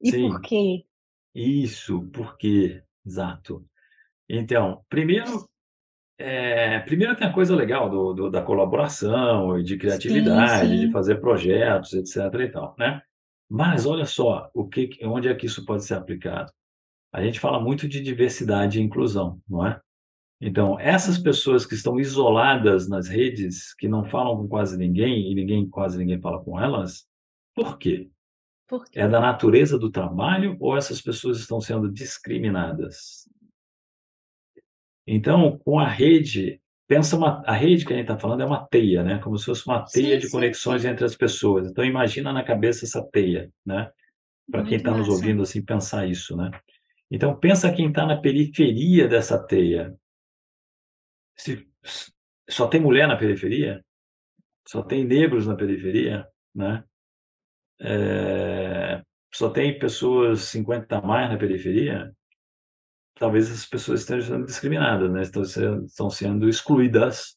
E 0.00 0.10
Sim. 0.10 0.28
por 0.28 0.40
quê? 0.40 0.84
Isso, 1.34 2.02
por 2.12 2.36
quê? 2.36 2.82
Exato. 3.04 3.64
Então, 4.28 4.82
primeiro, 4.88 5.46
é, 6.18 6.78
primeiro 6.80 7.16
tem 7.16 7.26
a 7.26 7.32
coisa 7.32 7.56
legal 7.56 7.90
do, 7.90 8.12
do, 8.14 8.30
da 8.30 8.42
colaboração 8.42 9.58
e 9.58 9.62
de 9.62 9.76
criatividade, 9.76 10.68
sim, 10.68 10.76
sim. 10.76 10.86
de 10.86 10.92
fazer 10.92 11.20
projetos, 11.20 11.92
etc. 11.92 12.16
e 12.40 12.48
tal, 12.48 12.74
né? 12.78 13.02
Mas 13.48 13.86
olha 13.86 14.06
só, 14.06 14.50
o 14.54 14.68
que, 14.68 14.90
onde 15.04 15.28
é 15.28 15.34
que 15.34 15.46
isso 15.46 15.64
pode 15.64 15.84
ser 15.84 15.94
aplicado? 15.94 16.52
A 17.12 17.22
gente 17.22 17.40
fala 17.40 17.60
muito 17.60 17.86
de 17.88 18.00
diversidade 18.00 18.78
e 18.78 18.82
inclusão, 18.82 19.40
não 19.48 19.66
é? 19.66 19.80
Então, 20.46 20.78
essas 20.78 21.16
pessoas 21.16 21.64
que 21.64 21.74
estão 21.74 21.98
isoladas 21.98 22.86
nas 22.86 23.08
redes, 23.08 23.74
que 23.74 23.88
não 23.88 24.04
falam 24.04 24.36
com 24.36 24.46
quase 24.46 24.76
ninguém 24.76 25.32
e 25.32 25.34
ninguém 25.34 25.66
quase 25.66 25.96
ninguém 25.96 26.20
fala 26.20 26.44
com 26.44 26.60
elas, 26.60 27.06
por 27.54 27.78
quê? 27.78 28.10
Por 28.68 28.84
quê? 28.84 29.00
É 29.00 29.08
da 29.08 29.20
natureza 29.20 29.78
do 29.78 29.90
trabalho 29.90 30.54
ou 30.60 30.76
essas 30.76 31.00
pessoas 31.00 31.38
estão 31.38 31.62
sendo 31.62 31.90
discriminadas? 31.90 33.26
Então, 35.06 35.56
com 35.64 35.78
a 35.78 35.88
rede, 35.88 36.60
pensa 36.86 37.16
uma, 37.16 37.42
a 37.46 37.52
rede 37.52 37.86
que 37.86 37.94
a 37.94 37.96
gente 37.96 38.04
está 38.04 38.18
falando 38.18 38.42
é 38.42 38.46
uma 38.46 38.66
teia, 38.66 39.02
né? 39.02 39.20
Como 39.20 39.38
se 39.38 39.46
fosse 39.46 39.66
uma 39.66 39.82
teia 39.82 40.16
sim, 40.16 40.18
de 40.18 40.26
sim, 40.26 40.30
conexões 40.30 40.82
sim. 40.82 40.88
entre 40.88 41.06
as 41.06 41.16
pessoas. 41.16 41.70
Então, 41.70 41.82
imagina 41.82 42.34
na 42.34 42.44
cabeça 42.44 42.84
essa 42.84 43.02
teia, 43.02 43.50
né? 43.64 43.90
Para 44.50 44.62
quem 44.62 44.76
está 44.76 44.90
nos 44.90 45.08
ouvindo 45.08 45.40
assim 45.40 45.64
pensar 45.64 46.06
isso, 46.06 46.36
né? 46.36 46.50
Então, 47.10 47.34
pensa 47.34 47.72
quem 47.72 47.88
está 47.88 48.04
na 48.04 48.18
periferia 48.18 49.08
dessa 49.08 49.38
teia. 49.38 49.94
Se 51.44 51.68
só 52.48 52.66
tem 52.66 52.80
mulher 52.80 53.06
na 53.06 53.16
periferia, 53.16 53.84
só 54.66 54.82
tem 54.82 55.04
negros 55.04 55.46
na 55.46 55.54
periferia, 55.54 56.26
né? 56.54 56.82
É, 57.80 59.02
só 59.32 59.50
tem 59.50 59.78
pessoas 59.78 60.40
50 60.42 60.96
a 60.96 61.02
mais 61.02 61.28
na 61.28 61.36
periferia, 61.36 62.10
talvez 63.14 63.50
as 63.50 63.66
pessoas 63.66 64.00
estejam 64.00 64.36
sendo 64.36 64.46
discriminadas, 64.46 65.12
né? 65.12 65.20
Estão 65.20 65.44
sendo, 65.44 65.84
estão 65.84 66.08
sendo 66.08 66.48
excluídas 66.48 67.36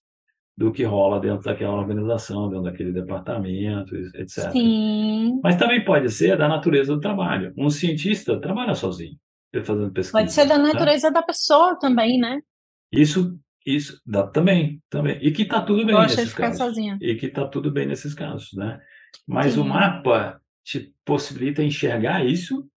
do 0.55 0.71
que 0.71 0.85
rola 0.85 1.19
dentro 1.19 1.43
daquela 1.43 1.73
organização, 1.73 2.47
dentro 2.47 2.63
daquele 2.63 2.93
departamento, 2.93 3.93
etc. 4.15 4.51
Sim. 4.53 5.41
Mas 5.43 5.57
também 5.57 5.83
pode 5.83 6.09
ser 6.09 6.37
da 6.37 6.47
natureza 6.47 6.93
do 6.93 7.01
trabalho. 7.01 7.53
Um 7.57 7.69
cientista 7.69 8.39
trabalha 8.39 8.73
sozinho, 8.73 9.19
fazendo 9.65 9.91
pesquisa. 9.91 10.17
Pode 10.17 10.31
ser 10.31 10.45
da 10.45 10.57
né? 10.57 10.71
natureza 10.71 11.09
né? 11.09 11.13
da 11.13 11.23
pessoa 11.23 11.77
também, 11.77 12.17
né? 12.17 12.39
Isso, 12.91 13.37
isso 13.76 14.01
dá 14.05 14.26
também, 14.26 14.82
também. 14.89 15.18
E 15.22 15.32
que 15.32 15.43
está 15.43 15.61
tudo 15.61 15.86
bem 15.86 15.95
Gosta 15.95 16.07
nesses 16.09 16.26
de 16.26 16.32
ficar 16.32 16.47
casos. 16.47 16.57
Sozinha. 16.57 16.97
E 17.01 17.15
que 17.15 17.26
está 17.26 17.47
tudo 17.47 17.72
bem 17.72 17.86
nesses 17.86 18.13
casos, 18.13 18.53
né? 18.53 18.80
Mas 19.26 19.53
Sim. 19.53 19.61
o 19.61 19.65
mapa 19.65 20.41
te 20.63 20.93
possibilita 21.05 21.63
enxergar 21.63 22.26
isso, 22.26 22.70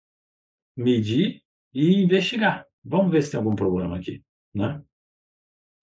medir 0.77 1.43
e 1.75 2.03
investigar 2.03 2.69
vamos 2.89 3.13
ver 3.13 3.23
se 3.23 3.31
tem 3.31 3.39
algum 3.39 3.55
problema 3.55 3.97
aqui, 3.97 4.23
né? 4.55 4.83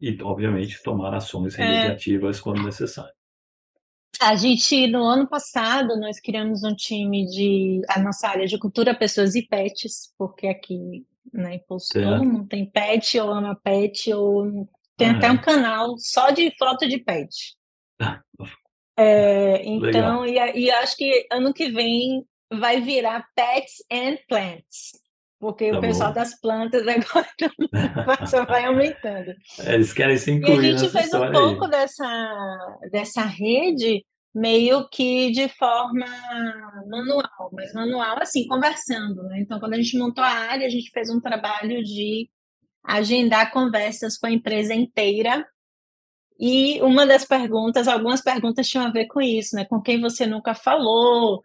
E, 0.01 0.17
obviamente, 0.21 0.83
tomar 0.83 1.13
ações 1.13 1.55
remediativas 1.55 2.39
é. 2.39 2.41
quando 2.41 2.63
necessário. 2.63 3.13
A 4.21 4.35
gente, 4.35 4.87
no 4.87 5.03
ano 5.03 5.27
passado, 5.27 5.99
nós 5.99 6.19
criamos 6.19 6.63
um 6.63 6.73
time 6.73 7.25
de 7.27 7.81
a 7.89 7.99
nossa 7.99 8.27
área 8.27 8.45
de 8.45 8.57
cultura, 8.57 8.97
pessoas 8.97 9.35
e 9.35 9.45
pets, 9.45 10.13
porque 10.17 10.47
aqui 10.47 11.05
na 11.33 11.53
Impulso 11.53 11.93
todo 11.93 12.23
mundo 12.23 12.47
tem 12.47 12.65
pet, 12.65 13.19
ou 13.19 13.29
ama 13.29 13.55
pet, 13.55 14.13
ou 14.13 14.67
Tem 14.97 15.09
até 15.09 15.29
um 15.31 15.37
canal 15.37 15.97
só 15.97 16.31
de 16.31 16.55
foto 16.57 16.87
de 16.87 16.99
pet. 16.99 17.55
É, 18.97 19.61
então, 19.65 20.25
e, 20.25 20.37
e 20.37 20.71
acho 20.71 20.95
que 20.95 21.27
ano 21.29 21.53
que 21.53 21.69
vem 21.69 22.25
vai 22.49 22.79
virar 22.79 23.27
Pets 23.35 23.83
and 23.91 24.17
Plants, 24.27 24.91
porque 25.37 25.69
tá 25.69 25.77
o 25.77 25.81
pessoal 25.81 26.09
bom. 26.09 26.15
das 26.15 26.39
plantas 26.39 26.83
agora 26.87 28.25
só 28.27 28.45
vai 28.45 28.65
aumentando. 28.65 29.33
É, 29.59 29.73
eles 29.73 29.91
querem 29.91 30.17
se 30.17 30.31
incluir. 30.31 30.71
E 30.71 30.75
a 30.75 30.77
gente 30.77 30.91
fez 30.91 31.13
um 31.13 31.31
pouco 31.31 31.67
dessa, 31.67 32.77
dessa 32.89 33.23
rede 33.23 34.05
meio 34.33 34.87
que 34.89 35.31
de 35.31 35.47
forma 35.47 36.05
manual, 36.87 37.49
mas 37.53 37.73
manual 37.73 38.17
assim, 38.21 38.47
conversando, 38.47 39.23
né? 39.23 39.39
Então, 39.39 39.59
quando 39.59 39.73
a 39.73 39.77
gente 39.77 39.97
montou 39.97 40.23
a 40.23 40.29
área, 40.29 40.67
a 40.67 40.69
gente 40.69 40.91
fez 40.91 41.09
um 41.09 41.21
trabalho 41.21 41.83
de 41.83 42.29
agendar 42.85 43.51
conversas 43.51 44.17
com 44.17 44.27
a 44.27 44.31
empresa 44.31 44.73
inteira. 44.73 45.45
E 46.39 46.81
uma 46.81 47.05
das 47.05 47.25
perguntas, 47.25 47.87
algumas 47.87 48.21
perguntas 48.21 48.67
tinham 48.67 48.85
a 48.85 48.91
ver 48.91 49.07
com 49.07 49.21
isso, 49.21 49.55
né? 49.55 49.65
Com 49.65 49.81
quem 49.81 49.99
você 49.99 50.25
nunca 50.25 50.53
falou, 50.53 51.41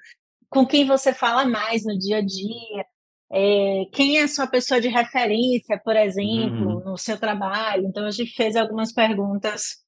com 0.48 0.66
quem 0.66 0.84
você 0.84 1.14
fala 1.14 1.44
mais 1.44 1.84
no 1.84 1.96
dia 1.96 2.18
a 2.18 2.20
dia, 2.20 2.84
é, 3.32 3.84
quem 3.92 4.18
é 4.18 4.24
a 4.24 4.28
sua 4.28 4.48
pessoa 4.48 4.80
de 4.80 4.88
referência, 4.88 5.80
por 5.84 5.96
exemplo, 5.96 6.78
uhum. 6.78 6.90
no 6.90 6.98
seu 6.98 7.18
trabalho. 7.18 7.86
Então, 7.86 8.04
a 8.04 8.10
gente 8.10 8.32
fez 8.34 8.56
algumas 8.56 8.92
perguntas 8.92 9.80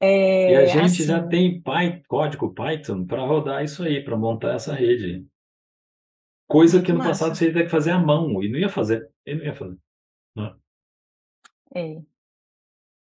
é, 0.00 0.52
e 0.52 0.56
a 0.56 0.66
gente 0.66 0.84
assim. 0.84 1.04
já 1.04 1.26
tem 1.26 1.60
Python, 1.62 2.02
código 2.08 2.52
Python 2.52 3.06
para 3.06 3.24
rodar 3.24 3.64
isso 3.64 3.82
aí, 3.82 4.02
para 4.04 4.16
montar 4.16 4.54
essa 4.54 4.74
rede. 4.74 5.26
Coisa 6.46 6.82
que 6.82 6.92
no 6.92 6.98
passado 6.98 7.34
você 7.34 7.46
ia 7.46 7.54
ter 7.54 7.64
que 7.64 7.70
fazer 7.70 7.90
à 7.90 7.98
mão, 7.98 8.42
e 8.42 8.48
não 8.50 8.58
ia 8.58 8.68
fazer. 8.68 9.08
Ele 9.24 9.38
não 9.38 9.46
ia 9.46 9.54
fazer. 9.54 9.78
Não. 10.36 10.54
É. 11.74 12.00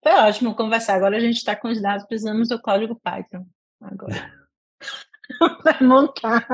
Foi 0.03 0.11
ótimo 0.13 0.55
conversar. 0.55 0.95
Agora 0.95 1.17
a 1.17 1.19
gente 1.19 1.37
está 1.37 1.55
com 1.55 1.67
os 1.69 1.81
dados, 1.81 2.05
precisamos 2.05 2.49
do 2.49 2.61
código 2.61 2.99
Python. 2.99 3.45
Agora. 3.79 4.31
para 5.63 5.85
montar 5.85 6.47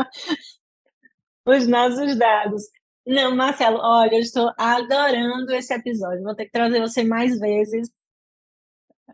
os 1.45 1.68
nossos 1.68 2.16
dados. 2.18 2.64
Não, 3.05 3.36
Marcelo, 3.36 3.80
olha, 3.80 4.16
eu 4.16 4.20
estou 4.20 4.53
adorando 4.58 5.53
esse 5.53 5.74
episódio. 5.74 6.24
Vou 6.24 6.36
ter 6.36 6.45
que 6.45 6.51
trazer 6.51 6.80
você 6.82 7.03
mais 7.03 7.39
vezes 7.39 7.89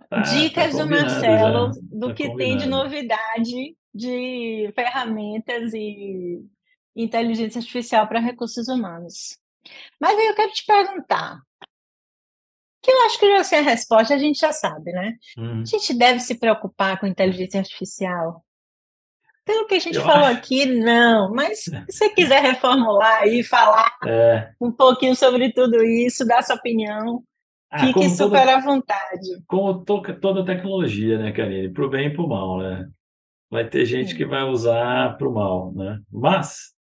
Tá, 0.09 0.21
Dicas 0.21 0.75
tá 0.75 0.83
do 0.83 0.89
Marcelo 0.89 1.73
já. 1.73 1.81
do 1.81 2.07
tá 2.09 2.13
que 2.13 2.27
combinado. 2.27 2.37
tem 2.37 2.57
de 2.57 2.67
novidade 2.67 3.77
de 3.93 4.71
ferramentas 4.75 5.73
e 5.73 6.43
inteligência 6.95 7.59
artificial 7.59 8.07
para 8.07 8.19
recursos 8.19 8.67
humanos. 8.67 9.37
Mas 9.99 10.17
aí 10.17 10.27
eu 10.27 10.35
quero 10.35 10.51
te 10.51 10.65
perguntar, 10.65 11.39
que 12.84 12.91
eu 12.91 13.05
acho 13.05 13.17
que 13.17 13.38
já 13.38 13.43
sei 13.43 13.59
a 13.59 13.63
resposta, 13.63 14.13
a 14.13 14.17
gente 14.17 14.39
já 14.39 14.51
sabe, 14.51 14.91
né? 14.91 15.15
Hum. 15.38 15.61
A 15.61 15.65
gente 15.65 15.93
deve 15.93 16.19
se 16.19 16.36
preocupar 16.38 16.99
com 16.99 17.07
inteligência 17.07 17.59
artificial? 17.59 18.43
Pelo 19.45 19.65
que 19.65 19.75
a 19.75 19.79
gente 19.79 19.95
eu 19.95 20.03
falou 20.03 20.27
acho... 20.27 20.38
aqui, 20.38 20.65
não. 20.65 21.34
Mas 21.34 21.63
se 21.63 21.86
você 21.89 22.09
quiser 22.09 22.41
reformular 22.41 23.25
e 23.25 23.43
falar 23.43 23.97
é. 24.05 24.51
um 24.59 24.71
pouquinho 24.71 25.15
sobre 25.15 25.51
tudo 25.53 25.84
isso, 25.84 26.25
dar 26.25 26.43
sua 26.43 26.55
opinião, 26.55 27.23
ah, 27.73 27.88
Fique 27.88 28.07
super 28.09 28.41
toda, 28.41 28.55
à 28.55 28.61
vontade. 28.61 29.43
Como 29.47 29.84
to, 29.84 30.01
toda 30.21 30.45
tecnologia, 30.45 31.17
né, 31.17 31.31
Karine? 31.31 31.73
Para 31.73 31.86
o 31.86 31.89
bem 31.89 32.05
e 32.05 32.13
para 32.13 32.23
o 32.23 32.29
mal, 32.29 32.59
né? 32.59 32.88
Vai 33.49 33.67
ter 33.67 33.84
gente 33.86 34.15
que 34.15 34.25
vai 34.25 34.43
usar 34.43 35.17
para 35.17 35.27
o 35.27 35.34
mal, 35.34 35.73
né? 35.73 35.99
Mas 36.11 36.72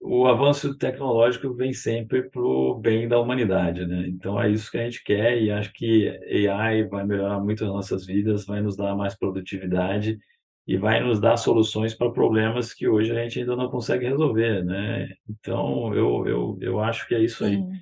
o 0.00 0.26
avanço 0.26 0.76
tecnológico 0.76 1.52
vem 1.54 1.72
sempre 1.72 2.30
para 2.30 2.40
o 2.40 2.74
bem 2.74 3.08
da 3.08 3.18
humanidade, 3.18 3.86
né? 3.86 4.06
Então 4.08 4.40
é 4.40 4.50
isso 4.50 4.70
que 4.70 4.78
a 4.78 4.84
gente 4.84 5.02
quer 5.02 5.40
e 5.42 5.50
acho 5.50 5.72
que 5.72 6.08
AI 6.48 6.84
vai 6.84 7.04
melhorar 7.04 7.40
muito 7.40 7.64
as 7.64 7.70
nossas 7.70 8.06
vidas, 8.06 8.46
vai 8.46 8.60
nos 8.60 8.76
dar 8.76 8.94
mais 8.96 9.16
produtividade 9.16 10.18
e 10.66 10.76
vai 10.76 11.00
nos 11.02 11.20
dar 11.20 11.36
soluções 11.36 11.94
para 11.94 12.12
problemas 12.12 12.72
que 12.72 12.86
hoje 12.86 13.10
a 13.10 13.22
gente 13.22 13.40
ainda 13.40 13.56
não 13.56 13.70
consegue 13.70 14.06
resolver, 14.06 14.64
né? 14.64 15.08
Então 15.28 15.94
eu, 15.94 16.26
eu, 16.26 16.58
eu 16.60 16.80
acho 16.80 17.06
que 17.08 17.14
é 17.14 17.20
isso 17.20 17.44
aí. 17.44 17.56
Sim. 17.56 17.72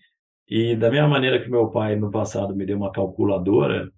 E 0.49 0.77
da 0.77 0.91
mesma 0.91 1.09
maneira 1.09 1.43
que 1.43 1.51
meu 1.51 1.71
pai 1.71 1.97
no 1.97 2.11
passado 2.11 2.55
me 2.55 2.65
deu 2.65 2.77
uma 2.77 2.93
calculadora, 2.93 3.91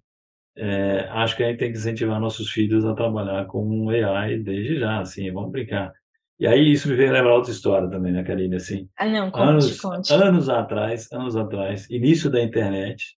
é, 0.55 1.07
acho 1.11 1.37
que 1.37 1.43
a 1.43 1.49
gente 1.49 1.59
tem 1.59 1.71
que 1.71 1.77
incentivar 1.77 2.19
nossos 2.19 2.51
filhos 2.51 2.85
a 2.85 2.93
trabalhar 2.95 3.45
com 3.47 3.89
AI 3.89 4.39
desde 4.39 4.79
já, 4.79 4.99
assim, 4.99 5.31
vamos 5.31 5.51
brincar. 5.51 5.93
E 6.39 6.47
aí 6.47 6.71
isso 6.71 6.87
me 6.87 6.95
veio 6.95 7.11
lembrar 7.11 7.35
outra 7.35 7.51
história 7.51 7.89
também, 7.89 8.13
né, 8.13 8.23
Karine? 8.23 8.55
Assim, 8.55 8.87
ah, 8.95 9.05
não, 9.05 9.29
conte, 9.29 9.43
anos, 9.43 9.81
conte. 9.81 10.13
anos 10.13 10.49
atrás, 10.49 11.11
anos 11.11 11.35
atrás, 11.35 11.89
início 11.89 12.29
da 12.29 12.41
internet, 12.41 13.17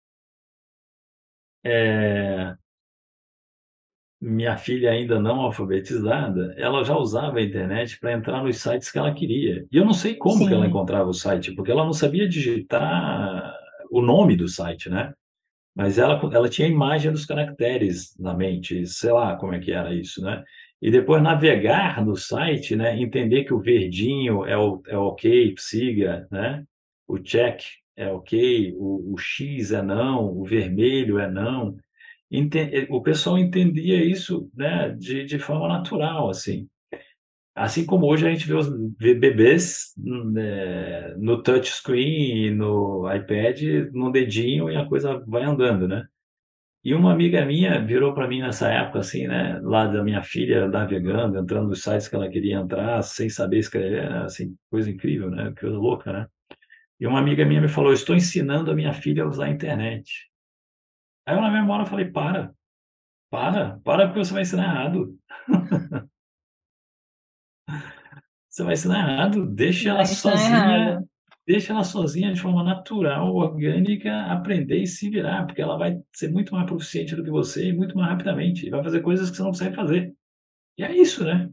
é, 1.64 2.56
minha 4.22 4.56
filha 4.56 4.92
ainda 4.92 5.20
não 5.20 5.42
alfabetizada, 5.42 6.54
ela 6.56 6.84
já 6.84 6.96
usava 6.96 7.40
a 7.40 7.42
internet 7.42 8.00
para 8.00 8.14
entrar 8.14 8.44
nos 8.44 8.58
sites 8.58 8.92
que 8.92 9.00
ela 9.00 9.14
queria. 9.14 9.66
E 9.72 9.78
eu 9.78 9.84
não 9.84 9.94
sei 9.94 10.16
como 10.16 10.38
Sim. 10.38 10.48
que 10.48 10.54
ela 10.54 10.68
encontrava 10.68 11.10
o 11.10 11.14
site, 11.14 11.54
porque 11.56 11.72
ela 11.72 11.84
não 11.84 11.94
sabia 11.94 12.30
digitar 12.30 13.56
o 13.90 14.02
nome 14.02 14.36
do 14.36 14.48
site, 14.48 14.90
né? 14.90 15.14
Mas 15.76 15.98
ela, 15.98 16.20
ela 16.34 16.50
tinha 16.50 16.68
a 16.68 16.72
imagem 16.72 17.12
dos 17.12 17.26
caracteres 17.26 18.16
na 18.20 18.34
mente, 18.34 18.86
sei 18.86 19.12
lá 19.12 19.36
como 19.38 19.56
é 19.56 19.60
que 19.60 19.72
era 19.72 19.94
isso, 19.94 20.22
né? 20.22 20.44
E 20.82 20.90
depois 20.90 21.22
navegar 21.22 22.04
no 22.04 22.16
site, 22.16 22.76
né? 22.76 23.00
Entender 23.00 23.44
que 23.44 23.54
o 23.54 23.60
verdinho 23.60 24.46
é, 24.46 24.58
o, 24.58 24.82
é 24.88 24.98
ok, 24.98 25.54
siga, 25.58 26.28
né? 26.32 26.64
O 27.08 27.20
check 27.20 27.62
é 27.96 28.12
ok, 28.12 28.74
o, 28.78 29.14
o 29.14 29.18
X 29.18 29.72
é 29.72 29.82
não, 29.82 30.26
o 30.26 30.44
vermelho 30.44 31.20
é 31.20 31.30
não 31.30 31.78
o 32.90 33.02
pessoal 33.02 33.38
entendia 33.38 34.04
isso 34.04 34.50
né, 34.56 34.90
de, 34.98 35.26
de 35.26 35.38
forma 35.38 35.68
natural, 35.68 36.30
assim. 36.30 36.68
Assim 37.54 37.86
como 37.86 38.08
hoje 38.08 38.26
a 38.26 38.32
gente 38.32 38.48
vê 38.48 38.54
os 38.54 38.70
bebês 38.98 39.94
né, 39.98 41.14
no 41.18 41.44
touchscreen, 41.44 42.52
no 42.52 43.14
iPad, 43.14 43.62
no 43.92 44.10
dedinho 44.10 44.70
e 44.70 44.78
a 44.78 44.86
coisa 44.86 45.22
vai 45.28 45.44
andando, 45.44 45.88
né? 45.88 46.08
E 46.84 46.96
uma 46.96 47.14
amiga 47.14 47.46
minha 47.46 47.80
virou 47.80 48.14
para 48.14 48.28
mim 48.28 48.42
nessa 48.42 48.68
época, 48.72 49.00
assim, 49.00 49.28
né? 49.28 49.60
Lá 49.62 49.86
da 49.86 50.04
minha 50.04 50.24
filha 50.24 50.68
navegando, 50.68 51.38
entrando 51.38 51.68
nos 51.68 51.84
sites 51.84 52.08
que 52.08 52.16
ela 52.16 52.28
queria 52.28 52.56
entrar, 52.56 53.02
sem 53.04 53.30
saber 53.30 53.60
escrever, 53.60 54.12
assim, 54.14 54.56
coisa 54.70 54.90
incrível, 54.90 55.30
né? 55.30 55.54
Coisa 55.60 55.78
louca, 55.78 56.12
né? 56.12 56.28
E 57.00 57.06
uma 57.06 57.20
amiga 57.20 57.46
minha 57.46 57.62
me 57.62 57.68
falou: 57.68 57.94
Estou 57.94 58.16
ensinando 58.16 58.72
a 58.72 58.76
minha 58.76 58.94
filha 58.94 59.24
a 59.24 59.28
usar 59.28 59.46
a 59.46 59.50
internet. 59.50 60.32
Aí 61.26 61.36
eu 61.36 61.42
na 61.42 61.52
mesma 61.52 61.74
hora 61.74 61.86
falei, 61.86 62.06
para, 62.06 62.52
para, 63.30 63.80
para 63.84 64.08
porque 64.08 64.26
você 64.26 64.34
vai 64.34 64.42
ensinar 64.42 64.64
errado. 64.64 65.18
você 68.50 68.64
vai 68.64 68.74
ensinar 68.74 69.00
errado, 69.00 69.46
deixa 69.46 69.90
ela 69.90 70.04
sozinha, 70.06 71.04
deixa 71.52 71.74
ela 71.74 71.84
sozinha 71.84 72.34
de 72.34 72.42
forma 72.42 72.64
natural, 72.64 73.36
orgânica, 73.36 74.26
aprender 74.26 74.82
e 74.82 74.88
se 74.88 75.10
virar, 75.10 75.46
porque 75.46 75.62
ela 75.62 75.78
vai 75.78 76.02
ser 76.14 76.32
muito 76.32 76.54
mais 76.54 76.66
proficiente 76.66 77.16
do 77.16 77.24
que 77.24 77.30
você 77.30 77.68
e 77.70 77.74
muito 77.74 77.96
mais 77.96 78.10
rapidamente, 78.10 78.66
e 78.66 78.70
vai 78.70 78.82
fazer 78.84 79.02
coisas 79.02 79.30
que 79.30 79.36
você 79.36 79.44
não 79.44 79.50
consegue 79.52 79.76
fazer. 79.76 80.14
E 80.78 80.84
é 80.84 80.96
isso, 80.96 81.24
né? 81.24 81.50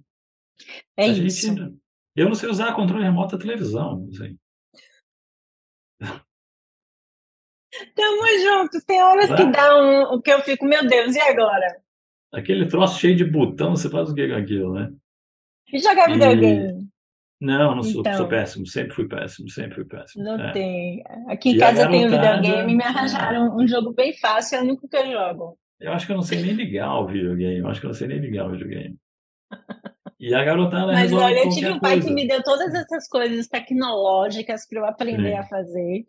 É 0.96 1.04
a 1.04 1.08
isso. 1.08 1.46
Gente, 1.46 1.76
eu 2.16 2.26
não 2.26 2.34
sei 2.34 2.48
usar 2.48 2.74
controle 2.74 3.04
remoto 3.04 3.36
da 3.36 3.42
televisão, 3.42 4.00
não 4.00 4.12
sei. 4.12 4.36
Tamo 7.94 8.22
junto. 8.42 8.84
Tem 8.86 9.02
horas 9.02 9.34
que 9.34 9.46
dá 9.50 9.76
um, 9.76 10.14
o 10.14 10.22
que 10.22 10.30
eu 10.30 10.40
fico, 10.40 10.64
meu 10.64 10.86
Deus, 10.86 11.14
e 11.14 11.20
agora? 11.20 11.82
Aquele 12.32 12.66
troço 12.66 12.98
cheio 13.00 13.16
de 13.16 13.24
botão, 13.24 13.76
você 13.76 13.88
faz 13.88 14.10
o 14.10 14.14
que 14.14 14.28
com 14.28 14.34
aquilo, 14.34 14.74
né? 14.74 14.92
E 15.72 15.78
jogar 15.78 16.06
videogame? 16.10 16.88
Não, 17.40 17.76
não 17.76 17.82
sou, 17.82 18.00
então, 18.00 18.14
sou 18.14 18.28
péssimo, 18.28 18.66
sempre 18.66 18.94
fui 18.94 19.06
péssimo, 19.06 19.48
sempre 19.48 19.76
fui 19.76 19.84
péssimo. 19.84 20.24
Não 20.24 20.40
é. 20.40 20.52
tem. 20.52 21.02
Aqui 21.28 21.50
em 21.50 21.54
e 21.54 21.58
casa 21.58 21.88
tem 21.88 22.06
um 22.06 22.10
videogame, 22.10 22.74
me 22.74 22.82
arranjaram 22.82 23.56
um 23.56 23.66
jogo 23.66 23.92
bem 23.92 24.12
fácil, 24.12 24.56
é 24.56 24.60
o 24.60 24.64
único 24.64 24.88
que 24.88 24.96
eu 24.96 25.06
jogo. 25.06 25.56
Eu 25.80 25.92
acho 25.92 26.06
que 26.06 26.12
eu 26.12 26.16
não 26.16 26.22
sei 26.22 26.42
nem 26.42 26.52
ligar 26.52 26.98
o 26.98 27.06
videogame, 27.06 27.58
eu 27.58 27.68
acho 27.68 27.80
que 27.80 27.86
eu 27.86 27.90
não 27.90 27.94
sei 27.94 28.08
nem 28.08 28.18
ligar 28.18 28.46
o 28.46 28.50
videogame. 28.50 28.96
E 30.20 30.34
a 30.34 30.42
garotada 30.42 30.92
Mas 30.92 31.12
olha, 31.12 31.44
eu 31.44 31.50
tive 31.50 31.70
um 31.70 31.78
pai 31.78 31.92
coisa. 31.92 32.08
que 32.08 32.14
me 32.14 32.26
deu 32.26 32.42
todas 32.42 32.74
essas 32.74 33.08
coisas 33.08 33.46
tecnológicas 33.46 34.66
para 34.66 34.80
eu 34.80 34.84
aprender 34.84 35.34
a 35.34 35.44
fazer. 35.44 36.06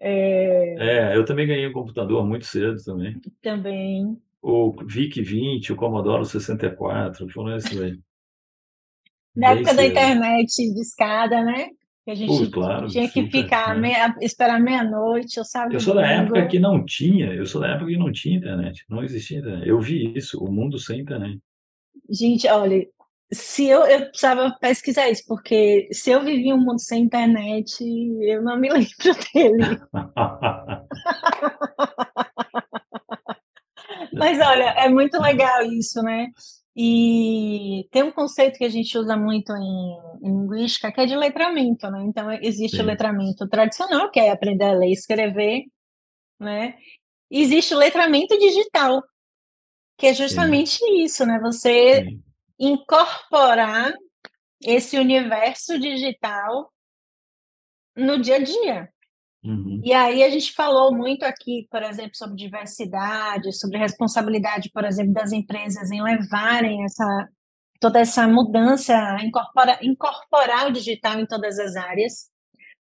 É... 0.00 1.12
é, 1.12 1.16
eu 1.16 1.24
também 1.24 1.46
ganhei 1.46 1.68
um 1.68 1.72
computador 1.72 2.26
muito 2.26 2.46
cedo 2.46 2.82
também. 2.84 3.20
Também. 3.40 4.20
O 4.42 4.72
VIC-20, 4.72 5.70
o 5.70 5.76
Commodore 5.76 6.26
64, 6.26 7.28
foram 7.30 7.56
esses 7.56 7.80
aí. 7.80 7.98
Na 9.36 9.50
época 9.50 9.74
da 9.74 9.84
internet 9.84 10.72
de 10.72 10.80
escada, 10.80 11.44
né? 11.44 11.68
Que 12.04 12.12
a 12.12 12.14
gente 12.14 12.50
claro, 12.50 12.86
tinha 12.86 13.08
que 13.08 13.24
super, 13.24 13.42
ficar, 13.42 13.76
meia, 13.76 14.14
esperar 14.20 14.60
meia-noite, 14.60 15.38
eu 15.38 15.44
sabe? 15.44 15.74
Eu 15.74 15.80
sou 15.80 15.94
da 15.94 16.06
época 16.06 16.46
que 16.46 16.58
não 16.58 16.84
tinha, 16.84 17.34
eu 17.34 17.44
sou 17.44 17.60
da 17.60 17.68
época 17.68 17.90
que 17.90 17.98
não 17.98 18.12
tinha 18.12 18.36
internet, 18.36 18.84
não 18.88 19.02
existia 19.02 19.40
internet. 19.40 19.68
Eu 19.68 19.80
vi 19.80 20.16
isso, 20.16 20.38
o 20.38 20.50
mundo 20.50 20.78
sem 20.78 21.00
internet. 21.00 21.40
Gente, 22.08 22.46
olha, 22.46 22.86
se 23.32 23.66
eu, 23.66 23.84
eu 23.86 24.06
precisava 24.06 24.56
pesquisar 24.60 25.10
isso, 25.10 25.24
porque 25.26 25.88
se 25.90 26.10
eu 26.10 26.24
vivia 26.24 26.54
um 26.54 26.64
mundo 26.64 26.80
sem 26.80 27.02
internet, 27.02 27.82
eu 28.20 28.40
não 28.40 28.56
me 28.56 28.68
lembro 28.70 28.86
dele. 29.34 29.80
Mas 34.12 34.38
olha, 34.40 34.74
é 34.78 34.88
muito 34.88 35.20
legal 35.20 35.64
isso, 35.64 36.00
né? 36.02 36.28
E 36.78 37.88
tem 37.90 38.02
um 38.02 38.12
conceito 38.12 38.58
que 38.58 38.64
a 38.64 38.68
gente 38.68 38.98
usa 38.98 39.16
muito 39.16 39.50
em, 39.56 39.98
em 40.22 40.30
linguística, 40.30 40.92
que 40.92 41.00
é 41.00 41.06
de 41.06 41.16
letramento, 41.16 41.90
né? 41.90 42.02
Então, 42.02 42.30
existe 42.30 42.76
Sim. 42.76 42.82
o 42.82 42.86
letramento 42.86 43.48
tradicional, 43.48 44.10
que 44.10 44.20
é 44.20 44.30
aprender 44.30 44.64
a 44.64 44.72
ler 44.72 44.88
e 44.88 44.92
escrever, 44.92 45.64
né? 46.38 46.76
E 47.30 47.40
existe 47.40 47.74
o 47.74 47.78
letramento 47.78 48.38
digital, 48.38 49.02
que 49.96 50.08
é 50.08 50.12
justamente 50.12 50.76
Sim. 50.78 51.02
isso, 51.02 51.24
né? 51.24 51.40
Você 51.40 52.04
Sim. 52.04 52.22
incorporar 52.60 53.94
esse 54.62 54.98
universo 54.98 55.78
digital 55.78 56.70
no 57.96 58.20
dia 58.20 58.36
a 58.36 58.44
dia. 58.44 58.92
Uhum. 59.46 59.80
E 59.84 59.92
aí 59.92 60.24
a 60.24 60.30
gente 60.30 60.52
falou 60.52 60.92
muito 60.92 61.22
aqui, 61.22 61.68
por 61.70 61.82
exemplo, 61.82 62.16
sobre 62.16 62.36
diversidade, 62.36 63.56
sobre 63.56 63.78
responsabilidade, 63.78 64.70
por 64.72 64.84
exemplo, 64.84 65.12
das 65.12 65.30
empresas 65.30 65.90
em 65.90 66.02
levarem 66.02 66.84
essa 66.84 67.28
toda 67.78 68.00
essa 68.00 68.26
mudança, 68.26 68.94
incorpora, 69.22 69.78
incorporar 69.82 70.66
o 70.66 70.72
digital 70.72 71.20
em 71.20 71.26
todas 71.26 71.58
as 71.58 71.76
áreas. 71.76 72.30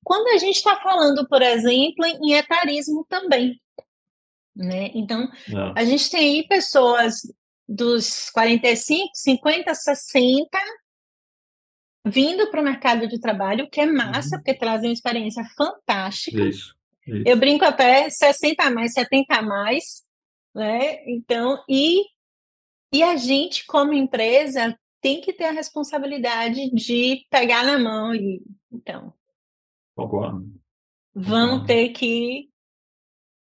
Quando 0.04 0.28
a 0.28 0.38
gente 0.38 0.58
está 0.58 0.80
falando, 0.82 1.28
por 1.28 1.42
exemplo, 1.42 2.06
em 2.06 2.34
etarismo 2.34 3.04
também, 3.10 3.60
né? 4.56 4.92
Então, 4.94 5.28
Não. 5.48 5.74
A 5.76 5.84
gente 5.84 6.10
tem 6.10 6.20
aí 6.20 6.48
pessoas 6.48 7.16
dos 7.68 8.30
45, 8.30 9.10
50, 9.14 9.74
60 9.74 10.60
vindo 12.06 12.50
para 12.52 12.62
o 12.62 12.64
mercado 12.64 13.08
de 13.08 13.20
trabalho, 13.20 13.70
que 13.70 13.80
é 13.80 13.86
massa, 13.86 14.36
uhum. 14.36 14.42
porque 14.42 14.58
trazem 14.58 14.90
uma 14.90 14.94
experiência 14.94 15.44
fantástica. 15.56 16.44
Isso, 16.44 16.76
isso. 17.08 17.24
Eu 17.26 17.38
brinco 17.38 17.64
até 17.64 18.10
60 18.10 18.64
a 18.64 18.70
mais, 18.70 18.94
70 18.94 19.36
a 19.36 19.42
mais, 19.42 20.04
né? 20.54 21.04
Então, 21.06 21.64
e, 21.70 22.04
e 22.94 23.02
a 23.02 23.16
gente, 23.16 23.66
como 23.66 23.94
empresa, 23.94 24.78
tem 25.02 25.22
que 25.22 25.34
ter 25.34 25.46
a 25.46 25.52
responsabilidade 25.52 26.70
de 26.72 27.26
pegar 27.30 27.66
na 27.66 27.78
mão 27.78 28.14
e 28.14 28.42
então. 28.72 29.14
Concordo. 29.96 30.52
Vamos 31.14 31.68
ter 31.68 31.90
que 31.90 32.50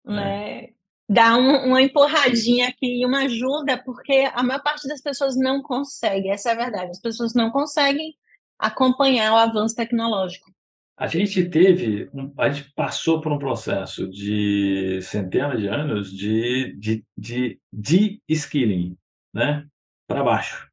né, 0.05 0.65
é. 0.65 0.73
dar 1.09 1.39
um, 1.39 1.69
uma 1.69 1.81
empurradinha 1.81 2.69
aqui, 2.69 3.05
uma 3.07 3.25
ajuda, 3.25 3.83
porque 3.83 4.31
a 4.35 4.43
maior 4.43 4.63
parte 4.63 4.87
das 4.87 5.01
pessoas 5.01 5.35
não 5.35 5.63
consegue, 5.63 6.29
essa 6.29 6.51
é 6.51 6.53
a 6.53 6.57
verdade. 6.57 6.91
As 6.91 7.01
pessoas 7.01 7.33
não 7.35 7.51
conseguem 7.51 8.15
acompanhar 8.59 9.33
o 9.33 9.37
avanço 9.37 9.77
tecnológico. 9.77 10.55
A 10.97 11.09
gente 11.09 11.45
teve, 11.49 12.09
a 12.39 12.49
gente 12.49 12.73
passou 12.73 13.21
por 13.21 13.33
um 13.33 13.39
processo 13.39 14.09
de 14.09 15.01
centenas 15.03 15.61
de 15.61 15.67
anos 15.67 16.13
de, 16.13 16.73
de, 16.77 17.05
de, 17.17 17.61
de 17.73 18.23
skilling, 18.29 18.97
né? 19.33 19.67
Para 20.07 20.23
baixo. 20.23 20.69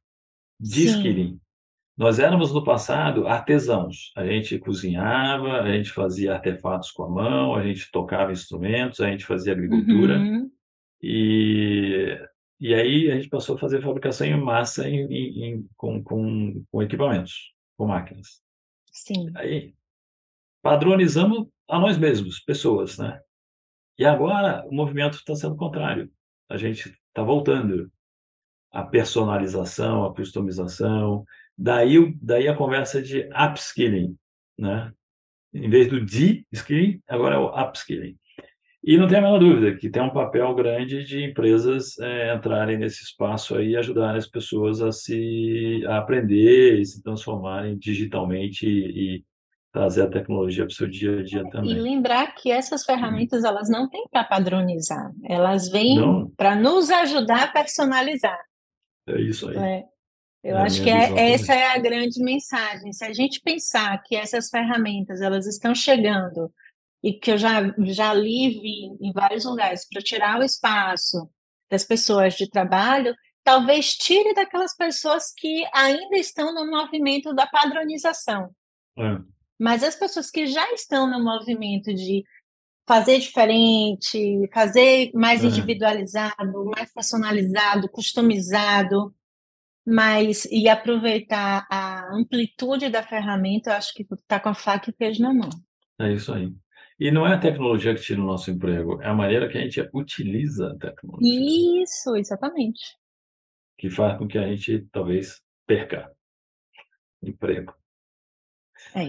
De 0.60 0.84
skilling. 0.84 1.40
Nós 1.96 2.20
éramos 2.20 2.52
no 2.52 2.62
passado 2.62 3.26
artesãos. 3.26 4.12
A 4.16 4.24
gente 4.24 4.58
cozinhava, 4.60 5.60
a 5.60 5.72
gente 5.72 5.90
fazia 5.90 6.34
artefatos 6.34 6.92
com 6.92 7.02
a 7.02 7.10
mão, 7.10 7.54
a 7.56 7.62
gente 7.64 7.90
tocava 7.90 8.30
instrumentos, 8.30 9.00
a 9.00 9.10
gente 9.10 9.26
fazia 9.26 9.52
agricultura. 9.52 10.18
Uhum. 10.18 10.48
E, 11.02 12.16
e 12.60 12.72
aí 12.72 13.10
a 13.10 13.16
gente 13.16 13.28
passou 13.28 13.56
a 13.56 13.58
fazer 13.58 13.82
fabricação 13.82 14.24
em 14.24 14.40
massa 14.40 14.88
em, 14.88 15.04
em, 15.12 15.44
em, 15.44 15.68
com, 15.76 16.00
com, 16.00 16.64
com 16.70 16.82
equipamentos 16.82 17.52
com 17.82 17.88
máquinas. 17.88 18.40
Sim. 18.92 19.32
Aí 19.34 19.74
padronizamos 20.62 21.48
a 21.68 21.80
nós 21.80 21.98
mesmos, 21.98 22.38
pessoas, 22.38 22.96
né? 22.96 23.20
E 23.98 24.04
agora 24.04 24.64
o 24.68 24.72
movimento 24.72 25.14
está 25.14 25.34
sendo 25.34 25.56
contrário. 25.56 26.08
A 26.48 26.56
gente 26.56 26.96
está 27.08 27.24
voltando 27.24 27.90
à 28.70 28.84
personalização, 28.84 30.04
à 30.04 30.14
customização. 30.14 31.24
Daí, 31.58 32.14
daí 32.22 32.46
a 32.46 32.56
conversa 32.56 33.02
de 33.02 33.28
upskilling, 33.34 34.16
né? 34.56 34.94
Em 35.52 35.68
vez 35.68 35.88
do 35.88 36.00
de-skilling, 36.00 37.02
agora 37.08 37.34
é 37.34 37.38
o 37.38 37.48
upskilling. 37.48 38.16
E 38.84 38.98
não 38.98 39.06
tem 39.06 39.18
a 39.18 39.22
menor 39.22 39.38
dúvida 39.38 39.76
que 39.76 39.88
tem 39.88 40.02
um 40.02 40.12
papel 40.12 40.52
grande 40.54 41.04
de 41.04 41.22
empresas 41.24 41.96
é, 42.00 42.34
entrarem 42.34 42.76
nesse 42.76 43.04
espaço 43.04 43.54
aí 43.54 43.70
e 43.70 43.76
ajudarem 43.76 44.18
as 44.18 44.26
pessoas 44.26 44.82
a 44.82 44.90
se 44.90 45.84
a 45.86 45.98
aprender 45.98 46.80
e 46.80 46.84
se 46.84 47.00
transformarem 47.00 47.78
digitalmente 47.78 48.66
e, 48.66 49.16
e 49.16 49.24
trazer 49.72 50.02
a 50.02 50.10
tecnologia 50.10 50.64
para 50.64 50.72
o 50.72 50.74
seu 50.74 50.88
dia 50.88 51.20
a 51.20 51.22
dia 51.22 51.48
também. 51.48 51.70
E 51.70 51.80
lembrar 51.80 52.34
que 52.34 52.50
essas 52.50 52.84
ferramentas 52.84 53.44
elas 53.44 53.70
não 53.70 53.88
têm 53.88 54.04
para 54.10 54.24
padronizar, 54.24 55.12
elas 55.24 55.70
vêm 55.70 56.28
para 56.36 56.56
nos 56.56 56.90
ajudar 56.90 57.44
a 57.44 57.52
personalizar. 57.52 58.38
É 59.06 59.20
isso 59.20 59.48
aí. 59.48 59.56
É. 59.56 59.84
Eu 60.42 60.56
é 60.56 60.62
acho 60.62 60.82
que 60.82 60.90
é, 60.90 61.32
essa 61.32 61.54
é 61.54 61.68
a 61.68 61.78
grande 61.78 62.20
mensagem. 62.22 62.92
Se 62.92 63.04
a 63.04 63.12
gente 63.12 63.40
pensar 63.40 64.02
que 64.02 64.16
essas 64.16 64.50
ferramentas 64.50 65.20
elas 65.20 65.46
estão 65.46 65.72
chegando 65.72 66.50
e 67.02 67.12
que 67.12 67.32
eu 67.32 67.38
já, 67.38 67.74
já 67.78 68.14
li 68.14 68.50
vi 68.50 69.06
em 69.06 69.12
vários 69.12 69.44
lugares 69.44 69.86
para 69.88 70.02
tirar 70.02 70.38
o 70.38 70.44
espaço 70.44 71.28
das 71.70 71.84
pessoas 71.84 72.34
de 72.34 72.48
trabalho, 72.48 73.14
talvez 73.42 73.94
tire 73.94 74.34
daquelas 74.34 74.76
pessoas 74.76 75.32
que 75.36 75.64
ainda 75.74 76.16
estão 76.16 76.54
no 76.54 76.70
movimento 76.70 77.34
da 77.34 77.46
padronização. 77.46 78.50
É. 78.98 79.18
Mas 79.58 79.82
as 79.82 79.96
pessoas 79.96 80.30
que 80.30 80.46
já 80.46 80.70
estão 80.72 81.10
no 81.10 81.22
movimento 81.22 81.92
de 81.92 82.22
fazer 82.86 83.18
diferente, 83.18 84.48
fazer 84.52 85.10
mais 85.14 85.42
é. 85.42 85.46
individualizado, 85.46 86.64
mais 86.76 86.92
personalizado, 86.92 87.88
customizado, 87.88 89.14
mas 89.86 90.44
e 90.46 90.68
aproveitar 90.68 91.66
a 91.70 92.14
amplitude 92.14 92.88
da 92.88 93.02
ferramenta, 93.02 93.70
eu 93.70 93.74
acho 93.74 93.92
que 93.94 94.02
está 94.02 94.38
com 94.38 94.48
a 94.48 94.54
faca 94.54 94.90
e 94.90 94.92
o 94.92 94.96
queijo 94.96 95.22
na 95.22 95.34
mão. 95.34 95.50
É 96.00 96.12
isso 96.12 96.32
aí. 96.32 96.52
E 96.98 97.10
não 97.10 97.26
é 97.26 97.34
a 97.34 97.40
tecnologia 97.40 97.94
que 97.94 98.02
tira 98.02 98.20
o 98.20 98.26
nosso 98.26 98.50
emprego, 98.50 99.00
é 99.02 99.08
a 99.08 99.14
maneira 99.14 99.48
que 99.48 99.58
a 99.58 99.60
gente 99.60 99.80
utiliza 99.92 100.72
a 100.72 100.78
tecnologia. 100.78 101.82
Isso, 101.82 102.14
exatamente. 102.16 102.96
Que 103.78 103.90
faz 103.90 104.18
com 104.18 104.28
que 104.28 104.38
a 104.38 104.46
gente 104.46 104.86
talvez 104.92 105.42
perca 105.66 106.12
emprego. 107.22 107.74
É. 108.94 109.08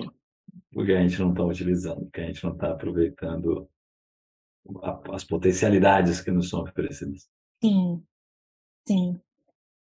Porque 0.72 0.94
a 0.94 1.02
gente 1.02 1.20
não 1.20 1.32
está 1.32 1.44
utilizando, 1.44 2.02
porque 2.04 2.22
a 2.22 2.26
gente 2.26 2.44
não 2.44 2.54
está 2.54 2.72
aproveitando 2.72 3.70
as 5.12 5.24
potencialidades 5.24 6.22
que 6.22 6.32
nos 6.32 6.50
são 6.50 6.62
oferecidas. 6.62 7.28
Sim, 7.62 8.04
sim. 8.88 9.20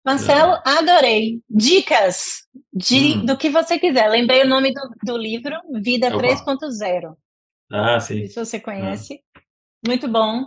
Marcelo, 0.05 0.55
é. 0.55 0.62
adorei. 0.64 1.43
Dicas 1.49 2.47
de, 2.72 3.18
hum. 3.18 3.26
do 3.26 3.36
que 3.36 3.51
você 3.51 3.78
quiser. 3.78 4.09
Lembrei 4.09 4.43
o 4.43 4.49
nome 4.49 4.72
do, 4.72 4.80
do 5.05 5.16
livro, 5.16 5.55
Vida 5.82 6.11
3.0. 6.11 7.16
Ah, 7.71 8.01
sim. 8.01 8.27
Se 8.27 8.35
você 8.35 8.59
conhece. 8.59 9.23
Ah. 9.37 9.41
Muito 9.87 10.09
bom. 10.09 10.47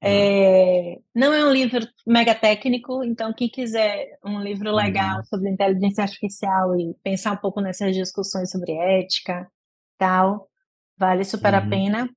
É, 0.00 0.96
não 1.12 1.32
é 1.32 1.44
um 1.44 1.52
livro 1.52 1.84
mega 2.06 2.32
técnico, 2.32 3.02
então 3.02 3.34
quem 3.34 3.48
quiser 3.48 4.16
um 4.24 4.40
livro 4.40 4.72
legal 4.72 5.18
uhum. 5.18 5.24
sobre 5.24 5.50
inteligência 5.50 6.04
artificial 6.04 6.78
e 6.78 6.94
pensar 7.02 7.32
um 7.32 7.36
pouco 7.36 7.60
nessas 7.60 7.96
discussões 7.96 8.48
sobre 8.50 8.72
ética, 8.72 9.50
tal, 9.98 10.48
vale 10.96 11.24
super 11.24 11.52
uhum. 11.52 11.58
a 11.58 11.68
pena. 11.68 12.10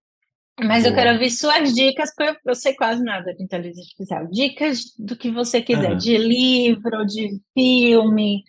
Mas 0.59 0.83
Boa. 0.83 0.91
eu 0.91 0.95
quero 0.95 1.13
ouvir 1.13 1.31
suas 1.31 1.73
dicas, 1.73 2.13
porque 2.15 2.39
eu, 2.45 2.53
sei 2.53 2.75
quase 2.75 3.03
nada 3.03 3.33
de 3.33 3.41
inteligência 3.41 3.81
artificial. 3.81 4.27
Dicas 4.27 4.83
do 4.99 5.15
que 5.15 5.31
você 5.31 5.59
quiser, 5.59 5.93
uhum. 5.93 5.97
de 5.97 6.17
livro, 6.17 7.03
de 7.05 7.41
filme, 7.57 8.43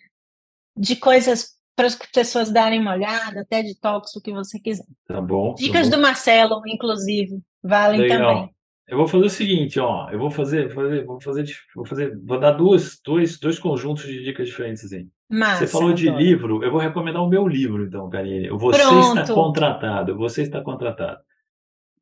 de 0.77 0.95
coisas 0.95 1.53
para 1.75 1.87
as 1.87 1.95
pessoas 1.95 2.51
darem 2.51 2.79
uma 2.79 2.93
olhada, 2.93 3.41
até 3.41 3.61
de 3.61 3.79
toques, 3.79 4.15
o 4.15 4.21
que 4.21 4.31
você 4.31 4.59
quiser. 4.59 4.85
Tá 5.07 5.19
bom. 5.19 5.55
Dicas 5.55 5.89
tá 5.89 5.95
bom. 5.95 5.97
do 5.97 6.01
Marcelo, 6.01 6.61
inclusive, 6.67 7.39
valem 7.63 8.01
Legal. 8.01 8.35
também. 8.35 8.53
Eu 8.87 8.97
vou 8.97 9.07
fazer 9.07 9.25
o 9.25 9.29
seguinte, 9.29 9.79
ó, 9.79 10.09
eu 10.11 10.19
vou 10.19 10.29
fazer, 10.29 10.69
fazer, 10.73 11.05
vou 11.05 11.19
fazer, 11.19 11.45
vou 11.73 11.85
fazer, 11.85 12.19
vou 12.21 12.37
dar 12.37 12.51
duas, 12.51 12.99
dois, 13.03 13.39
dois 13.39 13.57
conjuntos 13.57 14.03
de 14.03 14.23
dicas 14.23 14.47
diferentes 14.47 14.83
assim. 14.83 15.09
Massa, 15.29 15.65
você 15.65 15.67
falou 15.67 15.93
de 15.93 16.09
adoro. 16.09 16.23
livro, 16.23 16.63
eu 16.63 16.69
vou 16.69 16.79
recomendar 16.79 17.23
o 17.23 17.29
meu 17.29 17.47
livro, 17.47 17.85
então, 17.85 18.09
Karine. 18.09 18.49
Você 18.49 18.81
Pronto. 18.81 19.19
está 19.19 19.33
contratado, 19.33 20.17
você 20.17 20.41
está 20.41 20.61
contratado. 20.61 21.19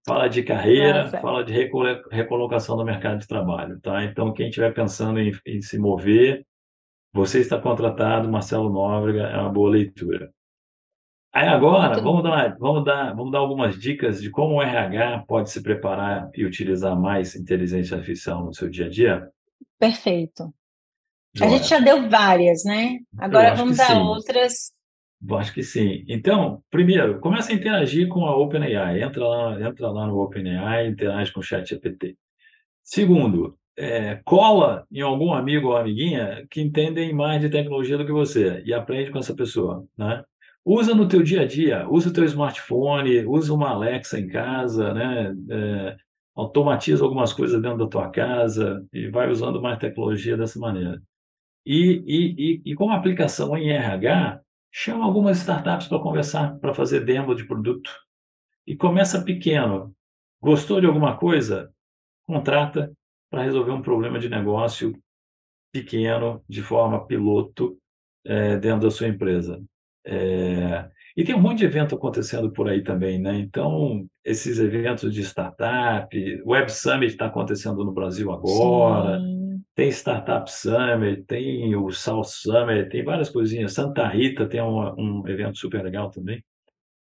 Fala 0.05 0.27
de 0.27 0.41
carreira, 0.41 1.07
fala 1.21 1.43
de 1.43 1.53
recolocação 1.53 2.75
no 2.75 2.83
mercado 2.83 3.19
de 3.19 3.27
trabalho, 3.27 3.79
tá? 3.79 4.03
Então, 4.03 4.33
quem 4.33 4.47
estiver 4.49 4.73
pensando 4.73 5.19
em, 5.19 5.31
em 5.45 5.61
se 5.61 5.77
mover, 5.77 6.43
você 7.13 7.39
está 7.39 7.59
contratado, 7.59 8.29
Marcelo 8.29 8.69
Nóbrega, 8.69 9.23
é 9.23 9.37
uma 9.37 9.49
boa 9.49 9.69
leitura. 9.69 10.31
Aí 11.33 11.47
agora, 11.47 12.01
vamos 12.01 12.23
dar, 12.23 12.57
vamos, 12.57 12.83
dar, 12.83 13.15
vamos 13.15 13.31
dar 13.31 13.39
algumas 13.39 13.79
dicas 13.79 14.21
de 14.21 14.29
como 14.29 14.55
o 14.55 14.61
RH 14.61 15.23
pode 15.27 15.49
se 15.49 15.63
preparar 15.63 16.29
e 16.35 16.43
utilizar 16.43 16.99
mais 16.99 17.35
inteligência 17.35 17.95
artificial 17.95 18.43
no 18.43 18.53
seu 18.53 18.69
dia 18.69 18.87
a 18.87 18.89
dia? 18.89 19.29
Perfeito. 19.79 20.53
A 21.39 21.47
gente 21.47 21.69
já 21.69 21.79
deu 21.79 22.09
várias, 22.09 22.65
né? 22.65 22.99
Agora 23.17 23.55
vamos 23.55 23.77
dar 23.77 23.87
sim. 23.87 23.99
outras. 23.99 24.73
Eu 25.25 25.37
acho 25.37 25.53
que 25.53 25.63
sim. 25.63 26.03
Então, 26.09 26.61
primeiro, 26.69 27.19
começa 27.21 27.51
a 27.51 27.55
interagir 27.55 28.09
com 28.09 28.25
a 28.25 28.35
OpenAI. 28.35 29.01
Entra 29.01 29.25
lá, 29.25 29.61
entra 29.61 29.89
lá 29.89 30.07
no 30.07 30.17
OpenAI, 30.19 30.87
interage 30.87 31.31
com 31.31 31.39
o 31.39 31.43
ChatGPT. 31.43 32.17
Segundo, 32.83 33.57
é, 33.81 34.21
cola 34.23 34.85
em 34.91 35.01
algum 35.01 35.33
amigo 35.33 35.69
ou 35.69 35.77
amiguinha 35.77 36.45
que 36.51 36.61
entendem 36.61 37.11
mais 37.13 37.41
de 37.41 37.49
tecnologia 37.49 37.97
do 37.97 38.05
que 38.05 38.11
você 38.11 38.61
e 38.63 38.71
aprende 38.73 39.09
com 39.09 39.17
essa 39.17 39.35
pessoa, 39.35 39.83
né? 39.97 40.23
Usa 40.63 40.93
no 40.93 41.07
teu 41.07 41.23
dia 41.23 41.41
a 41.41 41.47
dia, 41.47 41.87
usa 41.89 42.09
o 42.09 42.13
teu 42.13 42.23
smartphone, 42.25 43.25
usa 43.25 43.51
uma 43.51 43.69
Alexa 43.69 44.19
em 44.19 44.27
casa, 44.27 44.93
né? 44.93 45.35
É, 45.49 45.97
automatiza 46.35 47.03
algumas 47.03 47.33
coisas 47.33 47.59
dentro 47.59 47.79
da 47.79 47.87
tua 47.87 48.09
casa 48.11 48.85
e 48.93 49.09
vai 49.09 49.31
usando 49.31 49.59
mais 49.59 49.79
tecnologia 49.79 50.37
dessa 50.37 50.59
maneira. 50.59 51.01
E, 51.65 52.03
e, 52.05 52.61
e, 52.67 52.71
e 52.71 52.75
como 52.75 52.93
aplicação 52.93 53.57
em 53.57 53.71
RH, 53.71 54.41
chama 54.71 55.05
algumas 55.05 55.39
startups 55.39 55.87
para 55.87 55.99
conversar, 55.99 56.59
para 56.59 56.73
fazer 56.73 57.03
demo 57.03 57.33
de 57.33 57.45
produto. 57.45 57.91
E 58.67 58.75
começa 58.75 59.23
pequeno. 59.23 59.91
Gostou 60.39 60.79
de 60.79 60.85
alguma 60.85 61.17
coisa? 61.17 61.71
Contrata 62.27 62.91
para 63.31 63.43
resolver 63.43 63.71
um 63.71 63.81
problema 63.81 64.19
de 64.19 64.29
negócio 64.29 64.93
pequeno, 65.71 66.43
de 66.47 66.61
forma 66.61 67.07
piloto, 67.07 67.77
é, 68.25 68.57
dentro 68.57 68.81
da 68.81 68.91
sua 68.91 69.07
empresa. 69.07 69.63
É, 70.05 70.89
e 71.15 71.23
tem 71.23 71.33
um 71.33 71.41
monte 71.41 71.59
de 71.59 71.65
evento 71.65 71.95
acontecendo 71.95 72.51
por 72.51 72.69
aí 72.69 72.83
também, 72.83 73.19
né? 73.19 73.37
Então, 73.37 74.05
esses 74.23 74.59
eventos 74.59 75.13
de 75.13 75.21
startup, 75.21 76.41
Web 76.45 76.71
Summit 76.71 77.13
está 77.13 77.27
acontecendo 77.27 77.83
no 77.83 77.93
Brasil 77.93 78.31
agora, 78.31 79.19
Sim. 79.19 79.61
tem 79.75 79.89
Startup 79.89 80.49
Summit, 80.51 81.23
tem 81.23 81.75
o 81.75 81.91
South 81.91 82.25
Summit, 82.25 82.89
tem 82.89 83.03
várias 83.03 83.29
coisinhas. 83.29 83.73
Santa 83.73 84.07
Rita 84.07 84.47
tem 84.47 84.61
um, 84.61 84.93
um 84.97 85.27
evento 85.27 85.57
super 85.57 85.83
legal 85.83 86.09
também. 86.09 86.43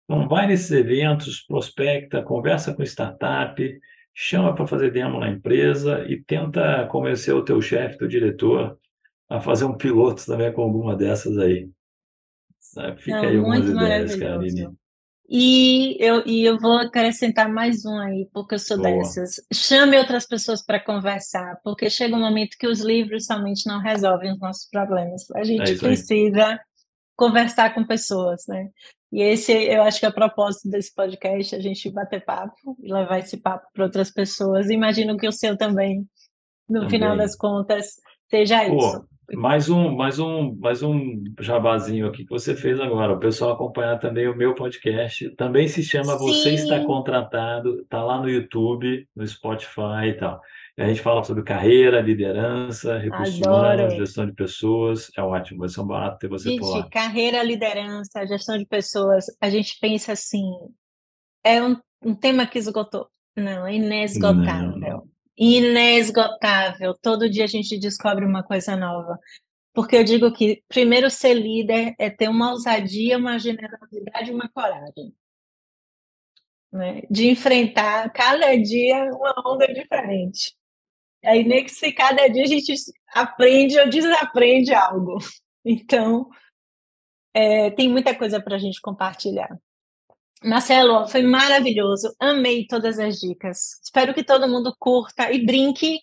Então, 0.03 0.27
vai 0.27 0.47
nesses 0.47 0.71
eventos, 0.71 1.41
prospecta, 1.41 2.21
conversa 2.21 2.73
com 2.73 2.83
startup, 2.83 3.79
chama 4.17 4.55
para 4.55 4.65
fazer 4.65 4.91
demo 4.91 5.19
na 5.19 5.29
empresa 5.29 6.05
e 6.07 6.23
tenta 6.23 6.87
convencer 6.87 7.35
o 7.35 7.43
teu 7.43 7.61
chefe, 7.61 7.97
teu 7.97 8.07
diretor, 8.07 8.79
a 9.29 9.41
fazer 9.41 9.65
um 9.65 9.75
piloto 9.75 10.25
também 10.25 10.53
com 10.53 10.61
alguma 10.61 10.95
dessas 10.95 11.37
aí. 11.37 11.69
Fica 12.97 13.21
Não, 13.21 13.27
aí 13.27 13.37
algumas 13.37 13.67
ideias, 13.67 14.15
Karine. 14.15 14.69
E 15.27 15.97
eu, 15.99 16.23
e 16.25 16.43
eu 16.43 16.57
vou 16.57 16.77
acrescentar 16.77 17.51
mais 17.51 17.83
um 17.83 17.97
aí, 17.97 18.29
porque 18.31 18.55
eu 18.55 18.59
sou 18.59 18.77
Boa. 18.77 18.89
dessas. 18.89 19.43
Chame 19.51 19.97
outras 19.97 20.25
pessoas 20.25 20.63
para 20.63 20.79
conversar, 20.79 21.59
porque 21.63 21.89
chega 21.89 22.15
um 22.15 22.19
momento 22.19 22.57
que 22.59 22.67
os 22.67 22.79
livros 22.79 23.25
somente 23.25 23.67
não 23.67 23.81
resolvem 23.81 24.31
os 24.31 24.39
nossos 24.39 24.69
problemas. 24.69 25.29
A 25.31 25.43
gente 25.43 25.73
é 25.73 25.77
precisa 25.77 26.59
conversar 27.15 27.73
com 27.73 27.83
pessoas, 27.83 28.43
né? 28.47 28.69
E 29.15 29.21
esse, 29.21 29.53
eu 29.53 29.81
acho 29.81 29.97
que 29.97 30.05
é 30.05 30.09
o 30.09 30.13
propósito 30.13 30.69
desse 30.69 30.93
podcast, 30.93 31.55
a 31.55 31.59
gente 31.61 31.89
bater 31.89 32.25
papo 32.25 32.75
e 32.83 32.91
levar 32.91 33.19
esse 33.19 33.37
papo 33.37 33.65
para 33.73 33.85
outras 33.85 34.11
pessoas. 34.11 34.69
Imagino 34.69 35.15
que 35.15 35.25
o 35.25 35.31
seu 35.31 35.55
também, 35.55 36.05
no 36.67 36.81
também. 36.81 36.89
final 36.89 37.15
das 37.15 37.33
contas, 37.33 37.91
seja 38.29 38.67
Pô, 38.67 38.75
isso. 38.77 39.05
Mais 39.35 39.69
um, 39.69 39.95
mais 39.95 40.19
um, 40.19 40.53
mais 40.57 40.83
um 40.83 41.23
jabazinho 41.39 42.07
aqui 42.07 42.25
que 42.25 42.29
você 42.29 42.57
fez 42.57 42.77
agora. 42.77 43.13
O 43.13 43.19
pessoal 43.19 43.53
acompanhar 43.53 43.97
também 43.99 44.27
o 44.27 44.35
meu 44.35 44.53
podcast. 44.53 45.29
Também 45.37 45.69
se 45.69 45.81
chama 45.81 46.17
Sim. 46.17 46.25
Você 46.25 46.49
Está 46.55 46.83
Contratado. 46.83 47.83
Está 47.83 48.03
lá 48.03 48.19
no 48.19 48.29
YouTube, 48.29 49.07
no 49.15 49.25
Spotify 49.25 50.09
e 50.09 50.13
tal. 50.15 50.41
A 50.77 50.87
gente 50.87 51.01
fala 51.01 51.23
sobre 51.23 51.43
carreira, 51.43 52.01
liderança, 52.01 52.97
recursos 52.97 53.41
Adoro. 53.41 53.75
humanos, 53.77 53.93
gestão 53.93 54.25
de 54.25 54.33
pessoas. 54.33 55.09
É 55.15 55.21
ótimo, 55.21 55.59
vai 55.59 55.69
ser 55.69 55.79
um 55.79 55.87
barato 55.87 56.19
ter 56.19 56.27
você 56.27 56.49
gente, 56.49 56.59
por 56.59 56.77
lá. 56.77 56.89
Carreira, 56.89 57.41
liderança, 57.41 58.27
gestão 58.27 58.57
de 58.57 58.65
pessoas. 58.65 59.25
A 59.39 59.49
gente 59.49 59.77
pensa 59.79 60.11
assim, 60.11 60.43
é 61.45 61.63
um, 61.63 61.77
um 62.03 62.13
tema 62.13 62.45
que 62.45 62.59
esgotou. 62.59 63.09
Não, 63.37 63.65
é 63.65 63.75
inesgotável. 63.75 64.77
Não, 64.77 65.07
inesgotável. 65.37 66.93
Todo 67.01 67.29
dia 67.29 67.45
a 67.45 67.47
gente 67.47 67.79
descobre 67.79 68.25
uma 68.25 68.43
coisa 68.43 68.75
nova. 68.75 69.17
Porque 69.73 69.95
eu 69.95 70.03
digo 70.03 70.33
que 70.33 70.61
primeiro 70.67 71.09
ser 71.09 71.35
líder 71.35 71.95
é 71.97 72.09
ter 72.09 72.27
uma 72.29 72.51
ousadia, 72.51 73.17
uma 73.17 73.39
generosidade 73.39 74.31
uma 74.31 74.49
coragem. 74.49 75.13
Né? 76.71 77.01
De 77.09 77.29
enfrentar 77.29 78.09
cada 78.11 78.53
dia 78.57 79.05
uma 79.13 79.33
onda 79.45 79.67
diferente. 79.67 80.53
Aí 81.25 81.43
nem 81.43 81.63
que 81.63 81.71
se 81.71 81.91
cada 81.91 82.27
dia 82.27 82.43
a 82.43 82.47
gente 82.47 82.73
aprende 83.13 83.79
ou 83.79 83.89
desaprende 83.89 84.73
algo. 84.73 85.17
Então, 85.67 86.29
é, 87.33 87.71
tem 87.71 87.89
muita 87.89 88.13
coisa 88.15 88.39
para 88.39 88.55
a 88.55 88.59
gente 88.59 88.79
compartilhar. 88.79 89.49
Marcelo, 90.43 91.07
foi 91.07 91.23
maravilhoso. 91.23 92.15
Amei 92.19 92.67
todas 92.67 92.99
as 92.99 93.19
dicas. 93.19 93.81
Espero 93.83 94.13
que 94.13 94.23
todo 94.23 94.47
mundo 94.47 94.75
curta 94.77 95.31
e 95.31 95.43
brinque. 95.43 95.99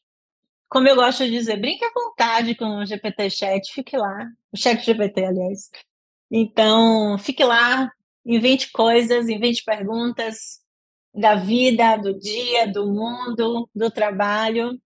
Como 0.68 0.88
eu 0.88 0.96
gosto 0.96 1.24
de 1.24 1.30
dizer, 1.30 1.58
brinque 1.58 1.84
à 1.84 1.92
vontade 1.94 2.54
com 2.56 2.78
o 2.78 2.84
GPT 2.84 3.30
Chat, 3.30 3.72
fique 3.72 3.96
lá. 3.96 4.26
O 4.50 4.56
Chat 4.56 4.84
GPT, 4.84 5.24
aliás. 5.24 5.70
Então, 6.30 7.16
fique 7.18 7.44
lá, 7.44 7.90
invente 8.24 8.72
coisas, 8.72 9.28
invente 9.28 9.62
perguntas 9.64 10.60
da 11.14 11.34
vida, 11.34 11.96
do 11.98 12.18
dia, 12.18 12.66
do 12.66 12.86
mundo, 12.86 13.68
do 13.74 13.90
trabalho. 13.90 14.80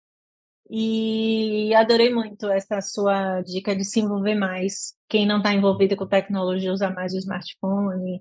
E 0.68 1.72
adorei 1.74 2.12
muito 2.12 2.48
essa 2.48 2.80
sua 2.80 3.40
dica 3.42 3.74
de 3.74 3.84
se 3.84 4.00
envolver 4.00 4.34
mais. 4.34 4.94
Quem 5.08 5.26
não 5.26 5.38
está 5.38 5.54
envolvido 5.54 5.96
com 5.96 6.06
tecnologia, 6.06 6.72
usa 6.72 6.90
mais 6.90 7.14
o 7.14 7.18
smartphone, 7.18 8.20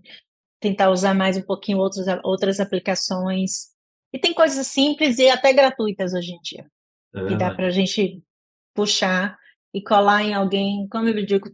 tentar 0.59 0.91
usar 0.91 1.13
mais 1.13 1.37
um 1.37 1.41
pouquinho 1.41 1.79
outros, 1.79 2.05
outras 2.23 2.59
aplicações. 2.59 3.73
E 4.13 4.19
tem 4.19 4.33
coisas 4.33 4.67
simples 4.67 5.17
e 5.17 5.29
até 5.29 5.51
gratuitas 5.53 6.13
hoje 6.13 6.33
em 6.33 6.39
dia. 6.41 6.65
É 7.15 7.25
que 7.27 7.35
dá 7.35 7.53
para 7.53 7.67
a 7.67 7.71
gente 7.71 8.21
puxar 8.73 9.37
e 9.73 9.81
colar 9.81 10.23
em 10.23 10.33
alguém. 10.33 10.87
Como 10.89 11.07
eu 11.07 11.25
digo, 11.25 11.49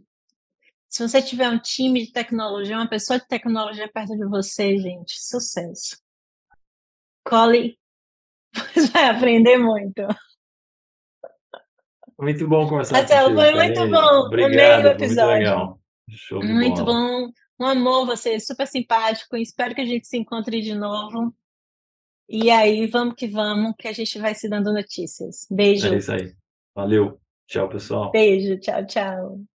se 0.88 1.08
você 1.08 1.22
tiver 1.22 1.48
um 1.48 1.58
time 1.58 2.04
de 2.04 2.12
tecnologia, 2.12 2.76
uma 2.76 2.88
pessoa 2.88 3.18
de 3.18 3.26
tecnologia 3.26 3.90
perto 3.90 4.14
de 4.14 4.26
você, 4.26 4.76
gente, 4.76 5.14
sucesso. 5.18 5.96
Cole, 7.24 7.78
você 8.74 8.88
vai 8.88 9.08
aprender 9.08 9.56
muito. 9.56 10.02
Muito 12.18 12.46
bom 12.48 12.68
conversar 12.68 12.98
Marcelo, 12.98 13.34
contigo. 13.34 13.56
Foi 13.56 13.66
muito 13.66 13.90
bom. 13.90 14.26
Obrigado, 14.26 14.80
Amei 14.80 14.92
o 14.92 14.94
episódio. 14.94 15.78
Muito, 16.32 16.54
muito 16.54 16.84
bom. 16.84 17.30
Um 17.60 17.66
amor, 17.66 18.06
você 18.06 18.34
é 18.34 18.38
super 18.38 18.66
simpático. 18.66 19.36
Espero 19.36 19.74
que 19.74 19.80
a 19.80 19.86
gente 19.86 20.06
se 20.06 20.16
encontre 20.16 20.60
de 20.60 20.74
novo. 20.74 21.34
E 22.28 22.50
aí, 22.50 22.86
vamos 22.86 23.14
que 23.14 23.26
vamos, 23.26 23.74
que 23.78 23.88
a 23.88 23.92
gente 23.92 24.18
vai 24.18 24.34
se 24.34 24.48
dando 24.48 24.72
notícias. 24.72 25.46
Beijo. 25.50 25.92
É 25.92 25.98
isso 25.98 26.12
aí. 26.12 26.32
Valeu. 26.74 27.20
Tchau, 27.46 27.68
pessoal. 27.68 28.10
Beijo. 28.10 28.58
Tchau, 28.58 28.86
tchau. 28.86 29.51